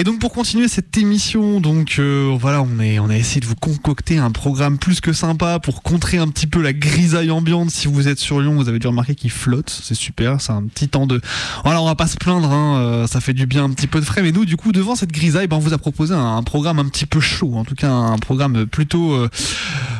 Et 0.00 0.04
donc 0.04 0.20
pour 0.20 0.32
continuer 0.32 0.68
cette 0.68 0.96
émission, 0.96 1.60
donc 1.60 1.96
euh, 1.98 2.32
voilà, 2.38 2.62
on, 2.62 2.78
est, 2.78 3.00
on 3.00 3.10
a 3.10 3.16
essayé 3.16 3.40
de 3.40 3.46
vous 3.46 3.56
concocter 3.56 4.16
un 4.16 4.30
programme 4.30 4.78
plus 4.78 5.00
que 5.00 5.12
sympa 5.12 5.58
pour 5.58 5.82
contrer 5.82 6.18
un 6.18 6.28
petit 6.28 6.46
peu 6.46 6.62
la 6.62 6.72
grisaille 6.72 7.32
ambiante. 7.32 7.70
Si 7.70 7.88
vous 7.88 8.06
êtes 8.06 8.20
sur 8.20 8.38
Lyon, 8.38 8.54
vous 8.54 8.68
avez 8.68 8.78
dû 8.78 8.86
remarquer 8.86 9.16
qu'il 9.16 9.32
flotte, 9.32 9.76
c'est 9.82 9.96
super, 9.96 10.40
c'est 10.40 10.52
un 10.52 10.62
petit 10.62 10.88
temps 10.88 11.08
de... 11.08 11.20
Voilà, 11.64 11.82
on 11.82 11.84
va 11.84 11.96
pas 11.96 12.06
se 12.06 12.16
plaindre, 12.16 12.48
hein, 12.48 12.78
euh, 12.78 13.06
ça 13.08 13.20
fait 13.20 13.32
du 13.32 13.46
bien 13.46 13.64
un 13.64 13.70
petit 13.70 13.88
peu 13.88 13.98
de 13.98 14.04
frais, 14.04 14.22
mais 14.22 14.30
nous 14.30 14.44
du 14.44 14.56
coup 14.56 14.70
devant 14.70 14.94
cette 14.94 15.10
grisaille, 15.10 15.48
ben, 15.48 15.56
on 15.56 15.58
vous 15.58 15.74
a 15.74 15.78
proposé 15.78 16.14
un, 16.14 16.36
un 16.36 16.42
programme 16.44 16.78
un 16.78 16.86
petit 16.88 17.06
peu 17.06 17.18
chaud, 17.18 17.54
en 17.56 17.64
tout 17.64 17.74
cas 17.74 17.90
un 17.90 18.18
programme 18.18 18.66
plutôt... 18.66 19.14
euh, 19.14 19.28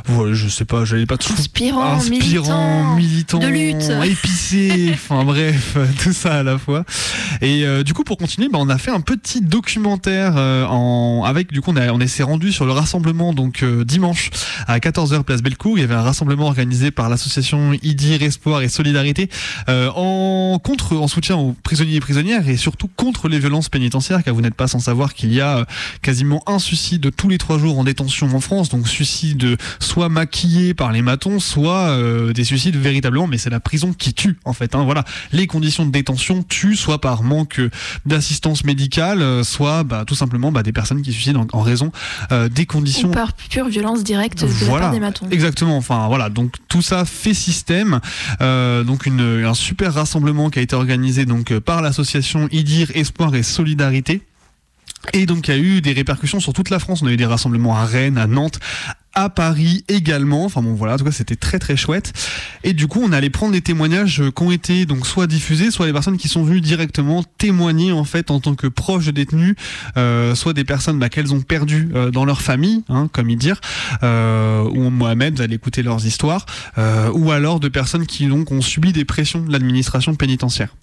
voilà, 0.08 0.32
je 0.32 0.48
sais 0.48 0.64
pas, 0.64 0.84
j'allais 0.86 1.04
pas 1.04 1.18
tout... 1.18 1.32
Inspirant, 1.34 1.82
inspirant, 1.94 2.96
militant, 2.96 3.38
de 3.38 3.46
lutte. 3.46 3.90
épicé, 4.04 4.90
enfin 4.94 5.22
bref, 5.24 5.76
tout 6.02 6.12
ça 6.12 6.36
à 6.36 6.42
la 6.42 6.56
fois. 6.56 6.84
Et 7.42 7.64
euh, 7.66 7.82
du 7.82 7.92
coup, 7.92 8.04
pour 8.04 8.16
continuer, 8.16 8.48
bah, 8.48 8.58
on 8.60 8.70
a 8.70 8.78
fait 8.78 8.90
un 8.90 9.02
petit 9.02 9.42
documentaire 9.88 10.34
euh, 10.36 10.66
en 10.66 11.24
avec 11.24 11.50
du 11.50 11.62
coup 11.62 11.72
on, 11.72 11.76
a, 11.76 11.90
on 11.92 12.06
s'est 12.06 12.22
rendu 12.22 12.52
sur 12.52 12.66
le 12.66 12.72
rassemblement 12.72 13.32
donc 13.32 13.62
euh, 13.62 13.84
dimanche 13.84 14.30
à 14.66 14.78
14h 14.78 15.22
place 15.22 15.42
Bellecour. 15.42 15.78
Il 15.78 15.80
y 15.80 15.84
avait 15.84 15.94
un 15.94 16.02
rassemblement 16.02 16.46
organisé 16.46 16.90
par 16.90 17.08
l'association 17.08 17.72
IDIR 17.82 18.22
Espoir 18.22 18.60
et 18.60 18.68
Solidarité 18.68 19.30
euh, 19.68 19.90
en 19.94 20.58
contre 20.58 20.96
en 20.96 21.08
soutien 21.08 21.36
aux 21.36 21.54
prisonniers 21.62 21.96
et 21.96 22.00
prisonnières 22.00 22.48
et 22.48 22.56
surtout 22.56 22.88
contre 22.96 23.28
les 23.28 23.38
violences 23.38 23.70
pénitentiaires 23.70 24.22
car 24.22 24.34
vous 24.34 24.42
n'êtes 24.42 24.54
pas 24.54 24.68
sans 24.68 24.78
savoir 24.78 25.14
qu'il 25.14 25.32
y 25.32 25.40
a 25.40 25.64
quasiment 26.02 26.42
un 26.46 26.58
suicide 26.58 27.10
tous 27.16 27.28
les 27.30 27.38
trois 27.38 27.58
jours 27.58 27.78
en 27.78 27.84
détention 27.84 28.34
en 28.34 28.40
France. 28.40 28.68
Donc 28.68 28.88
suicide 28.88 29.56
soit 29.80 30.10
maquillé 30.10 30.74
par 30.74 30.92
les 30.92 31.02
matons 31.02 31.40
soit 31.40 31.88
euh, 31.88 32.34
des 32.34 32.44
suicides 32.44 32.76
véritablement 32.76 33.26
mais 33.26 33.38
c'est 33.38 33.50
la 33.50 33.60
prison 33.60 33.94
qui 33.94 34.12
tue 34.12 34.38
en 34.44 34.52
fait 34.52 34.74
hein, 34.74 34.84
voilà. 34.84 35.04
Les 35.32 35.46
conditions 35.46 35.86
de 35.86 35.90
détention 35.90 36.42
tuent 36.42 36.76
soit 36.76 37.00
par 37.00 37.22
manque 37.22 37.60
d'assistance 38.04 38.64
médicale 38.64 39.22
euh, 39.22 39.42
bah, 39.84 40.04
tout 40.06 40.14
simplement 40.14 40.52
bah, 40.52 40.62
des 40.62 40.72
personnes 40.72 41.02
qui 41.02 41.10
se 41.10 41.16
suicident 41.16 41.46
en, 41.52 41.58
en 41.58 41.62
raison 41.62 41.92
euh, 42.32 42.48
des 42.48 42.66
conditions 42.66 43.08
Ou 43.08 43.12
par 43.12 43.32
pure 43.32 43.68
violence 43.68 44.04
directe 44.04 44.42
de 44.42 44.46
la 44.46 44.52
voilà, 44.66 44.86
part 44.86 44.92
des 44.92 45.00
matons. 45.00 45.26
exactement. 45.30 45.76
Enfin 45.76 46.06
voilà, 46.08 46.28
donc 46.30 46.54
tout 46.68 46.82
ça 46.82 47.04
fait 47.04 47.34
système. 47.34 48.00
Euh, 48.40 48.84
donc 48.84 49.06
une, 49.06 49.44
un 49.44 49.54
super 49.54 49.94
rassemblement 49.94 50.50
qui 50.50 50.58
a 50.58 50.62
été 50.62 50.76
organisé 50.76 51.24
donc 51.26 51.50
euh, 51.50 51.60
par 51.60 51.82
l'association 51.82 52.48
IDIR 52.50 52.90
Espoir 52.94 53.34
et 53.34 53.42
Solidarité. 53.42 54.22
Et 55.12 55.26
donc 55.26 55.48
il 55.48 55.54
y 55.54 55.54
a 55.54 55.58
eu 55.58 55.80
des 55.80 55.92
répercussions 55.92 56.40
sur 56.40 56.52
toute 56.52 56.70
la 56.70 56.78
France. 56.78 57.02
On 57.02 57.06
a 57.06 57.12
eu 57.12 57.16
des 57.16 57.24
rassemblements 57.26 57.76
à 57.76 57.84
Rennes, 57.84 58.18
à 58.18 58.26
Nantes, 58.26 58.58
à 59.18 59.30
Paris 59.30 59.84
également. 59.88 60.44
Enfin 60.44 60.62
bon 60.62 60.74
voilà, 60.74 60.94
en 60.94 60.96
tout 60.96 61.04
cas 61.04 61.10
c'était 61.12 61.36
très 61.36 61.58
très 61.58 61.76
chouette. 61.76 62.12
Et 62.62 62.72
du 62.72 62.86
coup 62.86 63.00
on 63.02 63.10
allait 63.12 63.30
prendre 63.30 63.52
des 63.52 63.60
témoignages 63.60 64.22
qui 64.34 64.42
ont 64.42 64.52
été 64.52 64.86
donc 64.86 65.06
soit 65.06 65.26
diffusés, 65.26 65.70
soit 65.72 65.86
les 65.86 65.92
personnes 65.92 66.16
qui 66.16 66.28
sont 66.28 66.44
venues 66.44 66.60
directement 66.60 67.24
témoigner 67.38 67.90
en 67.90 68.04
fait 68.04 68.30
en 68.30 68.38
tant 68.38 68.54
que 68.54 68.68
proches 68.68 69.06
de 69.06 69.10
détenus, 69.10 69.56
euh, 69.96 70.36
soit 70.36 70.52
des 70.52 70.64
personnes 70.64 71.00
bah, 71.00 71.08
qu'elles 71.08 71.34
ont 71.34 71.40
perdues 71.40 71.88
euh, 71.94 72.10
dans 72.10 72.24
leur 72.24 72.42
famille, 72.42 72.84
hein, 72.88 73.08
comme 73.12 73.28
ils 73.28 73.38
dire, 73.38 73.60
euh, 74.02 74.62
ou 74.62 74.90
Mohamed, 74.90 75.36
vous 75.36 75.42
allez 75.42 75.54
écouter 75.54 75.82
leurs 75.82 76.04
histoires, 76.06 76.46
ou 77.14 77.30
alors 77.30 77.60
de 77.60 77.68
personnes 77.68 78.06
qui 78.06 78.26
donc 78.26 78.52
ont 78.52 78.60
subi 78.60 78.92
des 78.92 79.04
pressions 79.04 79.40
de 79.40 79.52
l'administration 79.52 80.14
pénitentiaire. 80.14 80.74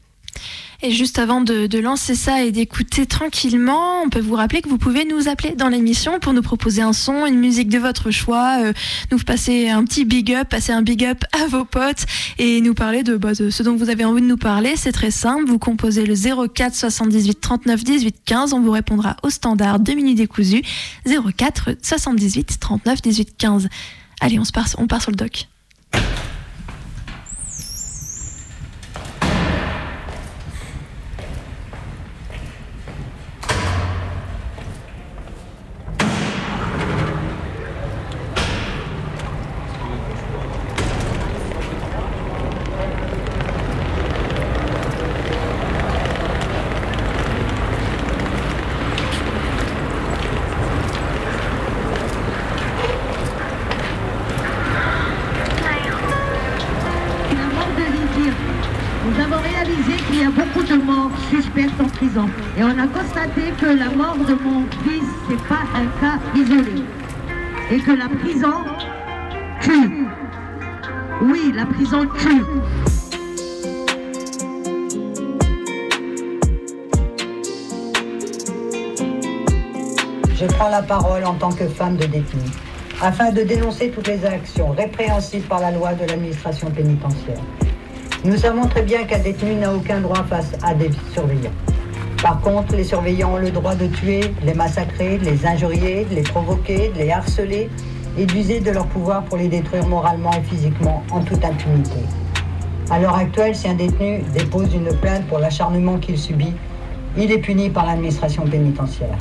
Et 0.81 0.91
juste 0.91 1.19
avant 1.19 1.41
de, 1.41 1.79
lancer 1.79 2.15
ça 2.15 2.43
et 2.43 2.51
d'écouter 2.51 3.05
tranquillement, 3.05 4.01
on 4.03 4.09
peut 4.09 4.19
vous 4.19 4.35
rappeler 4.35 4.61
que 4.61 4.69
vous 4.69 4.77
pouvez 4.77 5.05
nous 5.05 5.27
appeler 5.27 5.55
dans 5.55 5.67
l'émission 5.67 6.19
pour 6.19 6.33
nous 6.33 6.41
proposer 6.41 6.81
un 6.81 6.93
son, 6.93 7.25
une 7.25 7.39
musique 7.39 7.69
de 7.69 7.79
votre 7.79 8.11
choix, 8.11 8.59
euh, 8.61 8.73
nous 9.11 9.17
passer 9.17 9.69
un 9.69 9.83
petit 9.83 10.05
big 10.05 10.33
up, 10.33 10.49
passer 10.49 10.73
un 10.73 10.81
big 10.81 11.03
up 11.05 11.23
à 11.31 11.47
vos 11.47 11.65
potes 11.65 12.05
et 12.37 12.61
nous 12.61 12.73
parler 12.73 13.03
de, 13.03 13.17
bah, 13.17 13.33
ce 13.35 13.63
dont 13.63 13.75
vous 13.75 13.89
avez 13.89 14.05
envie 14.05 14.21
de 14.21 14.27
nous 14.27 14.37
parler. 14.37 14.73
C'est 14.75 14.91
très 14.91 15.11
simple, 15.11 15.45
vous 15.45 15.59
composez 15.59 16.05
le 16.05 16.15
04 16.15 16.75
78 16.75 17.41
39 17.41 17.83
18 17.83 18.15
15, 18.25 18.53
on 18.53 18.61
vous 18.61 18.71
répondra 18.71 19.17
au 19.23 19.29
standard 19.29 19.79
de 19.79 19.91
minutes 19.93 20.17
décousu 20.17 20.61
04 21.05 21.77
78 21.81 22.59
39 22.59 23.01
18 23.01 23.37
15. 23.37 23.69
Allez, 24.21 24.39
on, 24.39 24.45
se 24.45 24.51
part, 24.51 24.67
on 24.77 24.87
part 24.87 25.01
sur 25.01 25.11
le 25.11 25.17
doc. 25.17 25.47
Parole 80.85 81.25
en 81.25 81.33
tant 81.33 81.51
que 81.51 81.67
femme 81.67 81.97
de 81.97 82.05
détenu, 82.05 82.43
afin 83.01 83.31
de 83.31 83.41
dénoncer 83.41 83.89
toutes 83.89 84.07
les 84.07 84.25
actions 84.25 84.69
répréhensibles 84.71 85.45
par 85.47 85.59
la 85.59 85.71
loi 85.71 85.93
de 85.93 86.05
l'administration 86.05 86.69
pénitentiaire. 86.71 87.41
Nous 88.23 88.37
savons 88.37 88.65
très 88.67 88.81
bien 88.81 89.03
qu'un 89.03 89.19
détenu 89.19 89.55
n'a 89.55 89.73
aucun 89.73 89.99
droit 89.99 90.23
face 90.29 90.53
à 90.63 90.73
des 90.73 90.89
surveillants. 91.13 91.51
Par 92.21 92.39
contre, 92.41 92.75
les 92.75 92.83
surveillants 92.83 93.33
ont 93.33 93.37
le 93.37 93.51
droit 93.51 93.75
de 93.75 93.87
tuer, 93.87 94.21
les 94.43 94.53
massacrer, 94.53 95.17
de 95.17 95.25
les 95.25 95.45
injurier, 95.45 96.05
de 96.09 96.15
les 96.15 96.23
provoquer, 96.23 96.89
de 96.89 96.99
les 96.99 97.11
harceler 97.11 97.69
et 98.17 98.25
d'user 98.25 98.61
de 98.61 98.71
leur 98.71 98.87
pouvoir 98.87 99.23
pour 99.25 99.37
les 99.37 99.47
détruire 99.47 99.85
moralement 99.87 100.31
et 100.31 100.41
physiquement 100.41 101.03
en 101.11 101.21
toute 101.21 101.43
impunité. 101.43 101.99
À 102.89 102.99
l'heure 102.99 103.15
actuelle, 103.15 103.55
si 103.55 103.67
un 103.67 103.75
détenu 103.75 104.23
dépose 104.33 104.73
une 104.73 104.95
plainte 104.97 105.25
pour 105.27 105.39
l'acharnement 105.39 105.97
qu'il 105.97 106.17
subit, 106.17 106.53
il 107.17 107.31
est 107.31 107.39
puni 107.39 107.69
par 107.69 107.85
l'administration 107.85 108.43
pénitentiaire. 108.45 109.17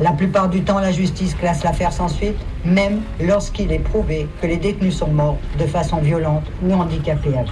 La 0.00 0.12
plupart 0.12 0.48
du 0.48 0.62
temps, 0.62 0.78
la 0.78 0.92
justice 0.92 1.34
classe 1.34 1.62
l'affaire 1.62 1.92
sans 1.92 2.08
suite, 2.08 2.36
même 2.64 3.02
lorsqu'il 3.20 3.70
est 3.70 3.80
prouvé 3.80 4.26
que 4.40 4.46
les 4.46 4.56
détenus 4.56 4.96
sont 4.96 5.08
morts 5.08 5.36
de 5.58 5.66
façon 5.66 5.98
violente 5.98 6.44
ou 6.64 6.72
handicapés 6.72 7.36
à 7.36 7.42
vie. 7.42 7.50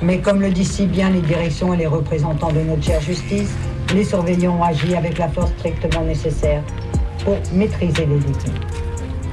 Mais 0.00 0.18
comme 0.18 0.40
le 0.40 0.50
disent 0.50 0.70
si 0.70 0.86
bien 0.86 1.10
les 1.10 1.22
directions 1.22 1.74
et 1.74 1.76
les 1.76 1.88
représentants 1.88 2.52
de 2.52 2.60
notre 2.60 2.84
chère 2.84 3.00
justice, 3.00 3.52
les 3.92 4.04
surveillants 4.04 4.60
ont 4.60 4.62
agi 4.62 4.94
avec 4.94 5.18
la 5.18 5.28
force 5.28 5.50
strictement 5.58 6.02
nécessaire 6.02 6.62
pour 7.24 7.36
maîtriser 7.52 8.06
les 8.06 8.18
détenus. 8.18 8.60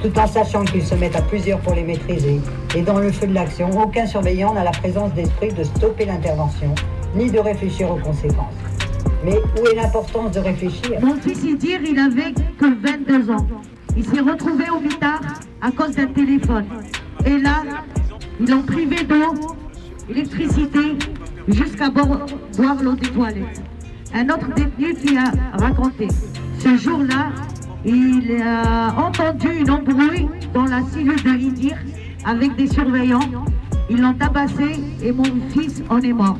Tout 0.02 0.18
en 0.18 0.26
sachant 0.26 0.64
qu'ils 0.64 0.84
se 0.84 0.96
mettent 0.96 1.14
à 1.14 1.22
plusieurs 1.22 1.60
pour 1.60 1.74
les 1.74 1.84
maîtriser, 1.84 2.40
et 2.74 2.82
dans 2.82 2.98
le 2.98 3.12
feu 3.12 3.28
de 3.28 3.34
l'action, 3.34 3.70
aucun 3.80 4.06
surveillant 4.06 4.54
n'a 4.54 4.64
la 4.64 4.72
présence 4.72 5.14
d'esprit 5.14 5.52
de 5.52 5.62
stopper 5.62 6.06
l'intervention, 6.06 6.74
ni 7.14 7.30
de 7.30 7.38
réfléchir 7.38 7.88
aux 7.92 7.98
conséquences. 7.98 8.71
Mais 9.24 9.38
où 9.60 9.66
est 9.66 9.74
l'importance 9.76 10.32
de 10.32 10.40
réfléchir? 10.40 10.98
Mon 11.00 11.14
fils 11.16 11.42
Idir, 11.44 11.80
il 11.82 11.98
avait 11.98 12.32
que 12.58 12.66
22 12.66 13.30
ans. 13.30 13.46
Il 13.96 14.04
s'est 14.04 14.20
retrouvé 14.20 14.64
au 14.70 14.80
mitard 14.80 15.20
à 15.60 15.70
cause 15.70 15.94
d'un 15.96 16.06
téléphone. 16.06 16.64
Et 17.24 17.38
là, 17.38 17.62
ils 18.40 18.50
l'ont 18.50 18.62
privé 18.62 19.04
d'eau, 19.04 19.34
électricité, 20.08 20.96
jusqu'à 21.48 21.90
bo- 21.90 22.18
boire 22.56 22.82
l'eau 22.82 22.94
des 22.94 23.08
toilettes. 23.08 23.62
Un 24.14 24.24
autre 24.28 24.48
détenu 24.54 24.94
qui 24.94 25.16
a 25.16 25.30
raconté. 25.58 26.08
Ce 26.58 26.76
jour-là, 26.76 27.30
il 27.84 28.42
a 28.42 28.94
entendu 28.98 29.48
une 29.60 29.70
embrouille 29.70 30.28
dans 30.54 30.64
la 30.64 30.82
cellule 30.82 31.22
de 31.22 31.30
Idir 31.38 31.76
avec 32.24 32.56
des 32.56 32.66
surveillants. 32.66 33.20
Ils 33.90 34.00
l'ont 34.00 34.14
tabassé 34.14 34.76
et 35.02 35.12
mon 35.12 35.24
fils 35.50 35.82
en 35.90 35.98
est 36.00 36.12
mort. 36.12 36.38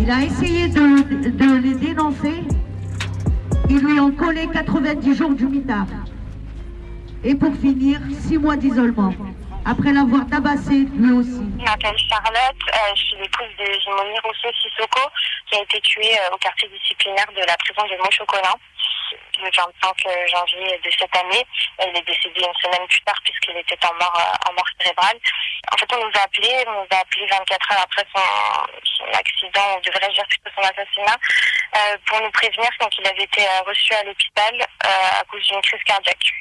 Il 0.00 0.10
a 0.10 0.22
essayé 0.22 0.68
de, 0.68 1.62
les 1.62 1.74
dénoncer. 1.74 2.42
Ils 3.68 3.80
lui 3.80 4.00
ont 4.00 4.12
collé 4.12 4.48
90 4.52 5.14
jours 5.14 5.34
du 5.34 5.46
mitard. 5.46 5.86
Et 7.24 7.34
pour 7.34 7.54
finir, 7.56 8.00
6 8.10 8.38
mois 8.38 8.56
d'isolement. 8.56 9.12
Après 9.64 9.92
l'avoir 9.92 10.26
tabassé 10.28 10.86
lui 10.94 11.12
aussi. 11.12 11.42
Je 11.58 11.64
m'appelle 11.64 11.98
Charlotte, 12.08 12.62
euh, 12.72 12.94
je 12.94 13.02
suis 13.02 13.16
l'épouse 13.16 13.52
de 13.58 13.66
Jimoni 13.80 14.18
Rousseau 14.24 14.48
Sissoko, 14.62 15.10
qui 15.46 15.58
a 15.58 15.62
été 15.62 15.80
tuée 15.82 16.14
euh, 16.14 16.34
au 16.34 16.38
quartier 16.38 16.68
disciplinaire 16.68 17.26
de 17.36 17.44
la 17.46 17.56
prison 17.58 17.82
de 17.84 18.02
Montchocolin 18.02 18.54
le 19.38 19.50
25 19.56 20.28
janvier 20.28 20.78
de 20.78 20.90
cette 20.98 21.16
année. 21.16 21.44
Il 21.86 21.96
est 21.96 22.06
décédé 22.06 22.40
une 22.40 22.60
semaine 22.62 22.86
plus 22.88 23.00
tard 23.02 23.18
puisqu'il 23.24 23.56
était 23.56 23.78
en 23.86 23.94
mort, 23.94 24.14
euh, 24.16 24.50
en 24.50 24.52
mort 24.54 24.68
cérébrale. 24.80 25.18
En 25.72 25.76
fait, 25.76 25.92
on 25.92 26.04
nous 26.04 26.12
a 26.14 26.22
appelé, 26.24 26.64
on 26.66 26.82
nous 26.82 26.88
a 26.90 27.00
appelé 27.00 27.26
24 27.26 27.72
heures 27.72 27.82
après 27.82 28.04
son, 28.14 28.22
accident, 29.12 29.76
on 29.76 29.80
devrait 29.80 30.12
dire 30.12 30.26
plutôt 30.28 30.50
son 30.56 30.62
assassinat, 30.62 31.16
euh, 31.76 31.96
pour 32.06 32.20
nous 32.20 32.30
prévenir 32.30 32.68
qu'il 32.90 33.06
avait 33.06 33.22
été 33.22 33.42
euh, 33.42 33.62
reçu 33.66 33.94
à 33.94 34.02
l'hôpital 34.04 34.54
euh, 34.60 35.20
à 35.20 35.24
cause 35.24 35.46
d'une 35.46 35.60
crise 35.62 35.82
cardiaque. 35.84 36.32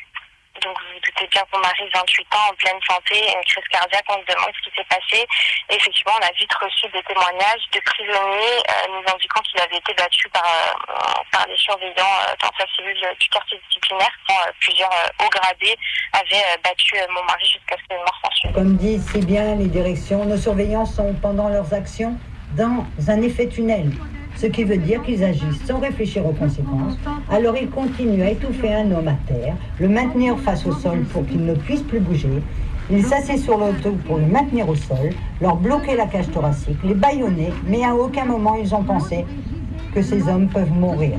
Donc 0.63 0.73
vous 0.79 0.93
vous 0.93 1.01
doutez 1.05 1.27
bien 1.27 1.43
qu'on 1.51 1.59
mari 1.59 1.83
28 1.93 2.27
ans 2.33 2.49
en 2.49 2.55
pleine 2.55 2.79
santé, 2.87 3.15
une 3.29 3.45
crise 3.45 3.67
cardiaque, 3.69 4.05
on 4.09 4.21
se 4.21 4.33
demande 4.33 4.51
ce 4.57 4.69
qui 4.69 4.75
s'est 4.75 4.89
passé. 4.89 5.27
Et 5.69 5.75
effectivement, 5.75 6.13
on 6.17 6.25
a 6.25 6.31
vite 6.33 6.53
reçu 6.55 6.87
des 6.89 7.03
témoignages 7.03 7.65
de 7.73 7.79
prisonniers 7.81 8.57
euh, 8.65 8.89
nous 8.89 9.05
indiquant 9.05 9.41
qu'il 9.41 9.59
avait 9.61 9.77
été 9.77 9.93
battu 9.93 10.29
par, 10.29 10.45
euh, 10.45 11.21
par 11.31 11.45
les 11.47 11.57
surveillants 11.57 12.15
euh, 12.25 12.33
dans 12.41 12.51
sa 12.57 12.65
cellule 12.75 12.97
du 13.19 13.29
quartier 13.29 13.59
disciplinaire. 13.67 14.11
Euh, 14.29 14.51
plusieurs 14.59 14.93
hauts 15.19 15.29
gradés 15.29 15.77
avaient 16.13 16.57
battu 16.63 16.95
mon 17.13 17.23
mari 17.23 17.45
jusqu'à 17.45 17.75
ce 17.77 17.83
que 17.87 17.99
mort 17.99 18.19
s'en 18.23 18.31
suive. 18.31 18.53
Comme 18.53 18.77
disent 18.77 19.05
si 19.11 19.19
bien 19.19 19.55
les 19.55 19.67
directions, 19.67 20.25
nos 20.25 20.37
surveillants 20.37 20.85
sont 20.85 21.13
pendant 21.21 21.49
leurs 21.49 21.73
actions 21.73 22.17
dans 22.55 22.85
un 23.07 23.21
effet 23.21 23.47
tunnel. 23.47 23.91
Ce 24.35 24.45
qui 24.45 24.63
veut 24.63 24.77
dire 24.77 25.01
qu'ils 25.03 25.23
agissent 25.23 25.65
sans 25.65 25.79
réfléchir 25.79 26.25
aux 26.25 26.33
conséquences. 26.33 26.95
Alors 27.29 27.57
ils 27.57 27.69
continuent 27.69 28.21
à 28.23 28.31
étouffer 28.31 28.73
un 28.73 28.89
homme 28.91 29.09
à 29.09 29.17
terre, 29.27 29.55
le 29.79 29.89
maintenir 29.89 30.39
face 30.39 30.65
au 30.65 30.71
sol 30.71 31.03
pour 31.11 31.25
qu'il 31.25 31.45
ne 31.45 31.55
puisse 31.55 31.81
plus 31.81 31.99
bouger. 31.99 32.41
Ils 32.89 33.03
s'asseyent 33.03 33.37
sur 33.37 33.57
l'auto 33.57 33.97
pour 34.07 34.17
le 34.17 34.25
maintenir 34.25 34.69
au 34.69 34.75
sol, 34.75 35.09
leur 35.41 35.57
bloquer 35.57 35.97
la 35.97 36.05
cage 36.05 36.31
thoracique, 36.31 36.77
les 36.85 36.93
bâillonner, 36.93 37.49
mais 37.67 37.83
à 37.83 37.93
aucun 37.93 38.23
moment 38.23 38.55
ils 38.55 38.73
ont 38.73 38.83
pensé 38.83 39.25
que 39.93 40.01
ces 40.01 40.27
hommes 40.29 40.47
peuvent 40.47 40.71
mourir. 40.71 41.17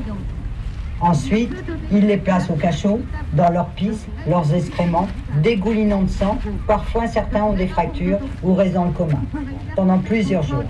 Ensuite, 1.01 1.53
ils 1.91 2.05
les 2.05 2.17
placent 2.17 2.49
au 2.49 2.55
cachot, 2.55 2.99
dans 3.33 3.49
leurs 3.49 3.69
pisse, 3.69 4.05
leurs 4.27 4.53
excréments, 4.53 5.07
dégoulinant 5.41 6.01
de 6.03 6.09
sang. 6.09 6.37
Parfois, 6.67 7.07
certains 7.07 7.43
ont 7.43 7.53
des 7.53 7.67
fractures 7.67 8.19
ou 8.43 8.55
dans 8.55 8.85
le 8.85 8.91
coma 8.91 9.19
pendant 9.75 9.99
plusieurs 9.99 10.43
jours. 10.43 10.63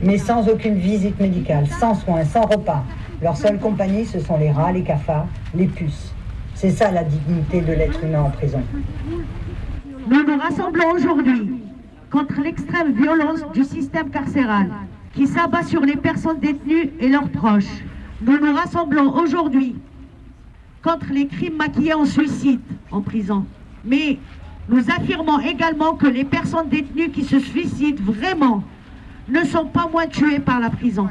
Mais 0.00 0.18
sans 0.18 0.48
aucune 0.48 0.76
visite 0.76 1.20
médicale, 1.20 1.66
sans 1.78 1.94
soins, 1.94 2.24
sans 2.24 2.42
repas. 2.46 2.84
Leur 3.22 3.36
seule 3.36 3.58
compagnie, 3.58 4.06
ce 4.06 4.18
sont 4.18 4.38
les 4.38 4.50
rats, 4.50 4.72
les 4.72 4.82
cafards, 4.82 5.26
les 5.54 5.66
puces. 5.66 6.14
C'est 6.54 6.70
ça 6.70 6.90
la 6.90 7.04
dignité 7.04 7.60
de 7.60 7.72
l'être 7.72 8.02
humain 8.02 8.22
en 8.22 8.30
prison. 8.30 8.62
Nous 10.08 10.22
nous 10.24 10.38
rassemblons 10.38 10.92
aujourd'hui 10.94 11.52
contre 12.10 12.40
l'extrême 12.40 12.92
violence 12.92 13.40
du 13.52 13.64
système 13.64 14.10
carcéral 14.10 14.70
qui 15.14 15.26
s'abat 15.26 15.62
sur 15.62 15.82
les 15.82 15.96
personnes 15.96 16.40
détenues 16.40 16.90
et 16.98 17.08
leurs 17.08 17.28
proches. 17.28 17.84
Nous 18.20 18.38
nous 18.38 18.54
rassemblons 18.54 19.14
aujourd'hui 19.14 19.76
contre 20.82 21.06
les 21.12 21.26
crimes 21.26 21.56
maquillés 21.56 21.94
en 21.94 22.04
suicide 22.04 22.60
en 22.90 23.00
prison. 23.00 23.46
Mais 23.84 24.18
nous 24.68 24.90
affirmons 24.90 25.40
également 25.40 25.94
que 25.94 26.06
les 26.06 26.24
personnes 26.24 26.68
détenues 26.68 27.10
qui 27.10 27.24
se 27.24 27.38
suicident 27.38 28.02
vraiment 28.02 28.62
ne 29.28 29.42
sont 29.44 29.66
pas 29.66 29.88
moins 29.88 30.06
tuées 30.06 30.38
par 30.38 30.60
la 30.60 30.70
prison. 30.70 31.08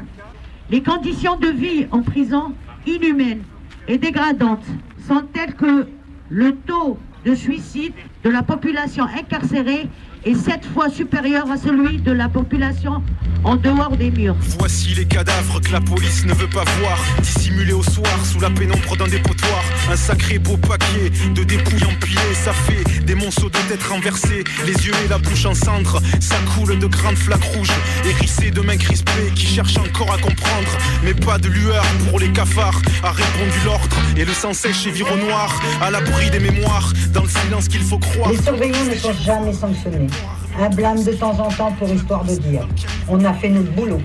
Les 0.70 0.82
conditions 0.82 1.36
de 1.36 1.48
vie 1.48 1.86
en 1.90 2.02
prison, 2.02 2.54
inhumaines 2.86 3.42
et 3.88 3.98
dégradantes, 3.98 4.66
sont 5.06 5.22
telles 5.32 5.54
que 5.54 5.88
le 6.28 6.56
taux 6.56 6.98
de 7.24 7.34
suicide 7.34 7.92
de 8.22 8.30
la 8.30 8.42
population 8.42 9.04
incarcérée 9.04 9.88
est 10.24 10.34
sept 10.34 10.64
fois 10.74 10.88
supérieur 10.90 11.50
à 11.50 11.56
celui 11.56 11.98
de 11.98 12.12
la 12.12 12.28
population 12.28 13.02
en 13.44 13.56
dehors 13.56 13.96
des 13.96 14.10
murs. 14.10 14.36
Voici 14.58 14.94
les 14.94 15.06
cadavres 15.06 15.60
que 15.60 15.72
la 15.72 15.80
police 15.80 16.24
ne 16.26 16.34
veut 16.34 16.48
pas 16.48 16.64
voir, 16.80 16.98
dissimulés 17.22 17.72
au 17.72 17.82
soir 17.82 18.24
sous 18.24 18.40
la 18.40 18.50
pénombre 18.50 18.96
d'un 18.96 19.08
dépotoir. 19.08 19.64
Un 19.90 19.96
sacré 19.96 20.38
beau 20.38 20.56
paquet 20.56 21.10
de 21.34 21.42
dépouilles 21.42 21.84
empilées, 21.84 22.34
ça 22.34 22.52
fait 22.52 22.84
des 23.04 23.14
monceaux 23.14 23.48
de 23.48 23.58
têtes 23.68 23.82
renversées, 23.84 24.44
les 24.66 24.74
yeux 24.86 24.92
et 25.04 25.08
la 25.08 25.18
bouche 25.18 25.46
en 25.46 25.54
cendres. 25.54 26.00
Ça 26.20 26.36
coule 26.54 26.78
de 26.78 26.86
grandes 26.86 27.16
flaques 27.16 27.44
rouges, 27.54 27.72
hérissées 28.04 28.50
de 28.50 28.60
mains 28.60 28.76
crispées 28.76 29.32
qui 29.34 29.46
cherchent 29.46 29.78
encore 29.78 30.12
à 30.12 30.18
comprendre. 30.18 30.78
Mais 31.02 31.14
pas 31.14 31.38
de 31.38 31.48
lueur 31.48 31.84
pour 32.08 32.20
les 32.20 32.30
cafards, 32.30 32.80
a 33.02 33.10
répondu 33.10 33.56
l'ordre. 33.64 33.96
Et 34.16 34.24
le 34.24 34.32
sang 34.32 34.52
sèche 34.52 34.86
et 34.86 34.90
vire 34.90 35.10
au 35.12 35.16
noir, 35.16 35.60
à 35.80 35.90
l'abri 35.90 36.30
des 36.30 36.40
mémoires, 36.40 36.92
dans 37.14 37.22
le 37.22 37.28
silence 37.28 37.68
qu'il 37.68 37.82
faut 37.82 37.98
croire. 37.98 38.30
Les 38.30 38.42
surveillants 38.42 38.84
ne 38.84 38.94
sont 38.94 39.14
jamais 39.24 39.52
sanctionnés. 39.52 40.09
Un 40.58 40.68
blâme 40.70 41.02
de 41.02 41.12
temps 41.12 41.38
en 41.38 41.48
temps 41.48 41.72
pour 41.78 41.88
histoire 41.88 42.24
de 42.24 42.34
dire. 42.34 42.66
On 43.08 43.24
a 43.24 43.32
fait 43.32 43.48
notre 43.48 43.72
boulot. 43.72 44.00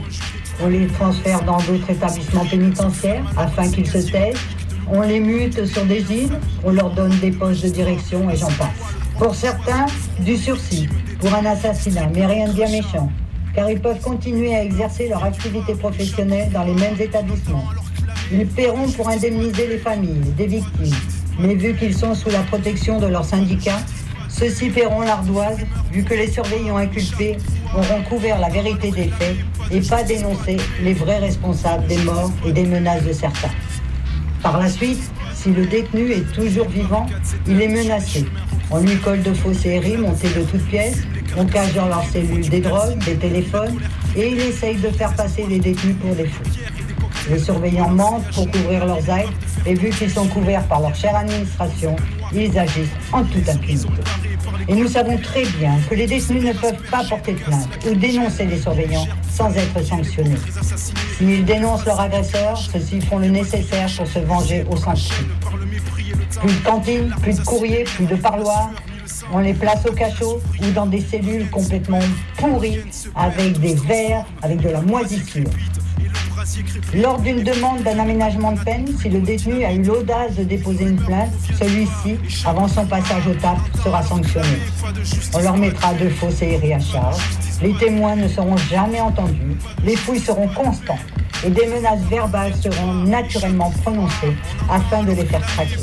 On 0.64 0.68
les 0.68 0.88
transfère 0.88 1.44
dans 1.44 1.58
d'autres 1.58 1.90
établissements 1.90 2.46
pénitentiaires 2.46 3.26
afin 3.38 3.70
qu'ils 3.70 3.88
se 3.88 3.98
taisent. 3.98 4.38
On 4.90 5.02
les 5.02 5.20
mute 5.20 5.66
sur 5.66 5.86
des 5.86 6.02
îles. 6.12 6.40
On 6.64 6.72
leur 6.72 6.92
donne 6.92 7.18
des 7.20 7.32
postes 7.32 7.64
de 7.64 7.70
direction 7.70 8.30
et 8.30 8.36
j'en 8.36 8.48
passe. 8.48 8.96
Pour 9.18 9.34
certains, 9.34 9.86
du 10.20 10.38
sursis 10.38 10.88
pour 11.20 11.34
un 11.34 11.46
assassinat, 11.46 12.08
mais 12.14 12.26
rien 12.26 12.48
de 12.48 12.54
bien 12.54 12.70
méchant. 12.70 13.10
Car 13.54 13.70
ils 13.70 13.80
peuvent 13.80 14.02
continuer 14.02 14.54
à 14.56 14.64
exercer 14.64 15.08
leur 15.08 15.24
activité 15.24 15.74
professionnelle 15.74 16.52
dans 16.52 16.64
les 16.64 16.74
mêmes 16.74 17.00
établissements. 17.00 17.64
Ils 18.32 18.46
paieront 18.48 18.90
pour 18.92 19.10
indemniser 19.10 19.68
les 19.68 19.78
familles 19.78 20.34
des 20.38 20.48
victimes. 20.48 20.96
Mais 21.40 21.56
vu 21.56 21.74
qu'ils 21.76 21.96
sont 21.96 22.16
sous 22.16 22.30
la 22.30 22.42
protection 22.44 23.00
de 23.00 23.08
leur 23.08 23.24
syndicat, 23.24 23.80
ceux-ci 24.38 24.70
paieront 24.70 25.02
l'ardoise, 25.02 25.60
vu 25.92 26.04
que 26.04 26.14
les 26.14 26.30
surveillants 26.30 26.78
inculpés 26.78 27.38
auront 27.74 28.02
couvert 28.04 28.40
la 28.40 28.50
vérité 28.50 28.92
des 28.92 29.08
faits 29.08 29.38
et 29.72 29.80
pas 29.82 30.04
dénoncé 30.04 30.58
les 30.82 30.94
vrais 30.94 31.20
responsables 31.20 31.88
des 31.88 31.98
morts 32.00 32.32
et 32.46 32.52
des 32.52 32.66
menaces 32.66 33.04
de 33.04 33.14
certains. 33.14 33.52
Par 34.44 34.60
la 34.60 34.70
suite, 34.70 35.10
si 35.34 35.52
le 35.52 35.66
détenu 35.66 36.12
est 36.12 36.32
toujours 36.34 36.68
vivant, 36.68 37.06
il 37.48 37.62
est 37.62 37.68
menacé. 37.68 38.26
On 38.72 38.80
lui 38.80 38.98
colle 38.98 39.22
de 39.22 39.34
faux 39.34 39.54
séries 39.54 39.98
montées 39.98 40.30
de 40.30 40.42
toutes 40.44 40.66
pièces, 40.68 41.04
on 41.38 41.46
cache 41.46 41.74
dans 41.74 41.88
leurs 41.88 42.06
cellules 42.06 42.50
des 42.50 42.62
drogues, 42.62 42.98
des 43.06 43.16
téléphones, 43.16 43.80
et 44.18 44.30
il 44.30 44.40
essaye 44.40 44.76
de 44.76 44.90
faire 44.90 45.14
passer 45.14 45.46
les 45.48 45.60
détenus 45.60 45.96
pour 46.02 46.14
des 46.16 46.26
fous. 46.26 46.44
Les 47.30 47.40
surveillants 47.40 47.90
mentent 47.90 48.30
pour 48.34 48.50
couvrir 48.52 48.86
leurs 48.86 49.10
actes, 49.10 49.32
et 49.66 49.76
vu 49.76 49.90
qu'ils 49.90 50.12
sont 50.12 50.28
couverts 50.28 50.64
par 50.64 50.82
leur 50.82 50.96
chère 50.96 51.16
administration, 51.16 51.96
ils 52.34 52.58
agissent 52.58 52.90
en 53.12 53.24
toute 53.24 53.48
impunité. 53.48 53.88
Et 54.68 54.76
nous 54.76 54.88
savons 54.88 55.18
très 55.18 55.46
bien 55.46 55.78
que 55.90 55.96
les 55.96 56.08
détenus 56.08 56.44
ne 56.44 56.54
peuvent 56.54 56.82
pas 56.90 57.04
porter 57.04 57.34
plainte 57.34 57.70
ou 57.88 57.96
dénoncer 57.96 58.46
les 58.46 58.60
surveillants 58.60 59.08
sans 59.30 59.52
être 59.56 59.84
sanctionnés. 59.84 60.38
S'ils 61.18 61.46
dénoncent 61.46 61.86
leur 61.86 62.00
agresseur, 62.00 62.58
ceux-ci 62.58 63.02
font 63.02 63.20
le 63.20 63.28
nécessaire 63.28 63.90
pour 63.96 64.08
se 64.08 64.20
venger 64.20 64.66
au 64.70 64.76
sens 64.76 65.10
Plus 66.42 66.54
de 66.54 66.64
cantine, 66.64 67.14
plus 67.22 67.38
de 67.38 67.44
courrier, 67.44 67.84
plus 67.84 68.06
de 68.06 68.16
parloir. 68.16 68.72
On 69.32 69.40
les 69.40 69.54
place 69.54 69.86
au 69.86 69.94
cachot 69.94 70.42
ou 70.62 70.72
dans 70.72 70.86
des 70.86 71.02
cellules 71.02 71.50
complètement 71.50 72.00
pourries 72.38 72.82
avec 73.16 73.60
des 73.60 73.76
verres, 73.76 74.26
avec 74.42 74.62
de 74.62 74.70
la 74.70 74.82
moisissure. 74.82 75.50
Lors 76.94 77.20
d'une 77.20 77.44
demande 77.44 77.84
d'un 77.84 78.00
aménagement 78.00 78.52
de 78.52 78.60
peine, 78.60 78.86
si 79.02 79.10
le 79.10 79.20
détenu 79.20 79.66
a 79.66 79.74
eu 79.74 79.82
l'audace 79.82 80.36
de 80.36 80.44
déposer 80.44 80.86
une 80.86 80.98
plainte, 80.98 81.32
celui-ci, 81.60 82.18
avant 82.46 82.68
son 82.68 82.86
passage 82.86 83.28
au 83.28 83.34
TAP, 83.34 83.58
sera 83.84 84.04
sanctionné. 84.04 84.60
On 85.34 85.40
leur 85.40 85.58
mettra 85.58 85.94
deux 85.94 86.10
faux 86.10 86.30
CRI 86.30 86.74
à 86.74 86.80
charge, 86.80 87.22
les 87.62 87.74
témoins 87.74 88.16
ne 88.16 88.28
seront 88.28 88.58
jamais 88.58 89.02
entendus, 89.02 89.58
les 89.84 89.96
fouilles 89.96 90.20
seront 90.20 90.48
constantes. 90.50 91.00
Et 91.44 91.50
des 91.50 91.68
menaces 91.68 92.02
verbales 92.10 92.54
seront 92.56 92.94
naturellement 92.94 93.72
prononcées 93.84 94.36
afin 94.70 95.04
de 95.04 95.12
les 95.12 95.26
faire 95.26 95.42
craquer. 95.42 95.76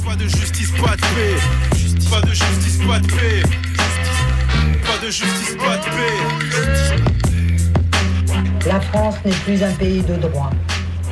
La 8.64 8.80
France 8.80 9.16
n'est 9.24 9.32
plus 9.32 9.64
un 9.64 9.72
pays 9.72 10.02
de 10.02 10.14
droit 10.14 10.50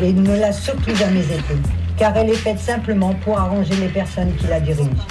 et 0.00 0.12
ne 0.12 0.38
l'a 0.38 0.52
surtout 0.52 0.94
jamais 0.94 1.24
été, 1.24 1.56
car 1.96 2.16
elle 2.16 2.30
est 2.30 2.34
faite 2.34 2.60
simplement 2.60 3.12
pour 3.24 3.40
arranger 3.40 3.74
les 3.74 3.88
personnes 3.88 4.32
qui 4.36 4.46
la 4.46 4.60
dirigent. 4.60 5.04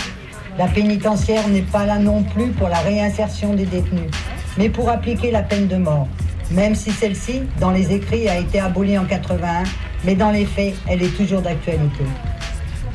La 0.58 0.68
pénitentiaire 0.68 1.46
n'est 1.50 1.64
pas 1.64 1.86
là 1.86 2.00
non 2.00 2.24
plus 2.24 2.52
pour 2.52 2.70
la 2.70 2.80
réinsertion 2.80 3.56
des 3.56 3.66
détenus, 3.66 4.10
mais 4.58 4.70
pour 4.70 4.90
appliquer 4.90 5.32
la 5.32 5.44
peine 5.44 5.68
de 5.68 5.76
mort, 5.76 6.08
même 6.52 6.76
si 6.76 6.92
celle-ci, 6.92 7.42
dans 7.60 7.72
les 7.72 7.92
écrits, 7.92 8.30
a 8.30 8.38
été 8.38 8.62
abolie 8.62 8.98
en 8.98 9.04
81, 9.04 9.64
mais 10.06 10.16
dans 10.16 10.32
les 10.32 10.46
faits, 10.46 10.76
elle 10.88 11.04
est 11.04 11.16
toujours 11.18 11.42
d'actualité. 11.42 12.06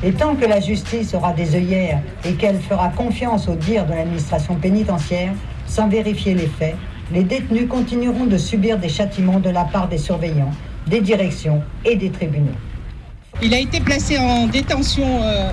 Et 0.03 0.11
tant 0.11 0.35
que 0.35 0.45
la 0.45 0.59
justice 0.59 1.13
aura 1.13 1.33
des 1.33 1.55
œillères 1.55 2.01
et 2.25 2.33
qu'elle 2.33 2.59
fera 2.59 2.89
confiance 2.89 3.47
au 3.47 3.53
dire 3.53 3.85
de 3.85 3.93
l'administration 3.93 4.55
pénitentiaire, 4.55 5.33
sans 5.67 5.87
vérifier 5.87 6.33
les 6.33 6.47
faits, 6.47 6.75
les 7.11 7.23
détenus 7.23 7.67
continueront 7.69 8.25
de 8.25 8.37
subir 8.37 8.77
des 8.77 8.89
châtiments 8.89 9.39
de 9.39 9.49
la 9.49 9.63
part 9.65 9.87
des 9.87 9.97
surveillants, 9.97 10.51
des 10.87 11.01
directions 11.01 11.61
et 11.83 11.95
des 11.95 12.09
tribunaux. 12.09 12.55
Il 13.41 13.53
a 13.53 13.59
été 13.59 13.79
placé 13.79 14.17
en 14.17 14.47
détention 14.47 15.21
euh, 15.21 15.51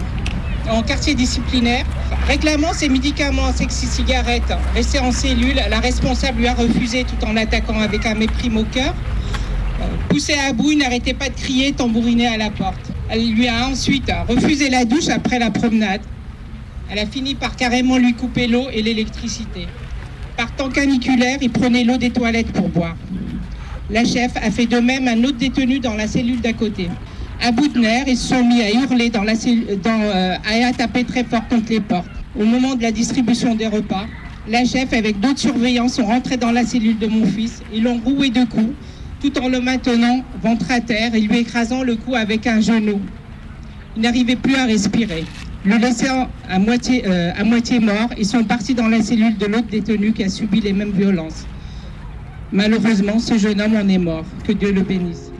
en 0.70 0.82
quartier 0.82 1.14
disciplinaire, 1.14 1.84
réclamant 2.26 2.72
ses 2.72 2.88
médicaments 2.88 3.52
sexy-cigarettes 3.52 4.52
restés 4.74 5.00
en 5.00 5.12
cellule. 5.12 5.60
La 5.68 5.80
responsable 5.80 6.38
lui 6.38 6.46
a 6.46 6.54
refusé 6.54 7.04
tout 7.04 7.26
en 7.26 7.32
l'attaquant 7.32 7.80
avec 7.80 8.06
un 8.06 8.14
mépris 8.14 8.50
moqueur. 8.50 8.94
Euh, 9.80 9.84
Poussé 10.08 10.34
à 10.34 10.52
bout, 10.52 10.72
il 10.72 10.78
n'arrêtait 10.78 11.14
pas 11.14 11.28
de 11.28 11.34
crier, 11.34 11.72
tambouriner 11.72 12.28
à 12.28 12.36
la 12.36 12.50
porte. 12.50 12.92
Elle 13.10 13.32
lui 13.32 13.48
a 13.48 13.66
ensuite 13.66 14.10
refusé 14.28 14.70
la 14.70 14.84
douche 14.84 15.08
après 15.08 15.38
la 15.38 15.50
promenade. 15.50 16.02
Elle 16.90 16.98
a 16.98 17.06
fini 17.06 17.34
par 17.34 17.56
carrément 17.56 17.98
lui 17.98 18.14
couper 18.14 18.46
l'eau 18.46 18.66
et 18.72 18.82
l'électricité. 18.82 19.66
Par 20.42 20.50
temps 20.56 20.70
caniculaire, 20.70 21.38
il 21.40 21.50
prenait 21.50 21.84
l'eau 21.84 21.98
des 21.98 22.10
toilettes 22.10 22.50
pour 22.50 22.68
boire. 22.68 22.96
La 23.88 24.04
chef 24.04 24.32
a 24.34 24.50
fait 24.50 24.66
de 24.66 24.78
même 24.78 25.06
un 25.06 25.22
autre 25.22 25.36
détenu 25.36 25.78
dans 25.78 25.94
la 25.94 26.08
cellule 26.08 26.40
d'à 26.40 26.52
côté. 26.52 26.88
À 27.40 27.52
bout 27.52 27.68
de 27.68 27.78
nerfs, 27.78 28.08
ils 28.08 28.16
se 28.16 28.30
sont 28.30 28.44
mis 28.44 28.60
à 28.60 28.72
hurler 28.72 29.08
dans 29.08 29.22
la 29.22 29.36
cellule, 29.36 29.78
euh, 29.86 30.34
à 30.34 30.72
taper 30.72 31.04
très 31.04 31.22
fort 31.22 31.46
contre 31.46 31.70
les 31.70 31.78
portes. 31.78 32.10
Au 32.36 32.44
moment 32.44 32.74
de 32.74 32.82
la 32.82 32.90
distribution 32.90 33.54
des 33.54 33.68
repas, 33.68 34.06
la 34.48 34.64
chef 34.64 34.92
avec 34.92 35.20
d'autres 35.20 35.38
surveillants 35.38 35.86
sont 35.86 36.06
rentrés 36.06 36.38
dans 36.38 36.50
la 36.50 36.66
cellule 36.66 36.98
de 36.98 37.06
mon 37.06 37.24
fils. 37.24 37.62
Ils 37.72 37.84
l'ont 37.84 38.00
roué 38.04 38.30
de 38.30 38.42
coups, 38.42 38.74
tout 39.20 39.38
en 39.38 39.48
le 39.48 39.60
maintenant 39.60 40.24
ventre 40.42 40.72
à 40.72 40.80
terre 40.80 41.14
et 41.14 41.20
lui 41.20 41.38
écrasant 41.38 41.84
le 41.84 41.94
cou 41.94 42.16
avec 42.16 42.48
un 42.48 42.60
genou. 42.60 43.00
Il 43.94 44.02
n'arrivait 44.02 44.34
plus 44.34 44.56
à 44.56 44.64
respirer. 44.64 45.22
Le 45.64 45.76
laissant 45.76 46.28
à 46.48 46.58
moitié, 46.58 47.04
euh, 47.06 47.30
à 47.36 47.44
moitié 47.44 47.78
mort, 47.78 48.08
ils 48.18 48.26
sont 48.26 48.42
partis 48.42 48.74
dans 48.74 48.88
la 48.88 49.00
cellule 49.00 49.36
de 49.38 49.46
l'autre 49.46 49.68
détenu 49.68 50.12
qui 50.12 50.24
a 50.24 50.28
subi 50.28 50.60
les 50.60 50.72
mêmes 50.72 50.90
violences. 50.90 51.46
Malheureusement, 52.50 53.20
ce 53.20 53.38
jeune 53.38 53.60
homme 53.60 53.76
en 53.76 53.88
est 53.88 53.98
mort. 53.98 54.24
Que 54.44 54.52
Dieu 54.52 54.72
le 54.72 54.82
bénisse. 54.82 55.31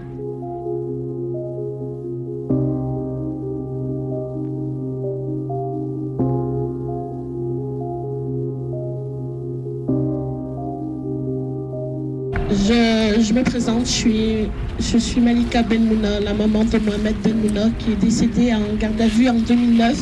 Je, 13.32 13.38
me 13.38 13.44
présente, 13.44 13.86
je 13.86 13.90
suis, 13.90 14.36
je 14.78 14.98
suis 14.98 15.18
Malika 15.18 15.62
Benmouna, 15.62 16.20
la 16.20 16.34
maman 16.34 16.64
de 16.64 16.78
Mohamed 16.78 17.14
Benmouna, 17.24 17.70
qui 17.78 17.92
est 17.92 17.96
décédé 17.96 18.52
en 18.52 18.76
garde 18.78 19.00
à 19.00 19.06
vue 19.06 19.26
en 19.26 19.38
2009, 19.38 19.96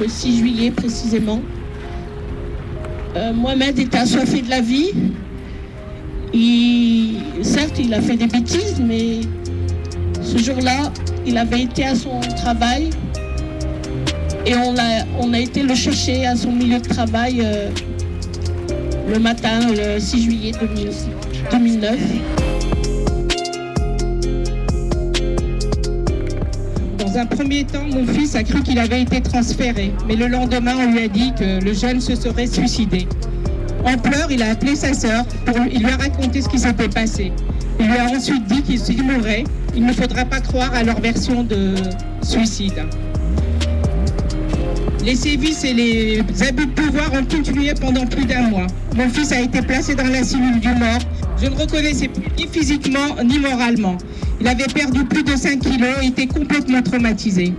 le 0.00 0.08
6 0.08 0.38
juillet 0.38 0.70
précisément. 0.70 1.42
Euh, 3.14 3.34
Mohamed 3.34 3.78
était 3.78 3.98
assoiffé 3.98 4.40
de 4.40 4.48
la 4.48 4.62
vie. 4.62 4.92
Certes, 7.42 7.78
il 7.78 7.92
a 7.92 8.00
fait 8.00 8.16
des 8.16 8.26
bêtises, 8.26 8.80
mais 8.80 9.20
ce 10.22 10.38
jour-là, 10.38 10.90
il 11.26 11.36
avait 11.36 11.60
été 11.60 11.84
à 11.84 11.94
son 11.94 12.20
travail 12.36 12.88
et 14.46 14.54
on 14.54 15.32
a, 15.32 15.38
été 15.38 15.62
le 15.62 15.74
chercher 15.74 16.24
à 16.24 16.34
son 16.34 16.52
milieu 16.52 16.78
de 16.78 16.88
travail 16.88 17.42
euh, 17.44 17.68
le 19.12 19.18
matin, 19.18 19.60
le 19.68 20.00
6 20.00 20.22
juillet 20.22 20.52
2006. 20.58 21.08
2009. 21.50 22.45
Dans 27.16 27.22
un 27.22 27.26
premier 27.26 27.64
temps, 27.64 27.86
mon 27.90 28.06
fils 28.06 28.36
a 28.36 28.42
cru 28.42 28.62
qu'il 28.62 28.78
avait 28.78 29.00
été 29.00 29.22
transféré, 29.22 29.90
mais 30.06 30.16
le 30.16 30.26
lendemain, 30.26 30.74
on 30.78 30.92
lui 30.92 31.04
a 31.04 31.08
dit 31.08 31.32
que 31.32 31.64
le 31.64 31.72
jeune 31.72 31.98
se 31.98 32.14
serait 32.14 32.46
suicidé. 32.46 33.08
En 33.86 33.96
pleurs, 33.96 34.30
il 34.30 34.42
a 34.42 34.50
appelé 34.50 34.76
sa 34.76 34.92
sœur, 34.92 35.24
il 35.72 35.78
lui 35.78 35.90
a 35.90 35.96
raconté 35.96 36.42
ce 36.42 36.48
qui 36.50 36.58
s'était 36.58 36.90
passé. 36.90 37.32
Il 37.80 37.86
lui 37.86 37.96
a 37.96 38.04
ensuite 38.04 38.44
dit 38.44 38.60
qu'il 38.60 39.02
mourait, 39.02 39.44
il 39.74 39.86
ne 39.86 39.94
faudra 39.94 40.26
pas 40.26 40.40
croire 40.40 40.74
à 40.74 40.82
leur 40.82 41.00
version 41.00 41.42
de 41.42 41.76
suicide. 42.20 42.84
Les 45.02 45.14
sévices 45.16 45.64
et 45.64 45.72
les 45.72 46.18
abus 46.46 46.66
de 46.66 46.72
pouvoir 46.72 47.14
ont 47.14 47.24
continué 47.24 47.72
pendant 47.80 48.04
plus 48.04 48.26
d'un 48.26 48.42
mois. 48.42 48.66
Mon 48.94 49.08
fils 49.08 49.32
a 49.32 49.40
été 49.40 49.62
placé 49.62 49.94
dans 49.94 50.08
la 50.08 50.22
cellule 50.22 50.60
du 50.60 50.68
mort. 50.68 51.00
Je 51.40 51.46
ne 51.46 51.54
reconnaissais 51.54 52.08
plus 52.08 52.24
ni 52.36 52.46
physiquement 52.46 53.16
ni 53.24 53.38
moralement. 53.38 53.96
Il 54.40 54.48
avait 54.48 54.66
perdu 54.66 55.04
plus 55.04 55.22
de 55.22 55.34
5 55.36 55.60
kilos 55.60 55.96
et 56.02 56.08
était 56.08 56.26
complètement 56.26 56.82
traumatisé. 56.82 57.54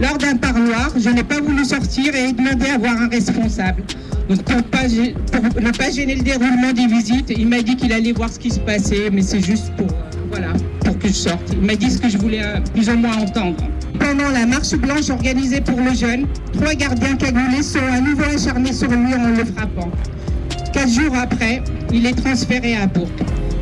Lors 0.00 0.18
d'un 0.18 0.36
parloir, 0.36 0.92
je 0.96 1.08
n'ai 1.10 1.24
pas 1.24 1.40
voulu 1.40 1.64
sortir 1.64 2.14
et 2.14 2.28
ai 2.28 2.32
demandé 2.32 2.66
à 2.66 2.78
voir 2.78 2.96
un 3.00 3.08
responsable. 3.08 3.82
Pour 4.28 4.36
ne 4.36 5.70
pas 5.70 5.90
gêner 5.90 6.14
le 6.14 6.22
déroulement 6.22 6.72
des 6.72 6.86
visites, 6.86 7.32
il 7.36 7.48
m'a 7.48 7.62
dit 7.62 7.76
qu'il 7.76 7.92
allait 7.92 8.12
voir 8.12 8.28
ce 8.28 8.38
qui 8.38 8.50
se 8.50 8.60
passait, 8.60 9.10
mais 9.10 9.22
c'est 9.22 9.40
juste 9.40 9.72
pour, 9.76 9.86
voilà, 10.30 10.52
pour 10.84 10.98
que 10.98 11.08
je 11.08 11.14
sorte. 11.14 11.42
Il 11.52 11.62
m'a 11.62 11.76
dit 11.76 11.90
ce 11.90 11.98
que 11.98 12.08
je 12.08 12.18
voulais 12.18 12.42
euh, 12.44 12.60
plus 12.74 12.88
ou 12.90 12.96
moins 12.96 13.16
entendre. 13.16 13.56
Pendant 13.98 14.28
la 14.30 14.46
marche 14.46 14.74
blanche 14.74 15.10
organisée 15.10 15.60
pour 15.60 15.80
le 15.80 15.94
jeune, 15.94 16.26
trois 16.52 16.74
gardiens 16.74 17.16
cagoulés 17.16 17.62
sont 17.62 17.78
à 17.90 18.00
nouveau 18.00 18.24
acharnés 18.24 18.72
sur 18.72 18.90
lui 18.90 19.14
en 19.14 19.28
le 19.28 19.44
frappant. 19.44 19.90
Quatre 20.72 20.90
jours 20.90 21.14
après, 21.16 21.62
il 21.92 22.06
est 22.06 22.14
transféré 22.14 22.76
à 22.76 22.86
Bourg. 22.86 23.08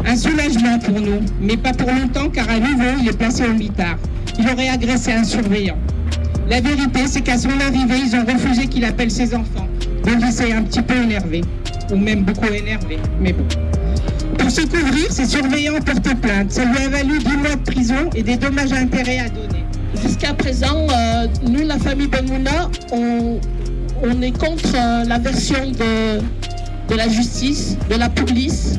Un 0.08 0.16
soulagement 0.16 0.78
pour 0.78 1.00
nous, 1.00 1.20
mais 1.40 1.56
pas 1.56 1.72
pour 1.72 1.90
longtemps 1.90 2.28
car 2.30 2.48
à 2.48 2.60
nouveau, 2.60 2.96
il 3.00 3.08
est 3.08 3.18
placé 3.18 3.44
au 3.44 3.52
mitard. 3.52 3.96
Il 4.38 4.48
aurait 4.48 4.68
agressé 4.68 5.12
un 5.12 5.24
surveillant. 5.24 5.78
La 6.48 6.60
vérité, 6.60 7.00
c'est 7.06 7.22
qu'à 7.22 7.36
son 7.36 7.50
arrivée, 7.60 7.98
ils 8.06 8.14
ont 8.14 8.24
refusé 8.24 8.68
qu'il 8.68 8.84
appelle 8.84 9.10
ses 9.10 9.34
enfants. 9.34 9.66
Donc 10.04 10.18
il 10.20 10.32
s'est 10.32 10.52
un 10.52 10.62
petit 10.62 10.82
peu 10.82 10.94
énervé, 10.94 11.42
ou 11.90 11.96
même 11.96 12.22
beaucoup 12.22 12.46
énervé, 12.46 12.98
mais 13.20 13.32
bon. 13.32 13.44
Pour 14.38 14.48
se 14.48 14.60
couvrir, 14.60 15.10
ses 15.10 15.26
surveillants 15.26 15.74
ont 15.74 15.82
porté 15.82 16.14
plainte. 16.14 16.52
Ça 16.52 16.64
lui 16.64 16.78
a 16.78 16.88
valu 16.88 17.18
10 17.18 17.36
mois 17.38 17.56
de 17.56 17.70
prison 17.72 18.10
et 18.14 18.22
des 18.22 18.36
dommages 18.36 18.72
à 18.72 18.76
intérêts 18.76 19.18
à 19.18 19.28
donner. 19.28 19.64
Jusqu'à 20.00 20.34
présent, 20.34 20.86
euh, 20.88 21.26
nous, 21.48 21.66
la 21.66 21.78
famille 21.78 22.06
Benmouna, 22.06 22.70
on, 22.92 23.40
on 24.04 24.22
est 24.22 24.38
contre 24.38 24.72
euh, 24.76 25.04
la 25.04 25.18
version 25.18 25.70
de, 25.72 26.20
de 26.92 26.96
la 26.96 27.08
justice, 27.08 27.76
de 27.90 27.96
la 27.96 28.08
police, 28.08 28.78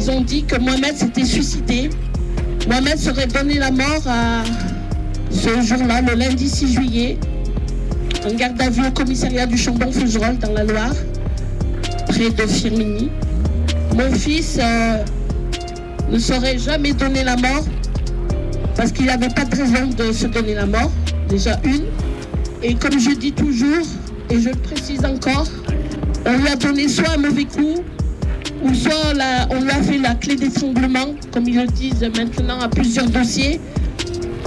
qu'ils 0.00 0.10
ont 0.10 0.20
dit 0.20 0.44
que 0.44 0.56
Mohamed 0.56 0.96
s'était 0.96 1.24
suicidé. 1.24 1.90
Mohamed 2.68 2.98
serait 2.98 3.26
donné 3.26 3.54
la 3.54 3.70
mort 3.70 4.02
à 4.06 4.42
ce 5.30 5.60
jour-là, 5.60 6.00
le 6.00 6.14
lundi 6.14 6.48
6 6.48 6.74
juillet, 6.74 7.18
en 8.26 8.34
garde 8.34 8.60
à 8.62 8.70
vue 8.70 8.86
au 8.86 8.90
commissariat 8.90 9.46
du 9.46 9.56
Chambon-Fougerolles 9.56 10.38
dans 10.38 10.52
la 10.52 10.64
Loire, 10.64 10.94
près 12.08 12.30
de 12.30 12.46
Firminy. 12.46 13.10
Mon 13.94 14.10
fils 14.12 14.58
euh, 14.60 15.04
ne 16.10 16.18
saurait 16.18 16.58
jamais 16.58 16.92
donner 16.92 17.24
la 17.24 17.36
mort 17.36 17.64
parce 18.76 18.92
qu'il 18.92 19.06
n'avait 19.06 19.28
pas 19.28 19.44
de 19.44 19.56
raison 19.56 19.86
de 19.86 20.12
se 20.12 20.26
donner 20.26 20.54
la 20.54 20.66
mort, 20.66 20.90
déjà 21.28 21.58
une. 21.64 21.84
Et 22.62 22.74
comme 22.74 22.98
je 22.98 23.16
dis 23.16 23.32
toujours, 23.32 23.86
et 24.30 24.40
je 24.40 24.48
le 24.48 24.56
précise 24.56 25.04
encore, 25.04 25.48
on 26.24 26.38
lui 26.38 26.48
a 26.48 26.56
donné 26.56 26.88
soit 26.88 27.10
un 27.10 27.18
mauvais 27.18 27.44
coup, 27.44 27.82
ou 28.62 28.74
soit 28.74 29.14
la- 29.14 29.46
on 29.50 29.66
a 29.68 29.82
fait 29.82 29.98
la 29.98 30.14
clé 30.14 30.36
d'étranglement, 30.36 31.14
comme 31.32 31.48
ils 31.48 31.56
le 31.60 31.66
disent 31.66 32.02
maintenant 32.16 32.60
à 32.60 32.68
plusieurs 32.68 33.08
dossiers. 33.08 33.60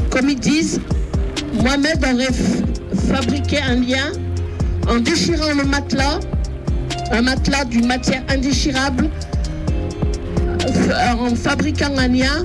Comme 0.09 0.29
ils 0.29 0.39
disent, 0.39 0.79
Mohamed 1.63 2.03
aurait 2.03 2.27
fabriqué 3.11 3.57
un 3.61 3.75
lien 3.75 4.11
en 4.89 4.99
déchirant 4.99 5.53
le 5.57 5.63
matelas, 5.65 6.19
un 7.11 7.21
matelas 7.21 7.65
d'une 7.65 7.87
matière 7.87 8.23
indéchirable, 8.29 9.09
f- 10.59 11.15
en 11.17 11.35
fabriquant 11.35 11.91
un 11.97 12.07
lien, 12.07 12.43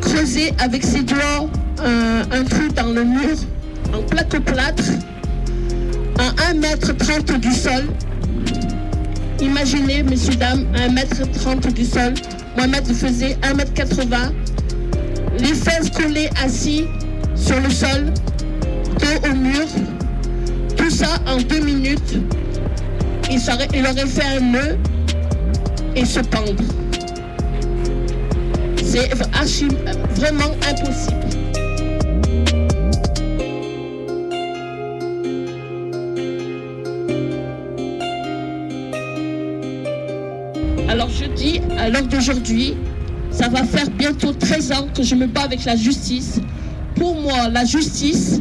creusé 0.00 0.52
avec 0.58 0.82
ses 0.84 1.02
doigts 1.02 1.48
un, 1.84 2.44
trou 2.44 2.68
dans 2.76 2.92
le 2.92 3.04
mur 3.04 3.36
en 3.94 4.02
plaque-plâtre, 4.02 4.84
à 6.18 6.52
1m30 6.52 7.38
du 7.40 7.52
sol. 7.52 7.84
Imaginez, 9.42 10.04
messieurs, 10.04 10.36
dames, 10.36 10.66
1m30 10.74 11.72
du 11.72 11.84
sol. 11.84 12.14
Mohamed 12.56 12.86
faisait 12.86 13.36
1m80. 13.42 14.32
Les 15.40 15.54
fesses 15.54 15.90
collées 15.90 16.30
assis 16.44 16.84
sur 17.34 17.58
le 17.60 17.68
sol, 17.68 18.12
dos 19.00 19.28
au 19.28 19.34
mur. 19.34 19.66
Tout 20.76 20.90
ça 20.90 21.18
en 21.26 21.38
deux 21.38 21.60
minutes. 21.60 22.18
Il, 23.30 23.40
aurait 23.86 24.06
fait 24.06 24.36
un 24.36 24.40
nœud 24.40 24.78
et 25.96 26.04
se 26.04 26.20
pendre. 26.20 26.62
C'est 28.84 29.10
vraiment 30.14 30.52
impossible. 30.70 31.21
Alors 40.92 41.08
je 41.08 41.24
dis, 41.24 41.58
à 41.78 41.88
l'heure 41.88 42.02
d'aujourd'hui, 42.06 42.74
ça 43.30 43.48
va 43.48 43.64
faire 43.64 43.88
bientôt 43.90 44.32
13 44.34 44.72
ans 44.72 44.88
que 44.94 45.02
je 45.02 45.14
me 45.14 45.26
bats 45.26 45.44
avec 45.44 45.64
la 45.64 45.74
justice. 45.74 46.38
Pour 46.96 47.18
moi, 47.18 47.48
la 47.48 47.64
justice, 47.64 48.40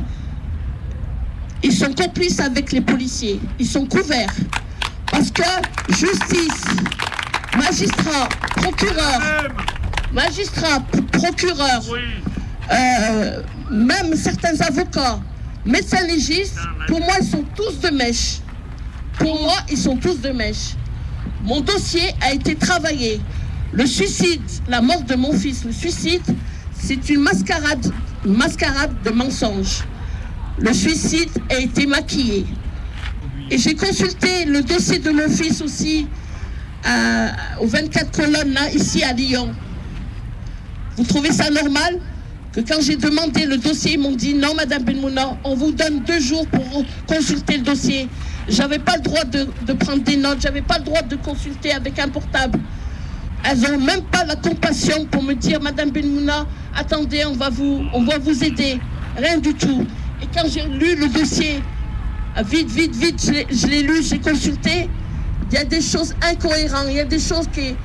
ils 1.63 1.71
sont 1.71 1.93
complices 1.93 2.41
avec 2.41 2.73
les 2.73 2.81
policiers. 2.81 3.39
Ils 3.57 3.65
sont 3.67 3.85
couverts. 3.85 4.33
Parce 5.09 5.31
que 5.31 5.43
justice, 5.89 6.65
magistrat, 7.57 8.27
procureur, 8.57 9.21
magistrat, 10.11 10.81
p- 10.91 11.01
procureur, 11.19 11.81
euh, 12.73 13.41
même 13.71 14.13
certains 14.15 14.59
avocats, 14.59 15.21
médecins 15.65 16.05
légistes, 16.05 16.57
pour 16.87 16.99
moi, 16.99 17.13
ils 17.21 17.27
sont 17.27 17.45
tous 17.55 17.79
de 17.79 17.95
mèche. 17.95 18.39
Pour 19.17 19.41
moi, 19.41 19.55
ils 19.69 19.77
sont 19.77 19.95
tous 19.95 20.19
de 20.19 20.29
mèche. 20.31 20.75
Mon 21.43 21.61
dossier 21.61 22.13
a 22.21 22.33
été 22.33 22.55
travaillé. 22.55 23.19
Le 23.73 23.85
suicide, 23.85 24.41
la 24.67 24.81
mort 24.81 25.01
de 25.03 25.15
mon 25.15 25.33
fils, 25.33 25.63
le 25.63 25.71
suicide, 25.71 26.21
c'est 26.73 27.09
une 27.09 27.21
mascarade, 27.21 27.91
mascarade 28.25 28.93
de 29.03 29.09
mensonges. 29.11 29.83
Le 30.59 30.73
suicide 30.73 31.29
a 31.49 31.57
été 31.59 31.85
maquillé. 31.85 32.45
Et 33.49 33.57
j'ai 33.57 33.75
consulté 33.75 34.45
le 34.45 34.61
dossier 34.61 34.99
de 34.99 35.09
mon 35.09 35.29
fils 35.29 35.61
aussi 35.61 36.07
aux 37.59 37.67
24 37.67 38.11
colonnes, 38.11 38.53
là, 38.53 38.69
ici 38.71 39.03
à 39.03 39.13
Lyon. 39.13 39.53
Vous 40.97 41.03
trouvez 41.03 41.31
ça 41.31 41.49
normal? 41.49 41.99
Que 42.53 42.59
quand 42.59 42.81
j'ai 42.81 42.97
demandé 42.97 43.45
le 43.45 43.57
dossier, 43.57 43.93
ils 43.93 43.99
m'ont 43.99 44.15
dit 44.15 44.33
non, 44.33 44.53
Madame 44.53 44.83
Benmouna, 44.83 45.37
on 45.45 45.55
vous 45.55 45.71
donne 45.71 46.01
deux 46.01 46.19
jours 46.19 46.45
pour 46.47 46.83
consulter 47.07 47.57
le 47.57 47.63
dossier. 47.63 48.09
J'avais 48.49 48.79
pas 48.79 48.95
le 48.97 49.01
droit 49.03 49.23
de, 49.23 49.47
de 49.65 49.73
prendre 49.73 50.03
des 50.03 50.17
notes, 50.17 50.39
j'avais 50.41 50.61
pas 50.61 50.77
le 50.79 50.83
droit 50.83 51.01
de 51.01 51.15
consulter 51.15 51.71
avec 51.73 51.99
un 51.99 52.09
portable. 52.09 52.59
Elles 53.43 53.59
n'ont 53.59 53.79
même 53.79 54.03
pas 54.03 54.23
la 54.25 54.35
compassion 54.35 55.05
pour 55.05 55.23
me 55.23 55.33
dire, 55.33 55.61
Madame 55.61 55.89
Benmouna, 55.91 56.45
attendez, 56.75 57.23
on 57.25 57.33
va 57.33 57.49
vous, 57.49 57.81
on 57.93 58.03
va 58.03 58.17
vous 58.19 58.43
aider. 58.43 58.79
Rien 59.17 59.37
du 59.37 59.53
tout. 59.53 59.85
Et 60.21 60.27
quand 60.33 60.47
j'ai 60.47 60.63
lu 60.67 60.95
le 60.95 61.07
dossier, 61.07 61.61
ah, 62.35 62.43
vite, 62.43 62.69
vite, 62.69 62.95
vite, 62.95 63.31
je 63.49 63.67
l'ai- 63.67 63.81
lu, 63.83 64.03
j'ai 64.03 64.19
consulté, 64.19 64.89
il 65.51 65.55
y 65.55 65.57
a 65.57 65.65
des 65.65 65.81
choses 65.81 66.13
incohérentes, 66.21 66.85
il 66.89 66.95
y 66.95 66.99
a 66.99 67.05
des 67.05 67.19
choses 67.19 67.47
qui... 67.53 67.75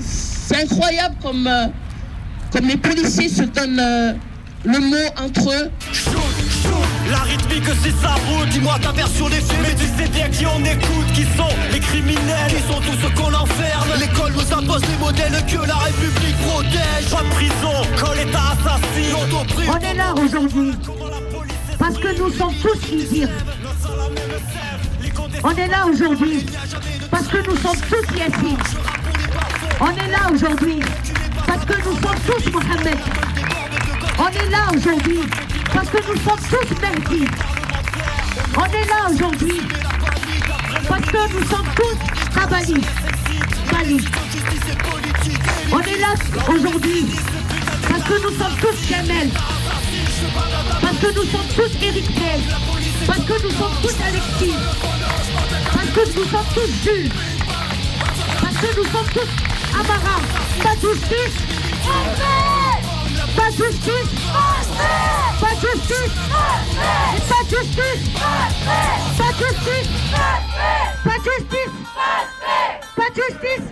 C'est 0.00 0.62
incroyable 0.62 1.16
comme, 1.22 1.46
euh, 1.46 1.66
comme 2.52 2.66
les 2.66 2.76
policiers 2.76 3.28
se 3.28 3.42
donnent 3.42 3.80
euh, 3.80 4.12
le 4.64 4.78
mot 4.78 5.08
entre 5.18 5.50
eux. 5.50 5.70
La 7.10 7.18
rythmique 7.18 7.64
c'est 7.82 7.94
sa 8.00 8.14
route, 8.14 8.48
dis-moi 8.50 8.76
ta 8.80 8.92
version 8.92 9.28
des 9.28 9.36
faits 9.36 9.56
Mais 9.62 9.74
tu 9.74 9.84
sais 9.84 10.08
bien 10.08 10.28
qui 10.28 10.46
on 10.46 10.64
écoute, 10.64 11.12
qui 11.14 11.22
sont 11.36 11.54
les 11.72 11.80
criminels 11.80 12.50
Ils 12.50 12.72
sont 12.72 12.80
tous 12.80 12.96
ceux 13.02 13.10
qu'on 13.14 13.34
enferme 13.34 13.88
L'école 13.98 14.32
nous 14.32 14.56
impose 14.56 14.80
des 14.82 14.96
modèles 14.98 15.44
que 15.46 15.66
la 15.66 15.74
République 15.74 16.36
protège 16.46 17.10
Pas 17.10 17.22
de 17.22 17.28
prison, 17.30 17.74
quand 18.00 18.12
l'État 18.12 18.52
assassine 18.52 19.68
On 19.68 19.78
est 19.78 19.94
là 19.94 20.14
aujourd'hui 20.14 20.72
parce 21.78 21.98
que 21.98 22.16
nous 22.16 22.30
sommes 22.30 22.54
tous 22.62 22.92
Idir. 22.92 23.28
On 25.42 25.50
est 25.50 25.66
là 25.66 25.84
aujourd'hui 25.86 26.46
parce 27.10 27.26
que 27.26 27.38
nous 27.38 27.56
sommes 27.56 27.80
tous 27.90 28.16
Yassine. 28.16 28.56
On 29.80 29.90
est 29.90 30.10
là 30.12 30.30
aujourd'hui 30.32 30.78
parce 31.44 31.64
que 31.64 31.74
nous 31.78 31.96
sommes 31.96 32.20
tous 32.24 32.52
Mohamed. 32.52 32.98
On 34.24 34.28
est 34.28 34.50
là 34.50 34.68
aujourd'hui 34.72 35.18
parce 35.74 35.88
que 35.88 35.96
nous 35.96 36.16
sommes 36.20 36.38
tous 36.48 36.70
Mehdi. 36.80 37.26
On 38.56 38.64
est 38.66 38.86
là 38.86 39.10
aujourd'hui 39.10 39.60
parce 40.88 41.06
que 41.06 41.32
nous 41.32 41.46
sommes 41.48 41.66
tous. 41.74 41.96
Bali. 42.48 44.00
On 45.72 45.80
est 45.80 45.98
là 45.98 46.14
aujourd'hui 46.48 47.06
parce 47.88 48.02
que 48.04 48.22
nous 48.22 48.38
sommes 48.38 48.56
tous 48.60 48.88
Kamel. 48.88 49.30
Parce 50.80 50.98
que 50.98 51.06
nous 51.16 51.24
sommes 51.24 51.48
tous 51.56 51.84
Eric 51.84 52.14
Bell. 52.14 52.40
Parce 53.08 53.24
que 53.24 53.42
nous 53.42 53.50
sommes 53.50 53.76
tous 53.82 53.96
Alexis. 54.06 54.54
Parce 55.74 55.88
que 55.88 56.16
nous 56.16 56.24
sommes 56.26 56.52
tous 56.54 56.84
Jules. 56.84 57.10
Parce 58.40 58.56
que 58.56 58.76
nous 58.76 58.84
sommes 58.84 59.10
tous 59.14 59.30
Amara. 59.74 60.20
De 60.62 60.88
justice. 60.88 62.61
Pas 63.36 63.50
de 63.50 63.56
justice. 63.56 63.92
Pas 65.40 65.54
de 65.54 65.60
justice. 65.60 66.12
Pas 67.28 67.42
de 67.44 67.56
justice. 67.56 68.10
Pas 69.18 69.32
de 69.32 69.44
justice. 69.44 69.90
Pas 71.04 71.18
de 71.18 71.24
justice. 71.24 71.74
Pas 72.96 73.10
de 73.10 73.14
justice. 73.14 73.68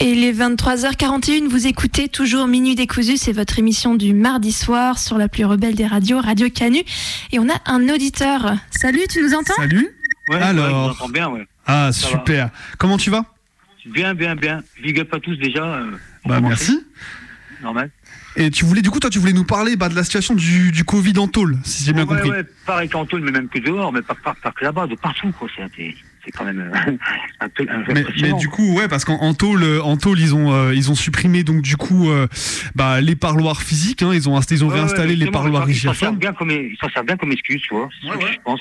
Et 0.00 0.12
il 0.12 0.22
est 0.24 0.32
23h41, 0.32 1.48
vous 1.48 1.66
écoutez 1.66 2.08
toujours 2.08 2.46
Minuit 2.46 2.76
décousu, 2.76 3.16
c'est 3.16 3.32
votre 3.32 3.58
émission 3.58 3.96
du 3.96 4.14
mardi 4.14 4.52
soir 4.52 4.96
sur 4.96 5.18
la 5.18 5.28
plus 5.28 5.44
rebelle 5.44 5.74
des 5.74 5.86
radios, 5.88 6.20
Radio 6.20 6.48
Canu. 6.50 6.84
Et 7.32 7.40
on 7.40 7.48
a 7.48 7.54
un 7.66 7.88
auditeur. 7.88 8.54
Salut, 8.70 9.02
tu 9.10 9.20
nous 9.22 9.34
entends? 9.34 9.54
Salut. 9.56 9.88
Ouais, 10.30 10.36
Alors. 10.40 10.64
ouais, 10.66 10.70
je 10.70 10.76
vous 10.76 10.90
entends 10.90 11.08
bien, 11.08 11.28
ouais. 11.30 11.48
Ah, 11.66 11.90
Ça 11.92 12.06
super. 12.08 12.50
Comment 12.78 12.96
tu 12.96 13.10
vas? 13.10 13.24
Bien, 13.92 14.14
bien, 14.14 14.34
bien. 14.36 14.62
Big 14.82 14.98
up 15.00 15.12
à 15.14 15.20
tous 15.20 15.36
déjà. 15.36 15.64
euh, 15.64 15.90
Bah, 16.24 16.40
merci. 16.40 16.84
Normal. 17.62 17.90
Et 18.36 18.50
tu 18.50 18.64
voulais, 18.64 18.82
du 18.82 18.90
coup, 18.90 19.00
toi, 19.00 19.10
tu 19.10 19.18
voulais 19.18 19.32
nous 19.32 19.44
parler 19.44 19.74
bah, 19.74 19.88
de 19.88 19.96
la 19.96 20.04
situation 20.04 20.34
du, 20.34 20.70
du 20.70 20.84
Covid 20.84 21.18
en 21.18 21.26
tôle, 21.26 21.56
si 21.64 21.84
j'ai 21.84 21.92
bien 21.92 22.02
ouais, 22.06 22.14
compris. 22.16 22.30
ouais, 22.30 22.44
pareil 22.66 22.88
qu'en 22.88 23.04
tôle, 23.04 23.22
mais 23.22 23.32
même 23.32 23.48
que 23.48 23.58
dehors, 23.58 23.92
mais 23.92 24.02
pas, 24.02 24.14
pas, 24.14 24.34
pas 24.40 24.52
que 24.52 24.64
là-bas, 24.64 24.86
de 24.86 24.94
partout, 24.94 25.32
quoi. 25.32 25.48
C'est 25.56 26.32
quand 26.32 26.44
même 26.44 26.60
euh, 26.60 26.92
un 27.40 27.48
peu 27.48 27.66
Mais, 28.20 28.32
du 28.34 28.48
coup, 28.48 28.74
ouais, 28.76 28.86
parce 28.86 29.04
qu'en 29.04 29.16
en 29.16 29.34
tôle, 29.34 29.64
euh, 29.64 29.82
en 29.82 29.96
tôle, 29.96 30.20
ils 30.20 30.34
ont, 30.36 30.52
euh, 30.52 30.74
ils 30.74 30.90
ont 30.90 30.94
supprimé 30.94 31.42
donc 31.42 31.62
du 31.62 31.76
coup, 31.76 32.10
euh, 32.10 32.28
bah, 32.74 33.00
les 33.00 33.16
parloirs 33.16 33.62
physiques. 33.62 34.02
Hein, 34.02 34.10
ils 34.12 34.28
ont, 34.28 34.38
ils 34.38 34.64
ont 34.64 34.68
Ouais, 34.68 34.74
ouais, 34.74 34.80
réinstallé 34.80 35.16
les 35.16 35.30
parloirs 35.30 35.68
ils 35.68 35.74
s'en 35.74 35.94
servent 35.94 36.18
bien 36.18 36.32
comme 36.34 36.50
ils 36.50 36.76
s'en 36.80 36.88
servent 36.90 37.06
bien 37.06 37.16
comme 37.16 37.32
excuse, 37.32 37.62
tu 37.62 37.74
vois. 37.74 37.88
Que 37.88 38.26
je 38.32 38.38
pense. 38.44 38.60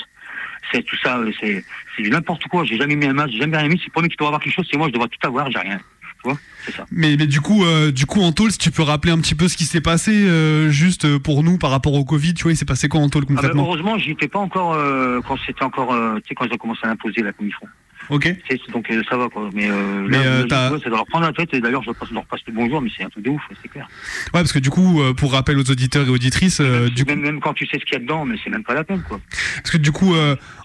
C'est 0.72 0.84
tout 0.84 0.98
ça, 1.04 1.20
c'est 1.40 1.64
c'est 1.98 2.04
du 2.04 2.10
n'importe 2.12 2.44
quoi. 2.48 2.64
J'ai 2.64 2.78
jamais 2.78 2.96
mis 2.96 3.06
un 3.06 3.14
masque, 3.14 3.32
j'ai 3.32 3.40
jamais 3.40 3.58
rien 3.58 3.68
mis. 3.68 3.78
C'est 3.80 3.88
le 3.88 3.92
premier 3.92 4.08
qui 4.10 4.16
doit 4.18 4.28
avoir 4.28 4.42
quelque 4.42 4.54
chose, 4.54 4.68
c'est 4.72 4.78
moi. 4.78 4.88
Je 4.88 4.94
dois 4.94 5.08
tout 5.08 5.28
avoir, 5.28 5.52
j'ai 5.52 5.60
rien. 5.60 5.80
Tu 6.24 6.30
vois, 6.30 6.38
c'est 6.66 6.72
ça. 6.72 6.86
Mais, 6.92 7.16
mais 7.18 7.28
du 7.28 7.42
coup, 7.42 7.64
euh, 7.64 7.92
du 7.92 8.06
coup, 8.06 8.22
en 8.22 8.32
tôle, 8.32 8.52
si 8.52 8.58
tu 8.58 8.72
peux 8.72 8.82
rappeler 8.84 9.12
un 9.12 9.20
petit 9.20 9.36
peu 9.36 9.48
ce 9.48 9.56
qui 9.58 9.66
s'est 9.66 9.82
passé, 9.82 10.12
euh, 10.14 10.70
juste 10.70 11.06
euh, 11.06 11.20
pour 11.20 11.44
nous 11.44 11.58
par 11.58 11.70
rapport 11.70 11.94
au 11.94 12.04
Covid, 12.06 12.34
tu 12.34 12.44
vois, 12.44 12.54
il 12.54 12.58
s'est 12.58 12.66
passé 12.66 12.88
quoi 12.90 13.02
en 13.02 13.10
tôle 13.10 13.24
Ah 13.26 13.30
ben, 13.30 13.36
concrètement? 13.36 13.64
heureusement, 13.66 13.98
j'y 13.98 14.12
étais 14.12 14.28
pas 14.28 14.40
encore 14.40 14.74
euh, 14.74 15.20
quand 15.28 15.38
c'était 15.46 15.64
encore, 15.64 15.90
tu 15.90 16.30
sais, 16.30 16.36
quand 16.36 16.46
ils 16.46 16.54
ont 16.54 16.58
commencé 16.58 16.82
à 16.84 16.88
l'imposer 16.88 17.22
là 17.22 17.34
comme 17.34 17.48
ils 17.48 17.54
font. 17.54 17.68
Ok. 18.10 18.36
Donc 18.72 18.90
euh, 18.90 19.02
ça 19.10 19.18
va 19.18 19.30
quoi. 19.30 19.50
Mais, 19.54 19.70
euh, 19.70 20.06
Mais, 20.08 20.18
là, 20.18 20.24
euh, 20.24 20.48
là, 20.50 20.70
vois, 20.70 20.80
ça 20.80 20.90
doit 20.90 20.98
leur 20.98 21.06
prendre 21.08 21.26
la 21.26 21.34
tête. 21.34 21.54
Et 21.54 21.62
d'ailleurs, 21.62 21.82
je 21.84 21.88
leur 22.14 22.26
passe, 22.26 22.40
le 22.48 22.54
bonjour, 22.54 22.82
mais 22.82 22.90
c'est 22.96 23.04
un 23.04 23.10
truc 23.10 23.24
de 23.24 23.30
ouf, 23.32 23.42
c'est 23.62 23.70
clair. 23.70 23.88
Ouais, 24.34 24.40
parce 24.42 24.54
que 24.54 24.60
du 24.60 24.70
coup, 24.70 25.02
euh, 25.02 25.14
pour 25.14 25.34
rappel 25.34 25.58
aux 25.58 25.70
auditeurs 25.70 26.08
et 26.08 26.10
auditrices, 26.10 26.60
euh, 26.62 26.90
du 26.90 27.04
coup, 27.04 27.12
Même, 27.12 27.22
même 27.22 27.40
quand 27.40 27.54
tu 27.54 27.66
sais 27.66 27.80
ce 27.80 27.86
qu'il 27.86 27.94
y 27.94 27.98
a 27.98 28.00
dedans, 28.00 28.26
mais 28.26 28.36
c'est 28.44 28.50
même 28.50 28.64
pas 28.64 28.74
la 28.74 28.84
peine 28.84 29.02
quoi. 29.08 29.20
parce 29.58 29.72
que 29.72 29.78
du 29.78 29.92
coup, 29.92 30.16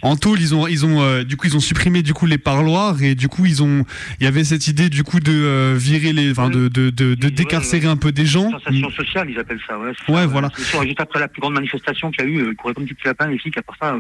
en 0.03 0.17
tôle, 0.17 0.41
ils 0.41 0.55
ont, 0.55 0.67
ils 0.67 0.85
ont, 0.87 1.23
du 1.25 1.37
coup, 1.37 1.47
ils 1.47 1.57
ont 1.57 1.61
supprimé 1.61 2.03
du 2.03 2.15
coup 2.15 2.27
les 2.27 2.39
parloirs 2.39 3.03
et 3.03 3.15
du 3.15 3.29
coup, 3.29 3.47
ils 3.47 3.63
ont, 3.63 3.85
il 4.21 4.25
y 4.25 4.27
avait 4.27 4.45
cette 4.45 4.67
idée 4.69 4.89
du 4.89 5.03
coup 5.05 5.21
de 5.21 5.75
virer 5.77 6.13
les, 6.13 6.31
enfin, 6.31 6.49
de, 6.51 6.69
de, 6.69 6.91
de, 6.91 7.15
de 7.15 7.29
décarcérer 7.29 7.87
un 7.87 7.97
peu 7.97 8.13
des 8.13 8.27
gens. 8.27 8.51
Sensation 8.51 8.91
sociale, 8.91 9.31
ils 9.31 9.39
appellent 9.39 9.61
ça. 9.67 9.79
Ouais, 9.79 9.93
c'est 10.07 10.13
Ouais, 10.13 10.21
ça, 10.21 10.27
voilà. 10.27 10.51
Sûr, 10.57 10.83
juste 10.83 11.01
après 11.01 11.21
la 11.21 11.29
plus 11.29 11.41
grande 11.41 11.55
manifestation 11.55 12.11
qu'il 12.11 12.25
y 12.25 12.29
a 12.29 12.31
eu, 12.31 12.39
euh, 12.41 12.55
courait 12.55 12.75
comme 12.75 12.85
du 12.85 12.95
petit 12.95 13.07
lapin, 13.07 13.27
les 13.29 13.39
flics, 13.39 13.57
à 13.57 13.63
part 13.63 13.77
ça, 13.81 13.97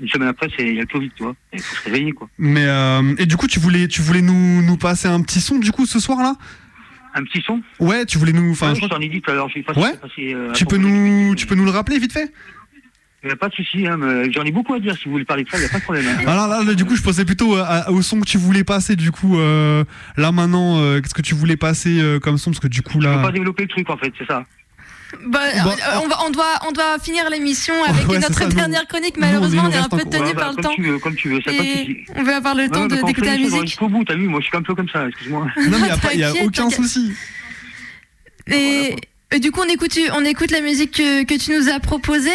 une 0.00 0.08
semaine 0.08 0.28
après, 0.28 0.48
c'est 0.56 0.66
il 0.66 0.74
y 0.74 0.78
a 0.78 0.82
le 0.82 0.86
Covid, 0.86 1.10
tu 1.16 1.22
vois. 1.22 1.34
Il 1.52 1.60
faut 1.60 1.76
se 1.76 1.84
réveiller 1.84 2.12
quoi. 2.12 2.28
Mais 2.38 2.64
euh, 2.64 2.85
et 3.18 3.26
du 3.26 3.36
coup, 3.36 3.46
tu 3.46 3.58
voulais, 3.60 3.88
tu 3.88 4.02
voulais 4.02 4.22
nous, 4.22 4.62
nous 4.62 4.76
passer 4.76 5.08
un 5.08 5.20
petit 5.22 5.40
son 5.40 5.58
du 5.58 5.72
coup 5.72 5.86
ce 5.86 5.98
soir 6.00 6.18
là 6.18 6.34
Un 7.14 7.22
petit 7.24 7.42
son? 7.46 7.60
Ouais, 7.80 8.04
tu 8.06 8.18
voulais 8.18 8.32
nous, 8.32 8.50
enfin, 8.52 8.72
Ouais, 8.72 8.80
je 8.80 8.86
t'en 8.86 9.00
ai 9.00 9.08
dit 9.08 9.20
tout 9.20 9.30
à 9.30 9.34
l'heure, 9.34 9.48
pas 9.66 9.80
Ouais. 9.80 9.96
passé, 9.96 10.34
euh, 10.34 10.52
tu 10.52 10.64
peux 10.66 10.76
nous, 10.76 11.34
tu 11.34 11.46
peux 11.46 11.54
nous 11.54 11.64
le 11.64 11.70
rappeler 11.70 11.98
vite 11.98 12.12
fait? 12.12 12.32
Il 13.24 13.28
n'y 13.28 13.32
a 13.32 13.36
pas 13.36 13.48
de 13.48 13.54
souci, 13.54 13.86
hein, 13.88 13.98
j'en 14.30 14.44
ai 14.44 14.52
beaucoup 14.52 14.74
à 14.74 14.78
dire 14.78 14.94
si 14.96 15.06
vous 15.06 15.12
voulez 15.12 15.24
parler 15.24 15.42
de 15.42 15.48
ça, 15.50 15.56
il 15.56 15.60
n'y 15.60 15.66
a 15.66 15.70
pas 15.70 15.78
de 15.78 15.82
problème. 15.82 16.04
hein. 16.06 16.22
Alors 16.28 16.46
là, 16.46 16.62
là, 16.62 16.74
du 16.74 16.84
coup, 16.84 16.94
je 16.94 17.02
pensais 17.02 17.24
plutôt 17.24 17.56
à- 17.56 17.64
à- 17.66 17.90
au 17.90 18.00
son 18.02 18.20
que 18.20 18.26
tu 18.26 18.38
voulais 18.38 18.62
passer. 18.62 18.94
Du 18.94 19.10
coup, 19.10 19.38
euh, 19.38 19.82
là 20.16 20.30
maintenant, 20.30 20.78
euh, 20.78 21.00
qu'est-ce 21.00 21.14
que 21.14 21.22
tu 21.22 21.34
voulais 21.34 21.56
passer 21.56 21.98
euh, 22.00 22.20
comme 22.20 22.38
son? 22.38 22.50
Parce 22.50 22.60
que 22.60 22.68
du 22.68 22.82
coup 22.82 23.00
Je 23.00 23.06
peux 23.08 23.12
là, 23.14 23.22
pas 23.22 23.32
développer 23.32 23.62
le 23.64 23.68
truc 23.68 23.90
en 23.90 23.96
fait, 23.96 24.12
c'est 24.16 24.26
ça. 24.26 24.44
Bah, 25.26 25.40
euh, 25.42 26.00
on, 26.02 26.08
va, 26.08 26.24
on, 26.26 26.30
doit, 26.30 26.58
on 26.68 26.72
doit 26.72 26.98
finir 26.98 27.30
l'émission 27.30 27.74
avec 27.88 28.08
Ouais, 28.08 28.18
notre 28.18 28.38
ça, 28.38 28.46
dernière 28.46 28.86
chronique. 28.86 29.16
nous, 29.16 29.22
il 29.22 29.26
Malheureusement, 29.26 29.62
nous 29.64 29.68
on 29.68 29.72
est 29.72 29.76
un 29.76 29.88
peu 29.88 30.04
tenu 30.04 30.24
Ouais, 30.24 30.34
bah, 30.34 30.40
par 30.40 30.52
le 30.52 30.62
temps. 30.62 30.74
tu 30.74 30.82
veux, 30.82 30.98
comme 30.98 31.14
tu 31.14 31.28
veux, 31.28 31.40
ça 31.42 31.50
a 31.50 31.54
pas 31.54 31.62
de 31.62 31.66
Et 31.68 31.76
souci. 31.78 32.04
on 32.16 32.22
va 32.22 32.36
avoir 32.36 32.54
le 32.54 32.68
temps 32.68 32.86
d'écouter 32.86 33.20
la 33.22 33.36
musique. 33.36 33.62
Jusqu'au 33.62 33.88
bout, 33.88 34.04
t'as 34.04 34.14
vu, 34.14 34.26
moi 34.28 34.40
je 34.40 34.46
suis 34.46 34.56
un 34.56 34.62
peu 34.62 34.74
comme 34.74 34.88
ça, 34.88 35.06
excuse-moi. 35.08 35.46
non 35.70 35.78
mais 35.78 36.16
y 36.16 36.24
a 36.24 36.32
aucun 36.44 36.70
souci. 36.70 37.12
Et, 38.48 38.96
et 39.32 39.40
du 39.40 39.50
coup, 39.50 39.60
on 39.60 39.68
écoute, 39.68 39.98
on 40.14 40.24
écoute 40.24 40.52
la 40.52 40.60
musique 40.60 40.92
que, 40.92 41.24
que 41.24 41.36
tu 41.36 41.50
nous 41.50 41.68
as 41.68 41.80
proposée. 41.80 42.30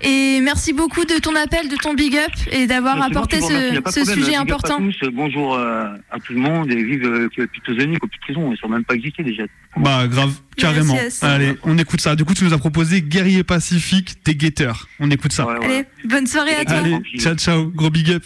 Et 0.00 0.40
merci 0.40 0.72
beaucoup 0.72 1.04
de 1.04 1.18
ton 1.18 1.36
appel, 1.36 1.68
de 1.68 1.76
ton 1.76 1.92
big 1.92 2.16
up 2.16 2.32
et 2.50 2.66
d'avoir 2.66 2.96
moi 2.96 3.06
apporté 3.06 3.38
ce, 3.40 3.80
problème, 3.80 4.04
sujet 4.06 4.34
à 4.36 4.40
important. 4.40 4.78
tous, 4.78 4.96
euh, 5.02 5.10
bonjour 5.12 5.54
euh, 5.54 5.94
à 6.10 6.18
tout 6.18 6.32
le 6.32 6.40
monde 6.40 6.70
et 6.72 6.82
vive 6.82 7.04
euh, 7.04 7.28
que 7.36 7.42
Pitozoni, 7.42 7.98
qu'au 7.98 8.08
prison, 8.22 8.50
ils 8.50 8.56
sont 8.56 8.68
même 8.68 8.82
pas 8.82 8.94
existés 8.94 9.22
déjà. 9.22 9.42
Bah 9.76 10.08
grave, 10.08 10.32
carrément. 10.56 10.94
yes. 10.94 11.22
Allez, 11.22 11.52
on 11.64 11.76
écoute 11.76 12.00
ça. 12.00 12.16
Du 12.16 12.24
coup, 12.24 12.32
tu 12.32 12.44
nous 12.44 12.54
as 12.54 12.58
proposé 12.58 13.02
Guerrier 13.02 13.44
Pacifique 13.44 14.24
des 14.24 14.34
Guetteurs. 14.34 14.88
On 15.00 15.10
écoute 15.10 15.32
ça. 15.32 15.46
Allez, 15.62 15.84
bonne 16.06 16.26
soirée 16.26 16.54
à 16.54 16.64
toi. 16.64 16.76
Allez, 16.76 16.98
ciao 17.18 17.34
ciao, 17.34 17.66
gros 17.66 17.90
big 17.90 18.10
up. 18.10 18.24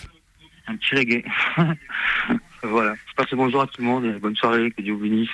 Un 0.68 0.76
petit 0.76 0.94
reggae. 0.94 1.24
voilà, 2.62 2.94
je 2.94 3.14
passe 3.16 3.30
le 3.32 3.36
bonjour 3.36 3.62
à 3.62 3.66
tout 3.66 3.80
le 3.80 3.86
monde, 3.86 4.04
et 4.04 4.12
bonne 4.20 4.36
soirée, 4.36 4.70
que 4.70 4.80
Dieu 4.80 4.92
vous 4.92 5.00
bénisse. 5.00 5.28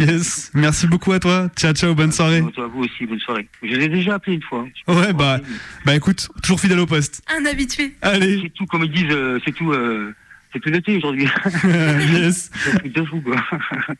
Yes, 0.00 0.50
merci 0.54 0.86
beaucoup 0.86 1.12
à 1.12 1.20
toi. 1.20 1.48
Ciao 1.56 1.72
ciao, 1.72 1.94
bonne 1.94 2.12
soirée. 2.12 2.38
À 2.38 2.66
vous 2.66 2.80
aussi, 2.84 3.06
bonne 3.06 3.20
soirée. 3.20 3.48
Je 3.62 3.74
les 3.74 3.84
ai 3.84 3.88
déjà 3.88 4.14
appelés 4.14 4.36
une 4.36 4.42
fois. 4.42 4.66
Ouais, 4.86 5.12
bah, 5.12 5.38
bah 5.84 5.94
écoute, 5.94 6.28
toujours 6.42 6.60
fidèle 6.60 6.80
au 6.80 6.86
poste. 6.86 7.22
Un 7.28 7.44
habitué. 7.46 7.94
Allez. 8.02 8.40
C'est 8.42 8.50
tout, 8.50 8.66
comme 8.66 8.84
ils 8.84 8.90
disent, 8.90 9.04
euh, 9.10 9.38
c'est 9.44 9.52
tout, 9.52 9.72
euh, 9.72 10.14
c'est 10.52 10.60
tout 10.60 10.70
l'été 10.70 10.96
aujourd'hui. 10.96 11.28
yes. 12.12 12.50
C'est 12.62 12.92
de 12.92 13.04
fou, 13.04 13.20
quoi. 13.20 13.36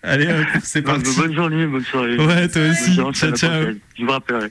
Allez, 0.02 0.26
hop, 0.28 0.46
c'est 0.62 0.82
Donc, 0.82 1.02
parti. 1.02 1.20
Bonne 1.20 1.34
journée, 1.34 1.66
bonne 1.66 1.84
soirée. 1.84 2.16
Ouais, 2.18 2.48
toi 2.48 2.62
aussi. 2.70 2.94
Ciao, 2.94 3.32
ciao. 3.32 3.72
Je 3.98 4.04
vous 4.04 4.10
rappellerai. 4.10 4.50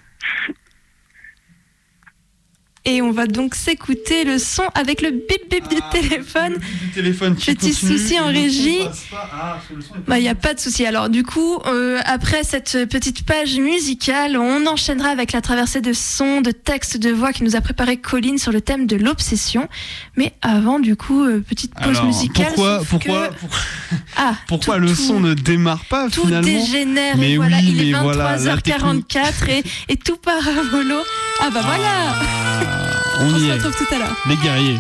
Et 2.90 3.02
on 3.02 3.12
va 3.12 3.28
donc 3.28 3.54
s'écouter 3.54 4.24
le 4.24 4.40
son 4.40 4.64
avec 4.74 5.02
le 5.02 5.12
bip 5.12 5.50
bip 5.52 5.68
du 5.68 5.76
téléphone. 5.92 6.56
téléphone 6.96 7.36
qui 7.36 7.54
Petit 7.54 7.72
continue, 7.74 7.98
souci 7.98 8.18
en 8.18 8.28
régie. 8.28 8.80
pas. 9.12 9.30
Ah, 9.34 9.58
il 9.70 10.02
Bah, 10.08 10.18
il 10.20 10.22
n'y 10.22 10.30
a 10.30 10.36
pas 10.36 10.54
de 10.54 10.60
souci. 10.62 10.86
Alors, 10.86 11.10
du 11.10 11.24
coup, 11.24 11.60
euh, 11.66 12.00
après 12.06 12.46
cette 12.46 12.86
petite 12.90 13.26
page 13.26 13.58
musicale, 13.60 14.38
on 14.38 14.66
enchaînera 14.68 15.10
avec 15.10 15.34
la 15.34 15.42
traversée 15.42 15.82
de 15.82 15.92
sons, 15.92 16.40
de 16.40 16.52
textes, 16.52 16.96
de 16.98 17.12
voix 17.12 17.34
que 17.34 17.44
nous 17.44 17.58
a 17.58 17.62
préparé 17.62 17.98
Colline 17.98 18.38
sur 18.38 18.54
le 18.54 18.62
thème 18.62 18.88
de 18.88 18.96
l'obsession. 18.96 19.68
Mais 20.16 20.32
avant, 20.42 20.80
du 20.80 20.96
coup, 20.96 21.24
euh, 21.26 21.44
petite 21.46 21.74
pause 21.76 21.98
Alors, 21.98 22.06
musicale. 22.06 22.46
pourquoi, 22.46 22.82
pourquoi, 22.90 23.28
que- 23.28 23.34
pourquoi, 23.36 23.60
Ah, 24.16 24.36
pourquoi 24.48 24.76
tout- 24.76 24.82
le 24.82 24.88
tout- 24.88 24.96
son 24.96 25.20
ne 25.20 25.34
démarre 25.34 25.84
pas 25.90 26.10
tout 26.10 26.22
finalement 26.22 26.48
dégénère 26.48 27.18
Mais 27.18 27.32
et 27.34 27.36
voilà, 27.36 27.58
oui, 27.58 27.66
il 27.68 27.82
est 27.90 27.92
mais 27.92 28.00
voilà, 28.00 28.38
la 28.38 28.56
23h44 28.56 29.50
et, 29.50 29.64
et 29.90 29.98
tout 29.98 30.16
part 30.16 30.48
à 30.48 30.64
volo. 30.72 30.96
Ah 31.42 31.50
bah 31.54 31.62
voilà 31.66 32.77
On, 33.20 33.36
y 33.36 33.40
se 33.40 33.46
est. 33.46 33.54
retrouve 33.54 33.76
tout 33.76 33.96
à 33.96 34.00
l'heure. 34.00 34.16
Les 34.28 34.36
guerriers. 34.38 34.80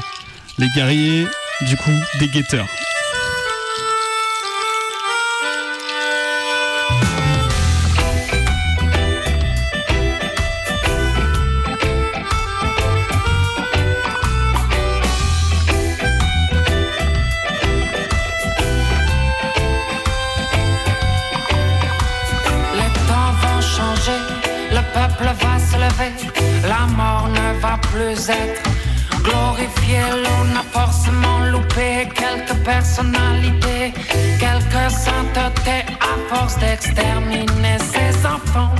Les 0.57 0.69
guerriers, 0.75 1.27
du 1.61 1.77
coup, 1.77 1.91
des 2.19 2.27
guetteurs. 2.27 2.67
Plus 27.91 28.29
être 28.29 28.61
glorifiée. 29.23 30.09
L'on 30.23 30.59
a 30.61 30.63
forcément 30.71 31.39
loupé 31.51 32.07
quelques 32.13 32.57
personnalités, 32.63 33.93
quelques 34.39 34.91
saintetés 34.91 35.85
à 36.11 36.13
force 36.29 36.57
d'exterminer 36.59 37.77
ces 37.93 38.25
enfants, 38.25 38.75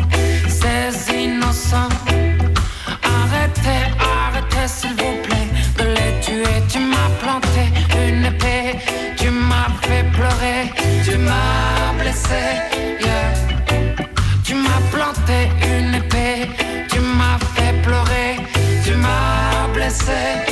ces 0.48 1.14
innocents. 1.14 1.96
Arrêtez, 3.18 3.84
arrêtez 4.00 4.68
s'il 4.68 4.96
vous 5.02 5.18
plaît 5.26 5.50
de 5.80 5.86
les 5.98 6.14
tuer. 6.26 6.56
Tu 6.70 6.80
m'as 6.80 7.12
planté 7.22 7.64
une 8.08 8.26
épée, 8.26 8.80
tu 9.18 9.30
m'as 9.30 9.72
fait 9.82 10.06
pleurer, 10.18 10.62
tu 11.04 11.18
m'as 11.18 11.94
blessé. 12.00 12.88
yeah. 13.00 13.17
M'as 20.06 20.47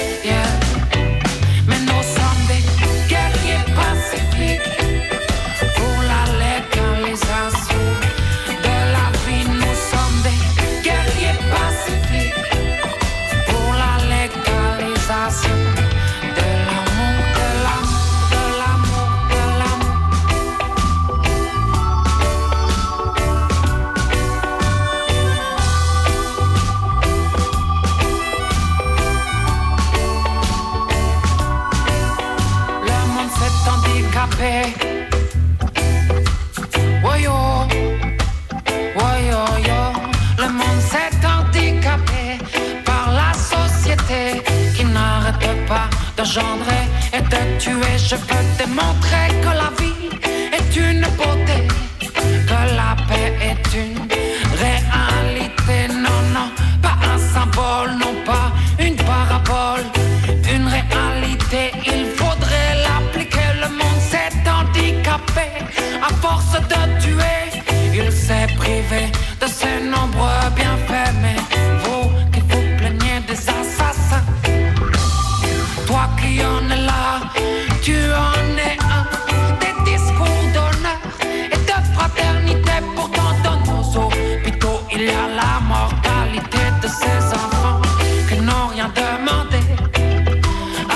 mortalité 85.76 86.64
de 86.82 86.88
ces 86.88 87.22
enfants 87.40 87.82
qui 88.28 88.40
n'ont 88.48 88.68
rien 88.74 88.90
demandé 89.04 89.62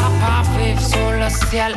à 0.04 0.08
part 0.22 0.46
vivre 0.58 0.82
sous 0.82 1.12
le 1.22 1.30
ciel 1.48 1.72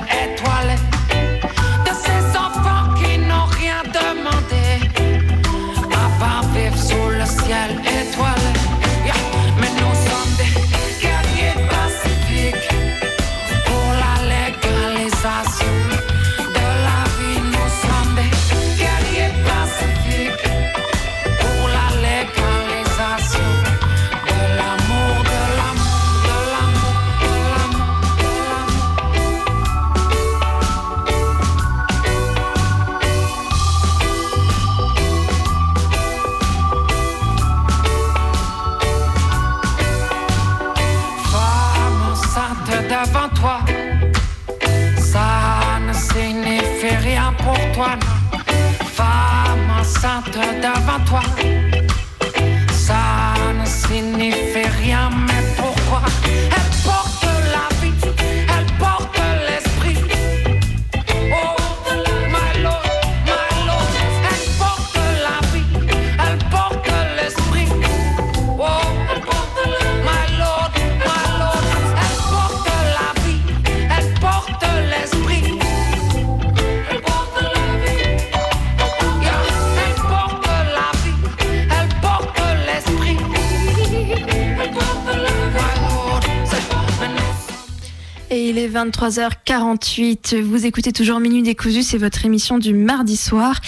23h48. 89.02 90.40
Vous 90.42 90.64
écoutez 90.64 90.92
toujours 90.92 91.18
Minuit 91.18 91.42
décousu, 91.42 91.82
c'est 91.82 91.98
votre 91.98 92.24
émission 92.24 92.58
du 92.58 92.72
mardi 92.72 93.16
soir. 93.16 93.60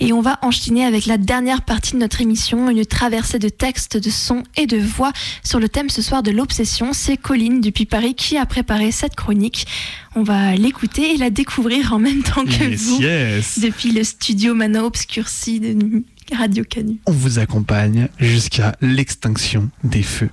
Et 0.00 0.14
on 0.14 0.22
va 0.22 0.38
enchaîner 0.40 0.86
avec 0.86 1.04
la 1.04 1.18
dernière 1.18 1.62
partie 1.62 1.92
de 1.92 1.98
notre 1.98 2.22
émission, 2.22 2.70
une 2.70 2.86
traversée 2.86 3.38
de 3.38 3.50
textes, 3.50 3.98
de 3.98 4.08
sons 4.08 4.42
et 4.56 4.66
de 4.66 4.78
voix 4.78 5.12
sur 5.44 5.60
le 5.60 5.68
thème 5.68 5.90
ce 5.90 6.00
soir 6.00 6.22
de 6.22 6.30
l'obsession. 6.30 6.94
C'est 6.94 7.18
Colline 7.18 7.60
depuis 7.60 7.84
Paris 7.84 8.14
qui 8.14 8.38
a 8.38 8.46
préparé 8.46 8.90
cette 8.90 9.16
chronique. 9.16 9.66
On 10.14 10.22
va 10.22 10.54
l'écouter 10.56 11.14
et 11.14 11.18
la 11.18 11.28
découvrir 11.28 11.92
en 11.92 11.98
même 11.98 12.22
temps 12.22 12.44
que 12.46 12.50
Yes, 12.70 12.82
vous 12.82 13.02
yes. 13.02 13.58
depuis 13.58 13.92
le 13.92 14.02
studio 14.02 14.54
Mana 14.54 14.84
Obscurci 14.84 15.60
de 15.60 15.76
Radio 16.34 16.64
Canu. 16.64 16.96
On 17.06 17.12
vous 17.12 17.38
accompagne 17.38 18.08
jusqu'à 18.18 18.76
l'extinction 18.80 19.68
des 19.84 20.02
feux. 20.02 20.30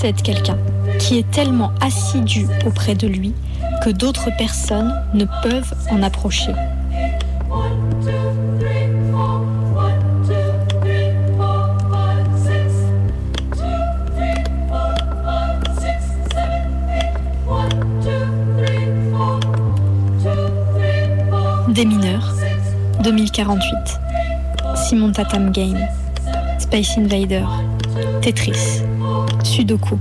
Qui 0.00 0.06
obsède 0.06 0.22
quelqu'un, 0.22 0.58
qui 0.98 1.18
est 1.18 1.30
tellement 1.30 1.72
assidu 1.80 2.46
auprès 2.66 2.94
de 2.94 3.06
lui 3.06 3.34
que 3.84 3.90
d'autres 3.90 4.30
personnes 4.38 4.94
ne 5.14 5.26
peuvent 5.42 5.74
en 5.90 6.02
approcher. 6.02 6.52
Des 21.68 21.84
mineurs, 21.84 22.34
2048. 23.02 24.00
Simon 24.76 25.12
Tatam 25.12 25.50
Game. 25.52 25.78
Space 26.58 26.96
Invader. 26.96 27.44
Tetris. 28.22 28.82
Sudoku. 29.50 29.98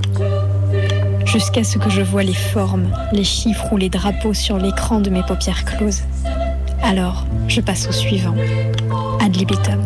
Jusqu'à 1.26 1.64
ce 1.64 1.80
que 1.80 1.90
je 1.90 2.04
vois 2.04 2.22
les 2.22 2.36
formes, 2.36 2.88
les 3.12 3.24
chiffres 3.24 3.66
ou 3.72 3.78
les 3.78 3.90
drapeaux 3.90 4.36
sur 4.36 4.60
l'écran 4.60 5.00
de 5.00 5.10
mes 5.10 5.24
paupières 5.24 5.66
closes. 5.66 6.04
Alors, 6.84 7.26
je 7.48 7.60
passe 7.60 7.88
au 7.90 7.92
suivant. 7.92 8.36
Ad 9.20 9.36
libitum. 9.36 9.82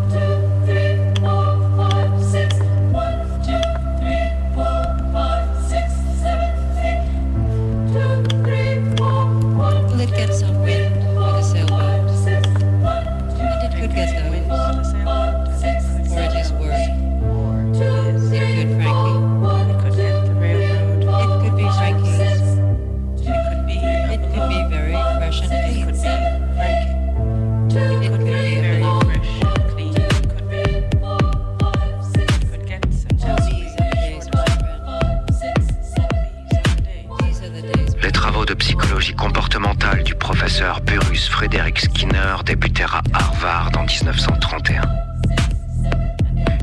Les 38.03 38.11
travaux 38.11 38.43
de 38.45 38.53
psychologie 38.53 39.15
comportementale 39.15 40.03
du 40.03 40.13
professeur 40.13 40.81
Burrus 40.81 41.29
Frédéric 41.29 41.79
Skinner 41.79 42.35
débutèrent 42.45 42.95
à 42.95 43.17
Harvard 43.17 43.71
en 43.77 43.85
1931. 43.85 44.81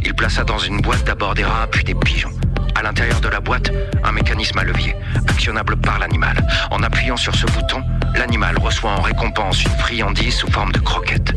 Il 0.04 0.12
plaça 0.12 0.44
dans 0.44 0.58
une 0.58 0.82
boîte 0.82 1.04
d'abord 1.04 1.34
des 1.34 1.44
rats 1.44 1.66
puis 1.66 1.82
des 1.82 1.94
pigeons. 1.94 2.32
À 2.74 2.82
l'intérieur 2.82 3.22
de 3.22 3.28
la 3.28 3.40
boîte, 3.40 3.72
un 4.04 4.12
mécanisme 4.12 4.58
à 4.58 4.64
levier, 4.64 4.94
actionnable 5.28 5.78
par 5.78 5.98
l'animal. 5.98 6.46
En 6.70 6.82
appuyant 6.82 7.16
sur 7.16 7.34
ce 7.34 7.46
bouton, 7.46 7.82
l'animal 8.16 8.58
reçoit 8.58 8.90
en 8.90 9.00
récompense 9.00 9.64
une 9.64 9.78
friandise 9.78 10.34
sous 10.34 10.50
forme 10.50 10.72
de 10.72 10.80
croquette. 10.80 11.32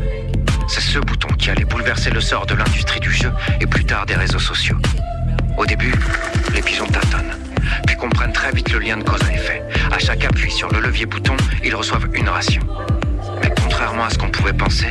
C'est 0.68 0.82
ce 0.82 0.98
bouton 0.98 1.28
qui 1.38 1.48
allait 1.48 1.64
bouleverser 1.64 2.10
le 2.10 2.20
sort 2.20 2.44
de 2.44 2.54
l'industrie 2.54 3.00
du 3.00 3.10
jeu 3.10 3.32
et 3.58 3.66
plus 3.66 3.86
tard 3.86 4.04
des 4.04 4.16
réseaux 4.16 4.38
sociaux. 4.38 4.76
Au 5.56 5.64
début, 5.64 5.94
les 6.52 6.60
pigeons 6.60 6.88
tâtonnent, 6.88 7.38
puis 7.86 7.96
comprennent 7.96 8.32
très 8.32 8.52
vite 8.52 8.72
le 8.72 8.78
lien 8.78 8.96
de 8.96 9.02
cause 9.02 9.22
à 9.22 9.32
effet. 9.32 9.62
À 9.90 9.98
chaque 9.98 10.24
appui 10.24 10.50
sur 10.50 10.68
le 10.72 10.80
levier 10.80 11.06
bouton, 11.06 11.36
ils 11.64 11.74
reçoivent 11.74 12.08
une 12.14 12.28
ration. 12.28 12.62
Mais 13.42 13.52
contrairement 13.62 14.04
à 14.04 14.10
ce 14.10 14.18
qu'on 14.18 14.30
pouvait 14.30 14.52
penser, 14.52 14.88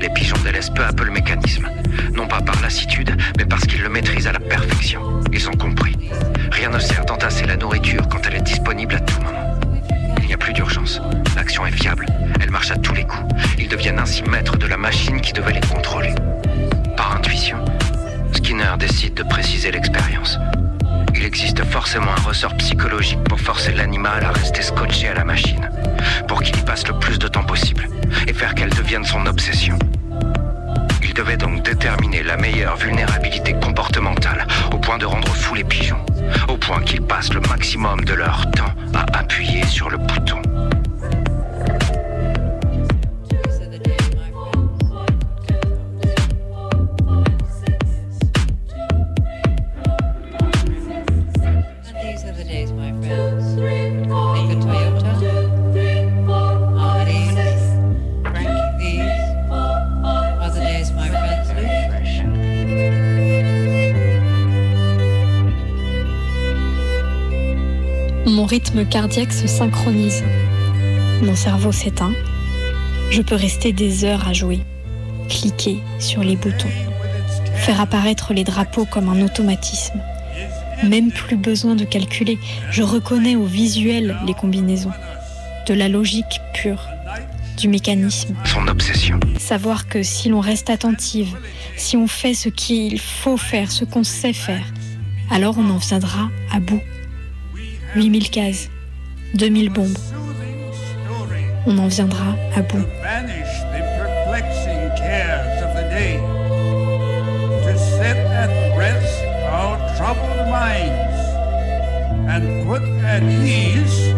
les 0.00 0.08
pigeons 0.10 0.36
délaissent 0.44 0.70
peu 0.70 0.84
à 0.84 0.92
peu 0.92 1.04
le 1.04 1.10
mécanisme. 1.10 1.68
Non 2.14 2.26
pas 2.26 2.40
par 2.40 2.60
lassitude, 2.60 3.16
mais 3.38 3.44
parce 3.44 3.64
qu'ils 3.64 3.82
le 3.82 3.88
maîtrisent 3.88 4.26
à 4.26 4.32
la 4.32 4.40
perfection. 4.40 5.00
Ils 5.32 5.48
ont 5.48 5.52
compris. 5.52 5.96
Rien 6.50 6.70
ne 6.70 6.78
sert 6.78 7.04
d'entasser 7.04 7.46
la 7.46 7.56
nourriture 7.56 8.08
quand 8.08 8.20
elle 8.26 8.36
est 8.36 8.42
disponible 8.42 8.94
à 8.94 9.00
tout 9.00 9.20
moment. 9.20 9.58
Il 10.20 10.26
n'y 10.28 10.34
a 10.34 10.38
plus 10.38 10.52
d'urgence. 10.52 11.00
L'action 11.36 11.66
est 11.66 11.72
fiable. 11.72 12.06
Elle 12.40 12.50
marche 12.50 12.70
à 12.70 12.76
tous 12.76 12.94
les 12.94 13.04
coups. 13.04 13.34
Ils 13.58 13.68
deviennent 13.68 13.98
ainsi 13.98 14.22
maîtres 14.22 14.56
de 14.56 14.66
la 14.66 14.76
machine 14.76 15.20
qui 15.20 15.32
devait 15.32 15.52
les 15.52 15.60
contrôler. 15.60 16.14
Par 16.96 17.16
intuition, 17.16 17.58
Skinner 18.32 18.74
décide 18.78 19.14
de 19.14 19.22
préciser 19.22 19.70
l'expérience. 19.70 20.38
Il 21.16 21.24
existe 21.24 21.64
forcément 21.64 22.10
un 22.10 22.20
ressort 22.20 22.56
psychologique 22.56 23.22
pour 23.24 23.40
forcer 23.40 23.72
l'animal 23.72 24.24
à 24.24 24.32
rester 24.32 24.62
scotché 24.62 25.08
à 25.08 25.14
la 25.14 25.24
machine, 25.24 25.68
pour 26.26 26.42
qu'il 26.42 26.56
y 26.56 26.62
passe 26.62 26.86
le 26.88 26.98
plus 26.98 27.18
de 27.18 27.28
temps 27.28 27.44
possible 27.44 27.88
et 28.26 28.32
faire 28.32 28.54
qu'elle 28.54 28.70
devienne 28.70 29.04
son 29.04 29.24
obsession. 29.26 29.78
Il 31.02 31.14
devait 31.14 31.36
donc 31.36 31.62
déterminer 31.62 32.22
la 32.22 32.36
meilleure 32.36 32.76
vulnérabilité 32.76 33.54
comportementale 33.54 34.46
au 34.72 34.78
point 34.78 34.98
de 34.98 35.06
rendre 35.06 35.28
fous 35.28 35.54
les 35.54 35.64
pigeons, 35.64 36.04
au 36.48 36.56
point 36.56 36.82
qu'ils 36.82 37.02
passent 37.02 37.32
le 37.32 37.40
maximum 37.40 38.04
de 38.04 38.14
leur 38.14 38.50
temps 38.50 38.74
à 38.94 39.18
appuyer 39.18 39.64
sur 39.66 39.90
le 39.90 39.98
bouton. 39.98 40.42
Mon 68.44 68.48
rythme 68.48 68.84
cardiaque 68.84 69.32
se 69.32 69.46
synchronise. 69.46 70.22
Mon 71.22 71.34
cerveau 71.34 71.72
s'éteint. 71.72 72.12
Je 73.10 73.22
peux 73.22 73.36
rester 73.36 73.72
des 73.72 74.04
heures 74.04 74.28
à 74.28 74.34
jouer, 74.34 74.60
cliquer 75.30 75.78
sur 75.98 76.22
les 76.22 76.36
boutons, 76.36 76.68
faire 77.56 77.80
apparaître 77.80 78.34
les 78.34 78.44
drapeaux 78.44 78.84
comme 78.84 79.08
un 79.08 79.22
automatisme. 79.22 79.98
Même 80.86 81.10
plus 81.10 81.38
besoin 81.38 81.74
de 81.74 81.86
calculer, 81.86 82.38
je 82.70 82.82
reconnais 82.82 83.34
au 83.34 83.46
visuel 83.46 84.14
les 84.26 84.34
combinaisons. 84.34 84.92
De 85.66 85.72
la 85.72 85.88
logique 85.88 86.42
pure, 86.52 86.86
du 87.56 87.68
mécanisme. 87.68 88.34
Son 88.44 88.68
obsession. 88.68 89.18
Savoir 89.38 89.88
que 89.88 90.02
si 90.02 90.28
l'on 90.28 90.40
reste 90.40 90.68
attentive, 90.68 91.34
si 91.78 91.96
on 91.96 92.06
fait 92.06 92.34
ce 92.34 92.50
qu'il 92.50 93.00
faut 93.00 93.38
faire, 93.38 93.72
ce 93.72 93.86
qu'on 93.86 94.04
sait 94.04 94.34
faire, 94.34 94.66
alors 95.30 95.56
on 95.56 95.70
en 95.70 95.78
viendra 95.78 96.28
à 96.52 96.60
bout. 96.60 96.82
8000 97.96 98.30
cases, 98.30 98.68
2000 99.36 99.68
bombes. 99.72 100.12
On 101.66 101.78
en 101.78 101.88
viendra 101.88 102.36
à 102.54 102.62
bout. 102.62 102.84
banish 103.02 103.48
the 103.72 103.80
perplexing 103.96 104.90
cares 104.98 105.62
of 105.62 105.74
the 105.74 105.88
day, 105.88 106.18
to 107.64 107.78
set 107.78 108.16
at 108.16 108.50
rest 108.76 109.24
our 109.48 109.78
troubled 109.96 110.50
minds, 110.50 111.16
and 112.28 112.66
put 112.66 112.82
at 113.04 113.22
ease 113.22 114.12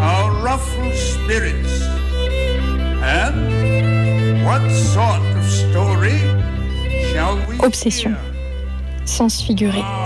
our 0.00 0.32
ruffled 0.42 0.94
spirits. 0.94 1.82
And 3.04 4.44
what 4.46 4.62
sort 4.72 5.22
of 5.36 5.44
story 5.44 6.18
shall 7.12 7.36
we 7.46 7.58
Obsession. 7.60 8.16
Sens 9.04 9.42
figuré. 9.42 10.03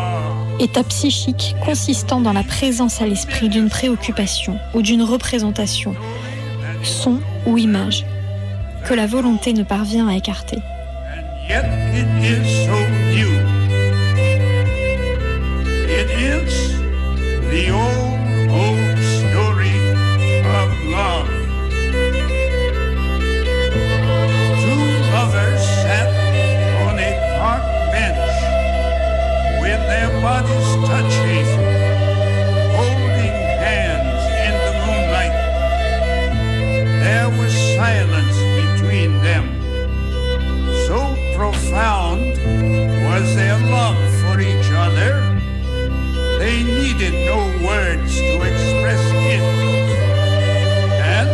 État 0.61 0.82
psychique 0.82 1.54
consistant 1.64 2.20
dans 2.20 2.32
la 2.32 2.42
présence 2.42 3.00
à 3.00 3.06
l'esprit 3.06 3.48
d'une 3.48 3.68
préoccupation 3.68 4.59
ou 4.74 4.82
d'une 4.82 5.02
représentation, 5.02 5.94
son 6.82 7.20
ou 7.46 7.59
image, 7.59 8.04
que 8.84 8.94
la 8.94 9.06
volonté 9.06 9.52
ne 9.52 9.62
parvient 9.62 10.09
à 10.09 10.16
écarter. 10.16 10.59
Bodies 30.29 30.70
touching, 30.87 31.49
holding 32.76 33.37
hands 33.64 34.22
in 34.47 34.55
the 34.66 34.74
moonlight. 34.85 35.37
There 37.05 37.31
was 37.39 37.53
silence 37.81 38.39
between 38.61 39.11
them. 39.29 39.47
So 40.87 40.99
profound 41.35 42.29
was 43.09 43.24
their 43.41 43.59
love 43.76 44.01
for 44.20 44.39
each 44.51 44.68
other, 44.87 45.12
they 46.43 46.59
needed 46.62 47.14
no 47.33 47.41
words 47.66 48.12
to 48.18 48.35
express 48.51 49.05
it. 49.33 49.45
And 51.20 51.33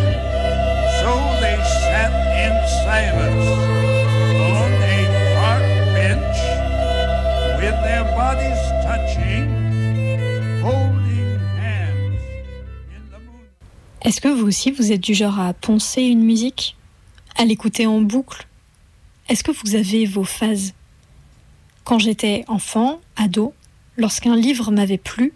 so 1.01 1.12
they 1.42 1.57
sat 1.82 2.12
in 2.45 2.55
silence 2.86 3.49
on 4.55 4.70
a 4.97 5.01
park 5.34 5.66
bench 5.97 6.38
with 7.61 7.76
their 7.82 8.05
bodies. 8.14 8.84
Est-ce 14.04 14.20
que 14.20 14.28
vous 14.28 14.46
aussi 14.46 14.70
vous 14.70 14.92
êtes 14.92 15.00
du 15.00 15.14
genre 15.14 15.40
à 15.40 15.54
poncer 15.54 16.02
une 16.02 16.22
musique? 16.22 16.76
À 17.36 17.46
l'écouter 17.46 17.86
en 17.86 18.02
boucle? 18.02 18.46
Est-ce 19.30 19.42
que 19.42 19.50
vous 19.50 19.76
avez 19.76 20.04
vos 20.04 20.24
phases? 20.24 20.74
Quand 21.84 21.98
j'étais 21.98 22.44
enfant, 22.46 23.00
ado, 23.16 23.54
lorsqu'un 23.96 24.36
livre 24.36 24.70
m'avait 24.70 24.98
plu, 24.98 25.32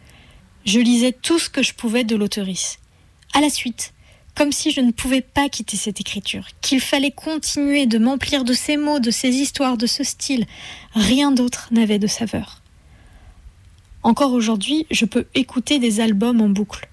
je 0.66 0.80
lisais 0.80 1.12
tout 1.12 1.38
ce 1.38 1.48
que 1.48 1.62
je 1.62 1.72
pouvais 1.72 2.04
de 2.04 2.14
l'auteurice. 2.14 2.78
À 3.32 3.40
la 3.40 3.48
suite, 3.48 3.94
comme 4.34 4.52
si 4.52 4.70
je 4.70 4.82
ne 4.82 4.92
pouvais 4.92 5.22
pas 5.22 5.48
quitter 5.48 5.78
cette 5.78 6.00
écriture, 6.00 6.46
qu'il 6.60 6.80
fallait 6.80 7.10
continuer 7.10 7.86
de 7.86 7.98
m'emplir 7.98 8.44
de 8.44 8.52
ces 8.52 8.76
mots, 8.76 9.00
de 9.00 9.10
ces 9.10 9.30
histoires, 9.30 9.78
de 9.78 9.86
ce 9.86 10.04
style. 10.04 10.44
Rien 10.92 11.32
d'autre 11.32 11.68
n'avait 11.70 11.98
de 11.98 12.06
saveur. 12.06 12.60
Encore 14.02 14.32
aujourd'hui, 14.32 14.86
je 14.90 15.04
peux 15.04 15.26
écouter 15.34 15.78
des 15.78 16.00
albums 16.00 16.40
en 16.40 16.48
boucle. 16.48 16.88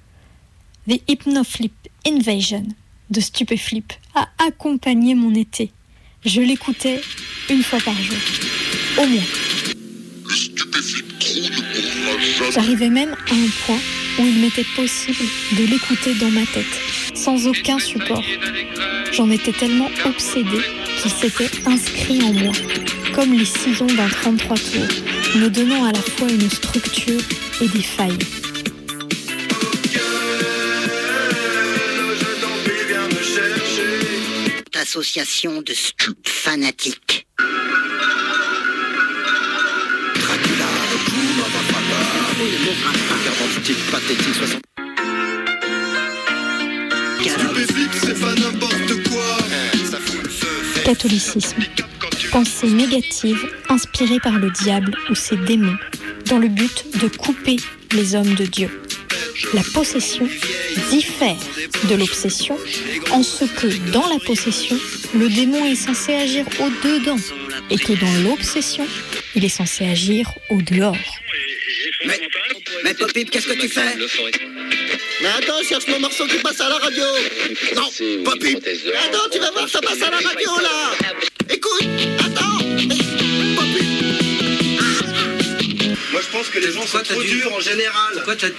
The 0.89 1.01
Hypnoflip 1.07 1.73
Invasion 2.05 2.65
de 3.09 3.19
Stupéflip 3.19 3.93
a 4.15 4.27
accompagné 4.47 5.15
mon 5.15 5.33
été. 5.33 5.71
Je 6.25 6.41
l'écoutais 6.41 7.01
une 7.49 7.63
fois 7.63 7.79
par 7.79 7.95
jour, 7.95 8.17
au 8.97 9.05
moins. 9.05 9.21
J'arrivais 12.51 12.89
même 12.89 13.11
à 13.11 13.33
un 13.33 13.49
point 13.65 13.79
où 14.19 14.25
il 14.25 14.41
m'était 14.41 14.65
possible 14.75 15.25
de 15.57 15.65
l'écouter 15.65 16.15
dans 16.15 16.31
ma 16.31 16.45
tête, 16.45 17.15
sans 17.15 17.47
aucun 17.47 17.79
support. 17.79 18.23
J'en 19.11 19.29
étais 19.29 19.53
tellement 19.53 19.89
obsédée 20.05 20.61
qu'il 21.01 21.11
s'était 21.11 21.67
inscrit 21.67 22.23
en 22.23 22.33
moi, 22.33 22.53
comme 23.13 23.33
les 23.33 23.45
sillons 23.45 23.87
d'un 23.87 24.09
33 24.09 24.57
tours, 24.57 25.14
me 25.35 25.49
donnant 25.49 25.85
à 25.85 25.91
la 25.91 26.01
fois 26.01 26.29
une 26.29 26.49
structure 26.49 27.21
et 27.61 27.67
des 27.67 27.81
failles. 27.81 28.17
Association 34.75 35.61
de 35.61 35.73
stup 35.73 36.27
fanatiques. 36.27 37.27
c'est 48.01 48.19
pas 48.19 48.35
n'importe 48.35 49.09
quoi. 49.09 49.37
Catholicisme. 50.83 51.55
Pensée 52.31 52.67
négative 52.67 53.49
inspirée 53.69 54.19
par 54.19 54.33
le 54.33 54.49
diable 54.51 54.95
ou 55.09 55.15
ses 55.15 55.37
démons, 55.37 55.77
dans 56.25 56.37
le 56.37 56.47
but 56.47 56.85
de 56.99 57.07
couper 57.07 57.57
les 57.91 58.15
hommes 58.15 58.35
de 58.35 58.45
Dieu. 58.45 58.69
La 59.53 59.61
possession 59.73 60.27
diffère 60.89 61.35
de 61.89 61.95
l'obsession 61.95 62.57
en 63.11 63.23
ce 63.23 63.45
que 63.45 63.67
dans 63.91 64.07
la 64.07 64.19
possession, 64.19 64.77
le 65.13 65.29
démon 65.29 65.65
est 65.65 65.75
censé 65.75 66.13
agir 66.15 66.45
au-dedans 66.59 67.17
et 67.69 67.77
que 67.77 67.93
dans 67.93 68.29
l'obsession, 68.29 68.87
il 69.35 69.45
est 69.45 69.49
censé 69.49 69.85
agir 69.85 70.29
au-dehors. 70.49 70.97
Mais, 72.05 72.19
mais 72.83 72.93
Popip, 72.93 73.29
qu'est-ce 73.29 73.47
que 73.47 73.59
tu 73.59 73.69
fais? 73.69 73.95
Mais 75.21 75.29
attends, 75.29 75.61
je 75.63 75.69
cherche 75.69 75.87
mon 75.87 75.99
morceau 75.99 76.25
qui 76.27 76.37
passe 76.37 76.59
à 76.59 76.69
la 76.69 76.75
radio. 76.75 77.03
Non, 77.75 77.89
Popip. 78.23 78.59
Attends, 79.05 79.29
tu 79.31 79.39
vas 79.39 79.51
voir, 79.51 79.69
ça 79.69 79.81
passe 79.81 80.01
à 80.01 80.09
la 80.09 80.17
radio 80.17 80.59
là. 80.61 80.91
Écoute, 81.65 81.89
attends. 82.19 82.59
Moi 86.11 86.21
je 86.21 86.27
pense 86.31 86.49
que 86.49 86.59
les 86.59 86.71
gens 86.71 86.85
sont 86.85 86.99
trop 87.03 87.23
durs 87.23 87.53
en 87.53 87.59
général. 87.59 88.13
Pourquoi 88.13 88.35
t'as... 88.35 88.49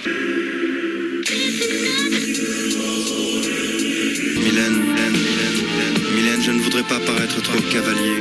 Mylène, 4.43 4.73
Mylène, 4.73 5.11
Mylène, 5.11 5.57
Mylène, 5.71 5.97
Mylène, 6.15 6.41
je 6.43 6.51
ne 6.51 6.59
voudrais 6.59 6.83
pas 6.83 6.99
paraître 6.99 7.41
trop 7.43 7.61
cavalier. 7.71 8.19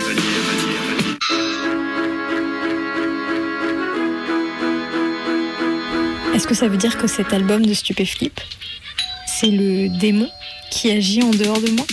Est-ce 6.34 6.47
que 6.47 6.55
ça 6.55 6.68
veut 6.68 6.76
dire 6.76 6.97
que 6.97 7.09
cet 7.09 7.32
album 7.32 7.66
de 7.66 7.74
Stupéflip, 7.74 8.41
c'est 9.26 9.51
le 9.51 9.89
démon 9.99 10.30
qui 10.70 10.93
agit 10.93 11.22
en 11.22 11.30
dehors 11.30 11.61
de 11.61 11.70
moi? 11.70 11.87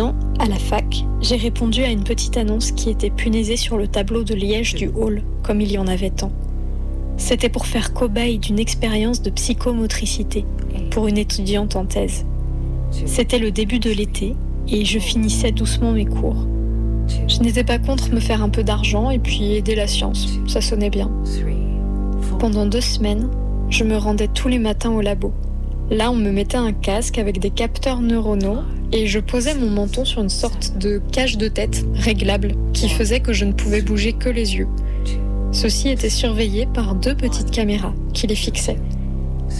Ans, 0.00 0.16
à 0.40 0.46
la 0.46 0.56
fac, 0.56 1.04
j'ai 1.20 1.36
répondu 1.36 1.84
à 1.84 1.90
une 1.90 2.02
petite 2.02 2.36
annonce 2.36 2.72
qui 2.72 2.90
était 2.90 3.08
punaisée 3.08 3.56
sur 3.56 3.76
le 3.76 3.86
tableau 3.86 4.24
de 4.24 4.34
liège 4.34 4.74
du 4.74 4.88
hall, 4.88 5.22
comme 5.44 5.60
il 5.60 5.70
y 5.70 5.78
en 5.78 5.86
avait 5.86 6.10
tant. 6.10 6.32
C'était 7.16 7.48
pour 7.48 7.66
faire 7.66 7.94
cobaye 7.94 8.38
d'une 8.38 8.58
expérience 8.58 9.22
de 9.22 9.30
psychomotricité 9.30 10.44
pour 10.90 11.06
une 11.06 11.18
étudiante 11.18 11.76
en 11.76 11.86
thèse. 11.86 12.26
C'était 12.90 13.38
le 13.38 13.52
début 13.52 13.78
de 13.78 13.90
l'été 13.90 14.34
et 14.68 14.84
je 14.84 14.98
finissais 14.98 15.52
doucement 15.52 15.92
mes 15.92 16.04
cours. 16.04 16.46
Je 17.28 17.38
n'étais 17.38 17.64
pas 17.64 17.78
contre 17.78 18.12
me 18.12 18.18
faire 18.20 18.42
un 18.42 18.48
peu 18.48 18.64
d'argent 18.64 19.10
et 19.10 19.20
puis 19.20 19.52
aider 19.52 19.76
la 19.76 19.86
science, 19.86 20.40
ça 20.48 20.60
sonnait 20.60 20.90
bien. 20.90 21.10
Pendant 22.40 22.66
deux 22.66 22.80
semaines, 22.80 23.30
je 23.70 23.84
me 23.84 23.96
rendais 23.96 24.28
tous 24.28 24.48
les 24.48 24.58
matins 24.58 24.90
au 24.90 25.00
labo. 25.00 25.32
Là, 25.90 26.10
on 26.10 26.16
me 26.16 26.32
mettait 26.32 26.56
un 26.56 26.72
casque 26.72 27.18
avec 27.18 27.38
des 27.38 27.50
capteurs 27.50 28.00
neuronaux 28.00 28.58
et 28.92 29.06
je 29.06 29.20
posais 29.20 29.54
mon 29.54 29.70
menton 29.70 30.04
sur 30.04 30.20
une 30.20 30.28
sorte 30.28 30.76
de 30.78 31.00
cage 31.12 31.38
de 31.38 31.46
tête 31.46 31.84
réglable 31.94 32.54
qui 32.72 32.88
faisait 32.88 33.20
que 33.20 33.32
je 33.32 33.44
ne 33.44 33.52
pouvais 33.52 33.82
bouger 33.82 34.12
que 34.12 34.28
les 34.28 34.56
yeux. 34.56 34.66
Ceux-ci 35.52 35.88
étaient 35.88 36.10
surveillés 36.10 36.66
par 36.66 36.96
deux 36.96 37.14
petites 37.14 37.52
caméras 37.52 37.94
qui 38.12 38.26
les 38.26 38.34
fixaient. 38.34 38.78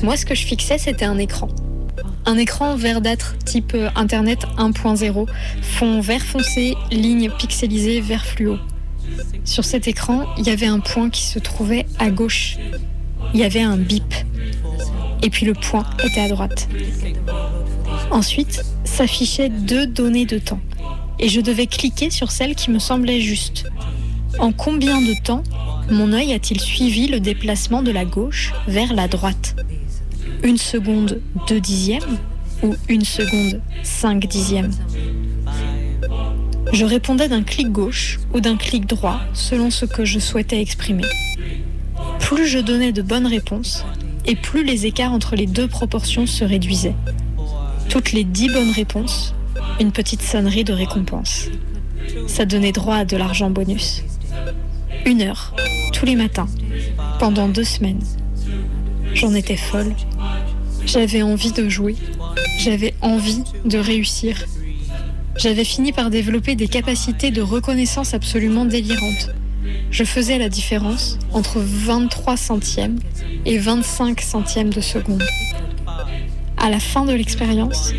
Moi, 0.03 0.17
ce 0.17 0.27
que 0.27 0.35
je 0.35 0.45
fixais, 0.45 0.79
c'était 0.79 1.05
un 1.05 1.17
écran. 1.17 1.49
Un 2.27 2.37
écran 2.39 2.75
verdâtre 2.75 3.37
type 3.45 3.73
euh, 3.75 3.89
Internet 3.95 4.41
1.0, 4.59 5.27
fond 5.63 6.01
vert 6.01 6.23
foncé, 6.23 6.75
ligne 6.91 7.31
pixelisée 7.39 8.01
vert 8.01 8.27
fluo. 8.27 8.59
Sur 9.45 9.65
cet 9.65 9.87
écran, 9.87 10.25
il 10.37 10.47
y 10.47 10.51
avait 10.51 10.67
un 10.67 10.81
point 10.81 11.09
qui 11.09 11.23
se 11.23 11.39
trouvait 11.39 11.87
à 12.01 12.11
gauche. 12.11 12.59
Il 13.33 13.41
y 13.41 13.45
avait 13.45 13.63
un 13.63 13.77
bip. 13.77 14.13
Et 15.23 15.31
puis 15.31 15.47
le 15.47 15.55
point 15.55 15.85
était 16.05 16.21
à 16.21 16.29
droite. 16.29 16.69
Ensuite, 18.11 18.63
s'affichaient 18.85 19.49
deux 19.49 19.87
données 19.87 20.27
de 20.27 20.39
temps. 20.39 20.61
Et 21.19 21.29
je 21.29 21.41
devais 21.41 21.67
cliquer 21.67 22.11
sur 22.11 22.31
celle 22.31 22.55
qui 22.55 22.71
me 22.71 22.79
semblait 22.79 23.21
juste. 23.21 23.67
En 24.39 24.53
combien 24.53 25.01
de 25.01 25.15
temps 25.23 25.43
mon 25.91 26.13
œil 26.13 26.33
a-t-il 26.33 26.61
suivi 26.61 27.07
le 27.09 27.21
déplacement 27.21 27.83
de 27.83 27.91
la 27.91 28.05
gauche 28.05 28.53
vers 28.69 28.93
la 28.93 29.09
droite? 29.09 29.57
Une 30.43 30.59
seconde, 30.59 31.21
deux 31.49 31.61
dixièmes 31.61 32.19
ou 32.63 32.75
une 32.89 33.05
seconde, 33.05 33.61
cinq 33.83 34.27
dixièmes? 34.27 34.73
Je 36.73 36.85
répondais 36.85 37.29
d'un 37.29 37.43
clic 37.43 37.71
gauche 37.71 38.19
ou 38.35 38.41
d'un 38.41 38.57
clic 38.57 38.87
droit 38.87 39.21
selon 39.33 39.71
ce 39.71 39.87
que 39.87 40.05
je 40.05 40.19
souhaitais 40.19 40.61
exprimer. 40.61 41.05
Plus 42.19 42.47
je 42.47 42.59
donnais 42.59 42.93
de 42.93 43.03
bonnes 43.03 43.27
réponses, 43.27 43.85
et 44.27 44.37
plus 44.37 44.65
les 44.65 44.87
écarts 44.87 45.13
entre 45.13 45.37
les 45.37 45.47
deux 45.47 45.69
proportions 45.69 46.27
se 46.27 46.45
réduisaient. 46.45 46.95
Toutes 47.89 48.13
les 48.13 48.25
dix 48.25 48.49
bonnes 48.49 48.73
réponses, 48.73 49.35
une 49.81 49.93
petite 49.93 50.23
sonnerie 50.23 50.65
de 50.65 50.73
récompense. 50.73 51.49
Ça 52.27 52.45
donnait 52.45 52.73
droit 52.73 52.97
à 52.97 53.05
de 53.05 53.17
l'argent 53.17 53.51
bonus. 53.51 54.03
Une 55.05 55.23
heure, 55.23 55.55
tous 55.93 56.07
les 56.07 56.17
matins, 56.17 56.49
pendant 57.19 57.49
deux 57.49 57.65
semaines. 57.65 58.03
J'en 59.15 59.35
étais 59.35 59.57
folle. 59.57 59.95
J'avais 60.85 61.23
envie 61.23 61.53
de 61.53 61.69
jouer. 61.69 61.97
J'avais 62.59 62.95
envie 63.01 63.43
de 63.65 63.79
réussir. 63.79 64.45
J'avais 65.37 65.65
fini 65.65 65.93
par 65.93 66.11
développer 66.11 66.55
des 66.55 66.69
capacités 66.69 67.31
de 67.31 67.43
reconnaissance 67.43 68.15
absolument 68.15 68.65
délirantes. 68.65 69.31
Je 69.91 70.05
faisais 70.05 70.39
la 70.39 70.49
différence 70.49 71.19
entre 71.33 71.59
23 71.61 72.37
centièmes 72.37 72.99
et 73.45 73.59
25 73.59 74.21
centièmes 74.21 74.71
de 74.71 74.81
seconde. 74.81 75.23
À 76.57 76.71
la 76.71 76.81
fin 76.81 77.05
de 77.05 77.13
l'expérience, 77.13 77.93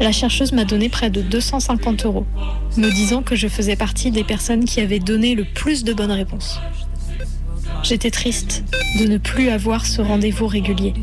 la 0.00 0.12
chercheuse 0.12 0.52
m'a 0.52 0.64
donné 0.64 0.88
près 0.88 1.10
de 1.10 1.22
250 1.22 2.06
euros, 2.06 2.26
me 2.76 2.90
disant 2.90 3.22
que 3.22 3.36
je 3.36 3.48
faisais 3.48 3.76
partie 3.76 4.10
des 4.10 4.24
personnes 4.24 4.64
qui 4.64 4.80
avaient 4.80 4.98
donné 4.98 5.34
le 5.34 5.44
plus 5.44 5.84
de 5.84 5.92
bonnes 5.92 6.12
réponses. 6.12 6.60
J'étais 7.82 8.10
triste 8.10 8.64
de 8.98 9.06
ne 9.06 9.18
plus 9.18 9.48
avoir 9.48 9.86
ce 9.86 10.00
rendez-vous 10.00 10.46
régulier. 10.46 10.94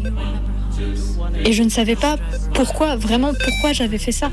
Et 1.45 1.53
je 1.53 1.63
ne 1.63 1.69
savais 1.69 1.95
pas 1.95 2.17
pourquoi, 2.53 2.95
vraiment 2.95 3.33
pourquoi 3.33 3.73
j'avais 3.73 3.97
fait 3.97 4.11
ça. 4.11 4.31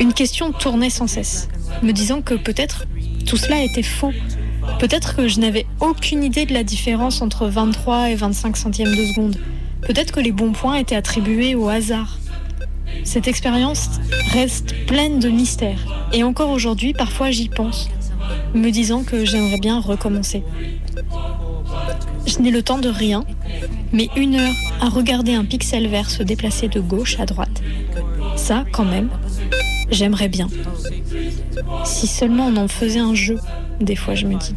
Une 0.00 0.12
question 0.12 0.52
tournait 0.52 0.90
sans 0.90 1.06
cesse, 1.06 1.48
me 1.82 1.92
disant 1.92 2.22
que 2.22 2.34
peut-être 2.34 2.86
tout 3.26 3.36
cela 3.36 3.62
était 3.62 3.82
faux. 3.82 4.12
Peut-être 4.78 5.16
que 5.16 5.26
je 5.26 5.40
n'avais 5.40 5.66
aucune 5.80 6.22
idée 6.22 6.46
de 6.46 6.54
la 6.54 6.62
différence 6.62 7.20
entre 7.20 7.48
23 7.48 8.10
et 8.10 8.14
25 8.14 8.56
centièmes 8.56 8.94
de 8.94 9.06
seconde. 9.06 9.36
Peut-être 9.82 10.12
que 10.12 10.20
les 10.20 10.30
bons 10.30 10.52
points 10.52 10.76
étaient 10.76 10.94
attribués 10.94 11.56
au 11.56 11.68
hasard. 11.68 12.18
Cette 13.02 13.26
expérience 13.26 13.90
reste 14.32 14.74
pleine 14.86 15.18
de 15.18 15.30
mystères. 15.30 15.80
Et 16.12 16.22
encore 16.22 16.50
aujourd'hui, 16.50 16.92
parfois 16.92 17.32
j'y 17.32 17.48
pense, 17.48 17.88
me 18.54 18.70
disant 18.70 19.02
que 19.02 19.24
j'aimerais 19.24 19.58
bien 19.58 19.80
recommencer. 19.80 20.44
Je 22.26 22.38
n'ai 22.38 22.50
le 22.50 22.62
temps 22.62 22.78
de 22.78 22.88
rien, 22.88 23.24
mais 23.92 24.08
une 24.16 24.36
heure 24.36 24.54
à 24.80 24.88
regarder 24.88 25.34
un 25.34 25.44
pixel 25.44 25.88
vert 25.88 26.08
se 26.08 26.22
déplacer 26.22 26.68
de 26.68 26.80
gauche 26.80 27.18
à 27.18 27.26
droite. 27.26 27.62
Ça, 28.36 28.64
quand 28.70 28.84
même, 28.84 29.08
j'aimerais 29.90 30.28
bien. 30.28 30.48
Si 31.84 32.06
seulement 32.06 32.46
on 32.46 32.56
en 32.56 32.68
faisait 32.68 33.00
un 33.00 33.14
jeu, 33.14 33.38
des 33.80 33.96
fois 33.96 34.14
je 34.14 34.26
me 34.26 34.36
dis. 34.36 34.54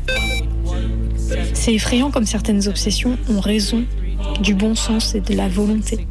C'est 1.54 1.74
effrayant 1.74 2.12
comme 2.12 2.26
certaines 2.26 2.68
obsessions 2.68 3.18
ont 3.30 3.40
raison 3.40 3.84
du 4.42 4.54
bon 4.54 4.76
sens 4.76 5.16
et 5.16 5.22
de 5.22 5.34
la 5.36 5.48
volonté. 5.48 6.08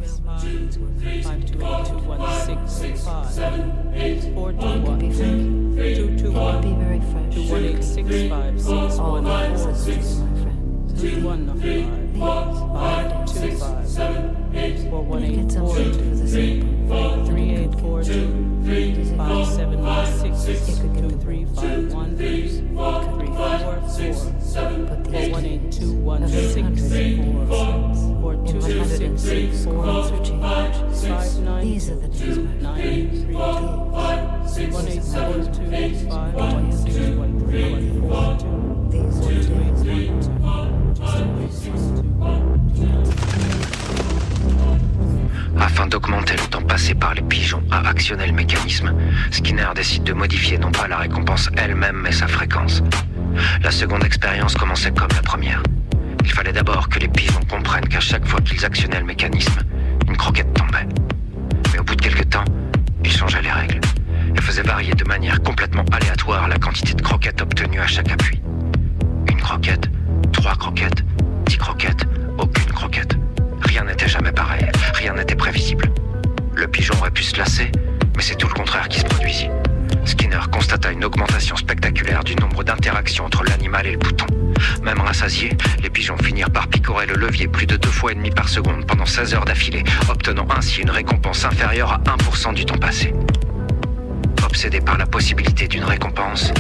Qu'ils 58.61 58.67
actionnaient 58.67 59.03
récompense 91.41 91.45
inférieure 91.45 91.93
à 91.93 91.99
1% 91.99 92.55
du 92.55 92.65
temps 92.65 92.79
passé. 92.79 93.15
Obsédé 94.45 94.81
par 94.81 94.99
la 94.99 95.07
possibilité 95.07 95.69
d'une 95.69 95.85
récompense, 95.85 96.53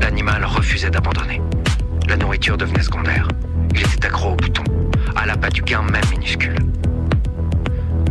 l'animal 0.00 0.44
refusait 0.44 0.90
d'abandonner. 0.90 1.42
La 2.08 2.16
nourriture 2.16 2.56
devenait 2.56 2.82
secondaire. 2.82 3.28
Il 3.74 3.80
était 3.80 4.06
accro 4.06 4.32
au 4.32 4.36
bouton, 4.36 4.64
à 5.16 5.26
l'appât 5.26 5.50
du 5.50 5.62
gain 5.62 5.82
même 5.82 6.04
minuscule. 6.10 6.56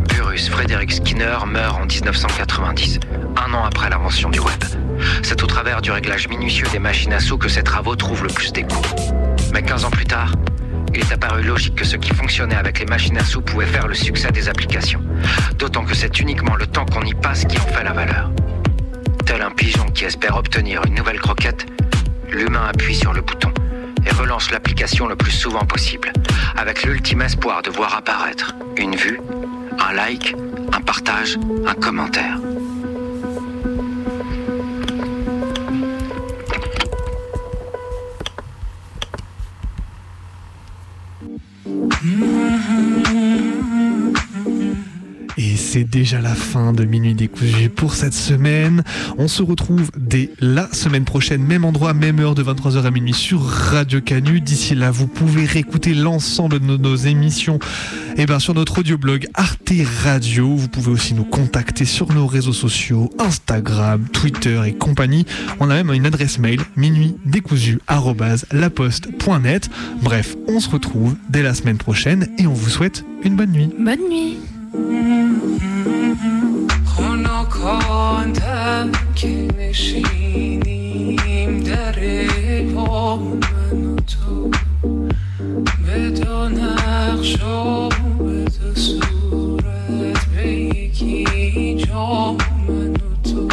Burrus 0.08 0.48
Frédéric 0.48 0.92
Skinner 0.92 1.38
meurt 1.46 1.80
en 1.80 1.86
1990, 1.86 3.00
un 3.44 3.54
an 3.54 3.64
après 3.64 3.90
l'invention 3.90 4.30
du 4.30 4.40
web. 4.40 4.62
C'est 5.22 5.42
au 5.42 5.46
travers 5.46 5.80
du 5.82 5.90
réglage 5.90 6.28
minutieux 6.28 6.68
des 6.70 6.78
machines 6.78 7.12
à 7.12 7.20
sous 7.20 7.38
que 7.38 7.48
ses 7.48 7.62
travaux 7.62 7.96
trouvent 7.96 8.24
le 8.24 8.32
plus 8.32 8.52
d'écho. 8.52 8.80
Mais 9.52 9.62
15 9.62 9.84
ans 9.84 9.90
plus 9.90 10.06
tard, 10.06 10.32
il 10.94 11.00
est 11.00 11.12
apparu 11.12 11.42
logique 11.42 11.74
que 11.74 11.84
ce 11.84 11.96
qui 11.96 12.14
fonctionnait 12.14 12.54
avec 12.54 12.78
les 12.78 12.86
machines 12.86 13.16
à 13.16 13.24
sous 13.24 13.40
pouvait 13.40 13.66
faire 13.66 13.88
le 13.88 13.94
succès 13.94 14.30
des 14.30 14.48
applications. 14.48 15.00
D'autant 15.62 15.84
que 15.84 15.94
c'est 15.94 16.18
uniquement 16.18 16.56
le 16.56 16.66
temps 16.66 16.84
qu'on 16.84 17.02
y 17.02 17.14
passe 17.14 17.44
qui 17.44 17.56
en 17.56 17.66
fait 17.68 17.84
la 17.84 17.92
valeur. 17.92 18.32
Tel 19.24 19.42
un 19.42 19.52
pigeon 19.52 19.86
qui 19.94 20.04
espère 20.04 20.36
obtenir 20.36 20.82
une 20.88 20.96
nouvelle 20.96 21.20
croquette, 21.20 21.66
l'humain 22.28 22.66
appuie 22.68 22.96
sur 22.96 23.12
le 23.12 23.20
bouton 23.20 23.52
et 24.04 24.12
relance 24.12 24.50
l'application 24.50 25.06
le 25.06 25.14
plus 25.14 25.30
souvent 25.30 25.64
possible, 25.64 26.12
avec 26.56 26.82
l'ultime 26.82 27.22
espoir 27.22 27.62
de 27.62 27.70
voir 27.70 27.96
apparaître 27.96 28.56
une 28.76 28.96
vue, 28.96 29.20
un 29.78 29.92
like, 29.92 30.34
un 30.72 30.80
partage, 30.80 31.38
un 31.64 31.74
commentaire. 31.74 32.40
C'est 45.72 45.84
déjà 45.84 46.20
la 46.20 46.34
fin 46.34 46.74
de 46.74 46.84
Minuit 46.84 47.14
décousu 47.14 47.70
pour 47.70 47.94
cette 47.94 48.12
semaine. 48.12 48.84
On 49.16 49.26
se 49.26 49.42
retrouve 49.42 49.90
dès 49.96 50.28
la 50.38 50.70
semaine 50.70 51.06
prochaine, 51.06 51.42
même 51.42 51.64
endroit, 51.64 51.94
même 51.94 52.20
heure 52.20 52.34
de 52.34 52.42
23h 52.42 52.84
à 52.84 52.90
minuit 52.90 53.14
sur 53.14 53.42
Radio 53.42 54.02
Canu. 54.02 54.42
D'ici 54.42 54.74
là, 54.74 54.90
vous 54.90 55.06
pouvez 55.06 55.46
réécouter 55.46 55.94
l'ensemble 55.94 56.60
de 56.60 56.76
nos, 56.76 56.96
émissions 56.96 57.58
et 58.18 58.26
bien, 58.26 58.38
sur 58.38 58.52
notre 58.52 58.80
audioblog 58.80 59.26
Arte 59.32 59.72
Radio. 60.04 60.54
Vous 60.54 60.68
pouvez 60.68 60.90
aussi 60.90 61.14
nous 61.14 61.24
contacter 61.24 61.86
sur 61.86 62.12
nos 62.12 62.26
réseaux 62.26 62.52
sociaux, 62.52 63.08
Instagram, 63.18 64.04
Twitter 64.12 64.60
et 64.66 64.74
compagnie. 64.74 65.24
On 65.58 65.70
a 65.70 65.82
même 65.82 65.94
une 65.94 66.04
adresse 66.04 66.38
mail, 66.38 66.60
minuitdécousu.laposte.net. 66.76 69.70
Bref, 70.02 70.36
on 70.48 70.60
se 70.60 70.68
retrouve 70.68 71.16
dès 71.30 71.42
la 71.42 71.54
semaine 71.54 71.78
prochaine 71.78 72.28
et 72.36 72.46
on 72.46 72.52
vous 72.52 72.68
souhaite 72.68 73.06
une 73.24 73.36
bonne 73.36 73.52
nuit. 73.52 73.70
Bonne 73.78 74.06
nuit. 74.10 74.36
خنکاندم 76.96 78.90
که 79.14 79.48
نشینیم 79.58 81.60
در 81.60 81.94
پا 82.74 83.16
من 83.16 83.84
و 83.84 83.96
تو. 83.96 84.50
به 85.86 86.10
دو 86.10 86.48
نقش 86.48 87.42
و 87.42 87.88
به 88.18 88.44
دو 88.44 88.74
صورت 88.74 90.26
به 90.34 90.52
یکی 90.52 91.74
جا 91.74 92.36
من 92.68 92.92
و 92.92 93.30
تو. 93.30 93.48